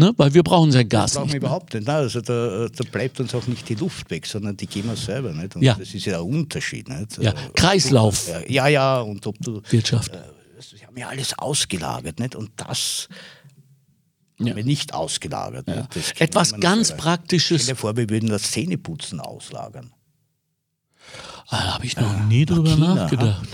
Ne? 0.00 0.12
Weil 0.16 0.32
wir 0.34 0.42
brauchen 0.42 0.72
sein 0.72 0.88
Gas 0.88 1.14
brauchen 1.14 1.26
wir 1.28 1.32
mehr. 1.34 1.36
überhaupt 1.42 1.74
nicht. 1.74 1.86
Nein, 1.86 1.96
also 1.96 2.20
da, 2.20 2.68
da 2.68 2.84
bleibt 2.90 3.20
uns 3.20 3.34
auch 3.34 3.46
nicht 3.46 3.68
die 3.68 3.74
Luft 3.74 4.10
weg, 4.10 4.26
sondern 4.26 4.56
die 4.56 4.66
geben 4.66 4.88
wir 4.88 4.96
selber. 4.96 5.32
Nicht? 5.32 5.56
Und 5.56 5.62
Ja. 5.62 5.74
das 5.74 5.92
ist 5.94 6.04
ja 6.06 6.18
ein 6.18 6.24
Unterschied. 6.24 6.88
Nicht? 6.88 7.18
Ja, 7.18 7.32
Also, 7.32 7.50
Kreislauf. 7.54 8.28
äh, 8.28 8.52
Ja, 8.52 8.66
ja, 8.68 9.00
und 9.00 9.26
ob 9.26 9.38
du. 9.40 9.60
Wirtschaft. 9.70 10.10
Sie 10.58 10.84
haben 10.86 10.96
ja 10.96 11.08
alles 11.08 11.38
ausgelagert, 11.38 12.18
nicht? 12.18 12.34
Und 12.34 12.50
das 12.56 13.08
Ja. 14.38 14.48
haben 14.50 14.56
wir 14.56 14.64
nicht 14.64 14.94
ausgelagert. 14.94 15.68
Das 15.68 16.14
kennen 16.14 16.14
Etwas 16.18 16.58
ganz 16.58 16.88
selber. 16.88 17.02
Praktisches. 17.02 17.62
Stell 17.62 17.74
dir 17.74 17.78
vor, 17.80 17.96
wir 17.96 18.08
würden 18.08 18.28
das 18.30 18.50
Zähneputzen 18.50 19.20
auslagern. 19.20 19.92
Ah, 21.48 21.62
da 21.64 21.74
habe 21.74 21.84
ich 21.86 21.96
noch 21.96 22.24
nie 22.26 22.44
drüber 22.46 22.70
China, 22.74 22.94
nachgedacht. 22.94 23.46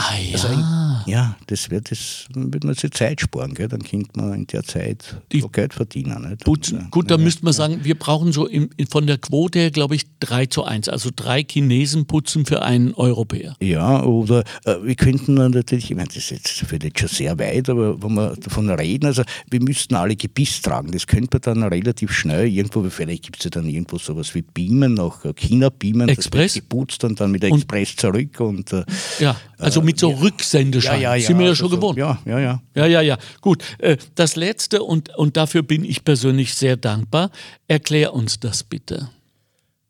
Ah 0.00 0.16
ja. 0.16 0.32
Also 0.34 0.48
ein, 0.48 1.02
ja, 1.06 1.36
das 1.48 1.70
wird 1.70 1.90
das 1.90 2.26
würde 2.32 2.68
man 2.68 2.76
sich 2.76 2.92
Zeit 2.92 3.20
sparen, 3.20 3.54
gell? 3.54 3.66
dann 3.66 3.82
könnte 3.82 4.10
man 4.14 4.32
in 4.32 4.46
der 4.46 4.62
Zeit 4.62 5.20
Die 5.32 5.40
Geld 5.40 5.74
verdienen. 5.74 6.28
Nicht? 6.28 6.44
Putzen. 6.44 6.78
Und, 6.78 6.90
Gut, 6.92 7.10
da 7.10 7.18
müsste 7.18 7.44
man 7.44 7.52
sagen, 7.52 7.80
wir 7.82 7.96
brauchen 7.96 8.30
so 8.30 8.46
im, 8.46 8.70
von 8.88 9.08
der 9.08 9.18
Quote 9.18 9.58
her, 9.58 9.70
glaube 9.72 9.96
ich, 9.96 10.04
3 10.20 10.46
zu 10.46 10.62
1. 10.62 10.88
Also 10.88 11.10
drei 11.14 11.42
Chinesen 11.42 12.06
putzen 12.06 12.46
für 12.46 12.62
einen 12.62 12.94
Europäer. 12.94 13.56
Ja, 13.60 14.04
oder 14.04 14.44
äh, 14.64 14.76
wir 14.82 14.94
könnten 14.94 15.34
dann 15.34 15.50
natürlich, 15.50 15.90
ich 15.90 15.96
meine, 15.96 16.06
das 16.06 16.18
ist 16.18 16.30
jetzt 16.30 16.50
vielleicht 16.50 17.00
schon 17.00 17.08
sehr 17.08 17.36
weit, 17.40 17.68
aber 17.68 18.00
wenn 18.00 18.14
wir 18.14 18.36
davon 18.36 18.70
reden, 18.70 19.06
also 19.06 19.24
wir 19.50 19.60
müssten 19.60 19.96
alle 19.96 20.14
Gebiss 20.14 20.62
tragen. 20.62 20.92
Das 20.92 21.08
könnte 21.08 21.40
man 21.44 21.60
dann 21.60 21.68
relativ 21.72 22.12
schnell 22.12 22.46
irgendwo, 22.46 22.88
vielleicht 22.88 23.24
gibt 23.24 23.38
es 23.38 23.44
ja 23.44 23.50
dann 23.50 23.66
irgendwo 23.66 23.98
sowas 23.98 24.32
wie 24.36 24.42
Beamen 24.42 24.94
nach 24.94 25.24
China 25.34 25.70
beamen. 25.70 26.08
Express? 26.08 26.52
Das 26.52 26.54
wird 26.54 26.70
geputzt 26.70 27.02
und 27.02 27.20
dann 27.20 27.32
mit 27.32 27.42
der 27.42 27.50
Express 27.50 27.96
zurück 27.96 28.38
und 28.38 28.72
äh, 28.72 28.84
Ja, 29.18 29.36
also 29.58 29.87
mit 29.88 29.98
so 29.98 30.10
Rücksendeschein. 30.10 31.20
Sind 31.20 31.38
wir 31.38 31.46
ja 31.46 31.54
schon 31.54 31.70
gewohnt. 31.70 31.96
Ja, 31.98 32.18
ja, 32.26 32.38
ja. 32.38 32.62
Ja, 32.74 32.86
ja, 32.86 33.00
ja. 33.00 33.18
Gut. 33.40 33.62
Äh, 33.78 33.96
Das 34.14 34.36
letzte, 34.36 34.82
und, 34.82 35.16
und 35.16 35.36
dafür 35.36 35.62
bin 35.62 35.84
ich 35.84 36.04
persönlich 36.04 36.54
sehr 36.54 36.76
dankbar. 36.76 37.30
Erklär 37.66 38.12
uns 38.12 38.38
das 38.38 38.62
bitte. 38.62 39.08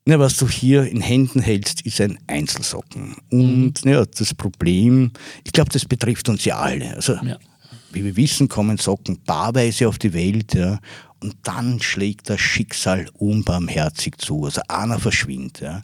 Ja, 0.07 0.19
was 0.19 0.37
du 0.37 0.49
hier 0.49 0.85
in 0.85 1.01
Händen 1.01 1.41
hältst, 1.41 1.83
ist 1.83 2.01
ein 2.01 2.19
Einzelsocken. 2.27 3.17
Und 3.31 3.75
ja, 3.85 4.05
das 4.07 4.33
Problem, 4.35 5.11
ich 5.45 5.53
glaube, 5.53 5.71
das 5.71 5.85
betrifft 5.85 6.29
uns 6.29 6.45
ja 6.45 6.59
alle. 6.59 6.95
Also, 6.95 7.15
Ja. 7.23 7.37
wie 7.93 8.05
wir 8.05 8.17
wissen, 8.17 8.49
kommen 8.49 8.79
Socken 8.79 9.19
paarweise 9.25 9.89
auf 9.89 9.99
die 9.99 10.15
Welt, 10.15 10.55
ja, 10.55 10.79
und 11.21 11.35
dann 11.43 11.81
schlägt 11.83 12.31
das 12.31 12.41
Schicksal 12.41 13.09
unbarmherzig 13.15 14.17
zu. 14.19 14.45
Also 14.45 14.63
einer 14.69 14.99
verschwindet, 14.99 15.61
ja. 15.61 15.83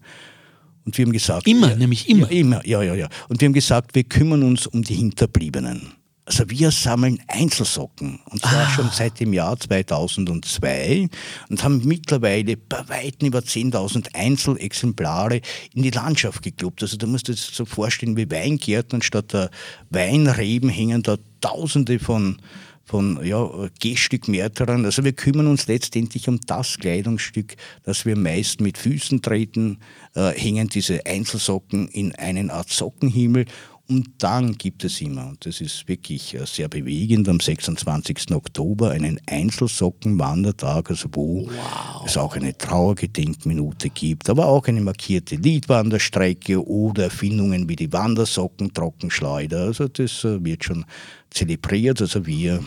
Und 0.84 0.96
wir 0.98 1.04
haben 1.04 1.12
gesagt, 1.12 1.46
Immer, 1.48 1.70
wir, 1.70 1.76
nämlich 1.76 2.08
immer. 2.08 2.30
Ja, 2.30 2.38
immer, 2.38 2.66
ja, 2.66 2.82
ja, 2.82 2.94
ja. 2.94 3.08
Und 3.28 3.40
wir 3.40 3.46
haben 3.46 3.54
gesagt, 3.54 3.94
wir 3.94 4.04
kümmern 4.04 4.42
uns 4.42 4.66
um 4.66 4.82
die 4.82 4.94
Hinterbliebenen. 4.94 5.92
Also 6.26 6.48
wir 6.48 6.70
sammeln 6.70 7.18
Einzelsocken 7.28 8.18
und 8.30 8.40
zwar 8.40 8.66
Ah. 8.66 8.70
schon 8.70 8.88
seit 8.90 9.20
dem 9.20 9.34
Jahr 9.34 9.58
2002 9.60 11.10
und 11.50 11.62
haben 11.62 11.82
mittlerweile 11.84 12.56
bei 12.56 12.88
weitem 12.88 13.28
über 13.28 13.40
10.000 13.40 14.14
Einzelexemplare 14.14 15.42
in 15.74 15.82
die 15.82 15.90
Landschaft 15.90 16.42
geklubbt. 16.42 16.82
Also 16.82 16.96
du 16.96 17.06
musst 17.06 17.28
dir 17.28 17.32
das 17.34 17.48
so 17.54 17.66
vorstellen 17.66 18.16
wie 18.16 18.30
Weingärten, 18.30 19.02
statt 19.02 19.34
der 19.34 19.50
Weinreben 19.90 20.70
hängen 20.70 21.02
da 21.02 21.18
Tausende 21.42 21.98
von 21.98 22.38
von 22.84 23.24
ja, 23.24 23.48
Gehstück 23.80 24.28
Märtyrern. 24.28 24.84
Also 24.84 25.04
wir 25.04 25.12
kümmern 25.12 25.46
uns 25.46 25.66
letztendlich 25.66 26.28
um 26.28 26.40
das 26.46 26.78
Kleidungsstück, 26.78 27.56
das 27.82 28.04
wir 28.04 28.16
meist 28.16 28.60
mit 28.60 28.78
Füßen 28.78 29.22
treten, 29.22 29.78
äh, 30.14 30.32
hängen 30.32 30.68
diese 30.68 31.06
Einzelsocken 31.06 31.88
in 31.88 32.14
einen 32.14 32.50
Art 32.50 32.68
Sockenhimmel 32.68 33.46
und 33.86 34.12
dann 34.18 34.56
gibt 34.56 34.82
es 34.84 35.02
immer, 35.02 35.26
und 35.26 35.44
das 35.44 35.60
ist 35.60 35.86
wirklich 35.88 36.34
äh, 36.34 36.46
sehr 36.46 36.68
bewegend, 36.68 37.28
am 37.28 37.38
26. 37.38 38.32
Oktober 38.32 38.92
einen 38.92 39.20
Einzelsockenwandertag, 39.26 40.88
also 40.88 41.08
wo 41.12 41.46
wow. 41.46 42.02
es 42.06 42.16
auch 42.16 42.34
eine 42.34 42.56
Trauergedenkminute 42.56 43.90
gibt, 43.90 44.30
aber 44.30 44.46
auch 44.46 44.66
eine 44.68 44.80
markierte 44.80 45.36
Liedwanderstrecke 45.36 46.66
oder 46.66 47.04
Erfindungen 47.04 47.68
wie 47.68 47.76
die 47.76 47.92
Wandersocken, 47.92 48.72
Trockenschleuder. 48.72 49.64
Also 49.64 49.88
das 49.88 50.24
äh, 50.24 50.42
wird 50.42 50.64
schon 50.64 50.86
zelebriert. 51.28 52.00
Also 52.00 52.24
wir. 52.24 52.64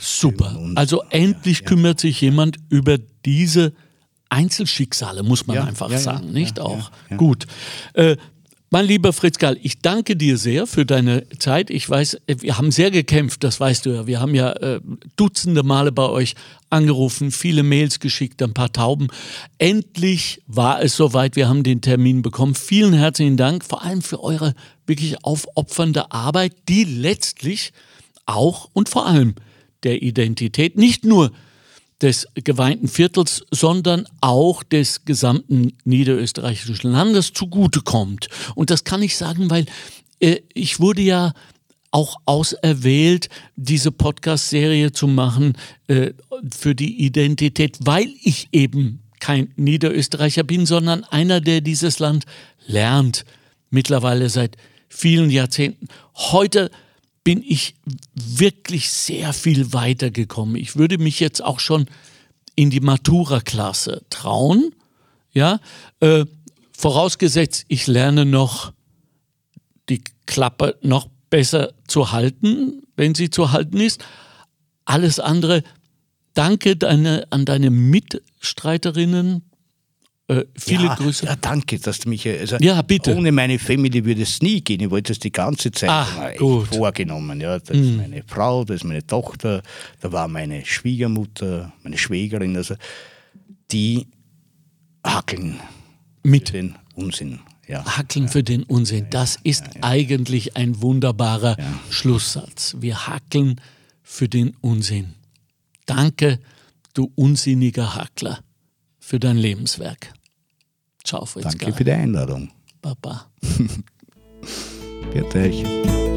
Super. 0.00 0.58
Also 0.74 1.04
endlich 1.10 1.58
ja, 1.58 1.62
ja. 1.62 1.68
kümmert 1.68 2.00
sich 2.00 2.20
jemand 2.22 2.56
über 2.70 2.98
diese 3.24 3.72
Einzelschicksale, 4.30 5.22
muss 5.22 5.46
man 5.46 5.56
ja, 5.56 5.64
einfach 5.64 5.90
sagen, 5.98 6.32
nicht 6.32 6.60
auch? 6.60 6.90
Gut. 7.16 7.46
Äh, 7.94 8.16
mein 8.72 8.86
lieber 8.86 9.12
Fritz 9.12 9.38
Gall, 9.38 9.58
ich 9.62 9.80
danke 9.80 10.14
dir 10.14 10.38
sehr 10.38 10.68
für 10.68 10.86
deine 10.86 11.28
Zeit. 11.40 11.70
Ich 11.70 11.90
weiß, 11.90 12.18
wir 12.26 12.56
haben 12.56 12.70
sehr 12.70 12.92
gekämpft, 12.92 13.42
das 13.42 13.58
weißt 13.58 13.84
du 13.84 13.90
ja. 13.90 14.06
Wir 14.06 14.20
haben 14.20 14.34
ja 14.34 14.52
äh, 14.52 14.80
dutzende 15.16 15.64
Male 15.64 15.90
bei 15.90 16.08
euch 16.08 16.36
angerufen, 16.70 17.32
viele 17.32 17.64
Mails 17.64 17.98
geschickt, 17.98 18.40
ein 18.42 18.54
paar 18.54 18.72
Tauben. 18.72 19.08
Endlich 19.58 20.40
war 20.46 20.80
es 20.82 20.96
soweit, 20.96 21.34
wir 21.34 21.48
haben 21.48 21.64
den 21.64 21.80
Termin 21.80 22.22
bekommen. 22.22 22.54
Vielen 22.54 22.92
herzlichen 22.92 23.36
Dank, 23.36 23.64
vor 23.64 23.82
allem 23.82 24.02
für 24.02 24.22
eure 24.22 24.54
wirklich 24.86 25.24
aufopfernde 25.24 26.12
Arbeit, 26.12 26.54
die 26.68 26.84
letztlich 26.84 27.72
auch 28.24 28.70
und 28.72 28.88
vor 28.88 29.06
allem 29.06 29.34
der 29.82 30.00
Identität 30.00 30.76
nicht 30.76 31.04
nur 31.04 31.32
des 32.02 32.26
geweinten 32.34 32.88
Viertels, 32.88 33.44
sondern 33.50 34.06
auch 34.20 34.62
des 34.62 35.04
gesamten 35.04 35.76
niederösterreichischen 35.84 36.92
Landes 36.92 37.32
zugutekommt. 37.32 38.28
Und 38.54 38.70
das 38.70 38.84
kann 38.84 39.02
ich 39.02 39.16
sagen, 39.16 39.50
weil 39.50 39.66
äh, 40.20 40.40
ich 40.54 40.80
wurde 40.80 41.02
ja 41.02 41.32
auch 41.90 42.16
auserwählt, 42.24 43.28
diese 43.56 43.90
Podcast-Serie 43.90 44.92
zu 44.92 45.08
machen 45.08 45.54
äh, 45.88 46.12
für 46.56 46.74
die 46.74 47.04
Identität, 47.04 47.78
weil 47.80 48.08
ich 48.22 48.48
eben 48.52 49.02
kein 49.18 49.52
Niederösterreicher 49.56 50.44
bin, 50.44 50.66
sondern 50.66 51.04
einer, 51.04 51.40
der 51.40 51.60
dieses 51.60 51.98
Land 51.98 52.24
lernt, 52.66 53.24
mittlerweile 53.70 54.28
seit 54.30 54.56
vielen 54.88 55.30
Jahrzehnten. 55.30 55.88
Heute 56.14 56.70
bin 57.24 57.42
ich 57.46 57.74
wirklich 58.14 58.90
sehr 58.90 59.32
viel 59.32 59.72
weitergekommen. 59.72 60.56
Ich 60.56 60.76
würde 60.76 60.98
mich 60.98 61.20
jetzt 61.20 61.42
auch 61.42 61.60
schon 61.60 61.86
in 62.56 62.70
die 62.70 62.80
Matura-Klasse 62.80 64.02
trauen, 64.10 64.74
ja, 65.32 65.60
äh, 66.00 66.24
vorausgesetzt, 66.76 67.66
ich 67.68 67.86
lerne 67.86 68.24
noch 68.24 68.72
die 69.88 70.02
Klappe 70.26 70.78
noch 70.82 71.08
besser 71.28 71.74
zu 71.86 72.12
halten, 72.12 72.82
wenn 72.96 73.14
sie 73.14 73.30
zu 73.30 73.52
halten 73.52 73.78
ist. 73.78 74.04
Alles 74.84 75.20
andere, 75.20 75.62
danke 76.34 76.76
deine, 76.76 77.26
an 77.30 77.44
deine 77.44 77.70
Mitstreiterinnen, 77.70 79.42
äh, 80.30 80.46
viele 80.56 80.84
ja, 80.84 80.94
Grüße. 80.94 81.26
Ja, 81.26 81.34
danke, 81.34 81.78
dass 81.80 81.98
du 81.98 82.08
mich. 82.08 82.28
Also 82.28 82.56
ja, 82.60 82.80
bitte. 82.82 83.16
Ohne 83.16 83.32
meine 83.32 83.58
Family 83.58 84.04
würde 84.04 84.22
es 84.22 84.40
nie 84.40 84.60
gehen. 84.60 84.80
Ich 84.80 84.90
wollte 84.90 85.12
es 85.12 85.18
die 85.18 85.32
ganze 85.32 85.72
Zeit 85.72 85.90
Ach, 85.90 86.30
vorgenommen. 86.70 87.40
Ja, 87.40 87.58
das 87.58 87.76
mm. 87.76 87.82
ist 87.82 87.96
meine 87.96 88.22
Frau, 88.24 88.64
das 88.64 88.76
ist 88.76 88.84
meine 88.84 89.04
Tochter, 89.04 89.62
da 90.00 90.12
war 90.12 90.28
meine 90.28 90.64
Schwiegermutter, 90.64 91.72
meine 91.82 91.98
Schwägerin. 91.98 92.56
Also 92.56 92.76
die 93.72 94.06
hackeln 95.04 95.58
mit 96.22 96.52
den 96.52 96.76
Unsinn. 96.94 97.40
Ja. 97.66 97.84
Hackeln 97.84 98.26
ja. 98.26 98.30
für 98.30 98.44
den 98.44 98.62
Unsinn. 98.62 99.08
Das 99.10 99.36
ist 99.42 99.64
ja, 99.74 99.82
eigentlich 99.82 100.56
ein 100.56 100.80
wunderbarer 100.80 101.56
Schlusssatz. 101.88 102.76
Wir 102.78 103.08
hackeln 103.08 103.60
für 104.04 104.28
den 104.28 104.56
Unsinn. 104.60 105.14
Danke, 105.86 106.38
du 106.94 107.10
unsinniger 107.16 107.96
Hackler, 107.96 108.44
für 109.00 109.18
dein 109.18 109.36
Lebenswerk. 109.36 110.12
Ciao, 111.04 111.24
Fritz 111.24 111.44
Danke 111.44 111.72
für 111.72 111.84
die 111.84 111.92
Einladung. 111.92 112.50
Baba. 112.82 113.26
Bitte 115.12 115.38
euch. 115.38 116.09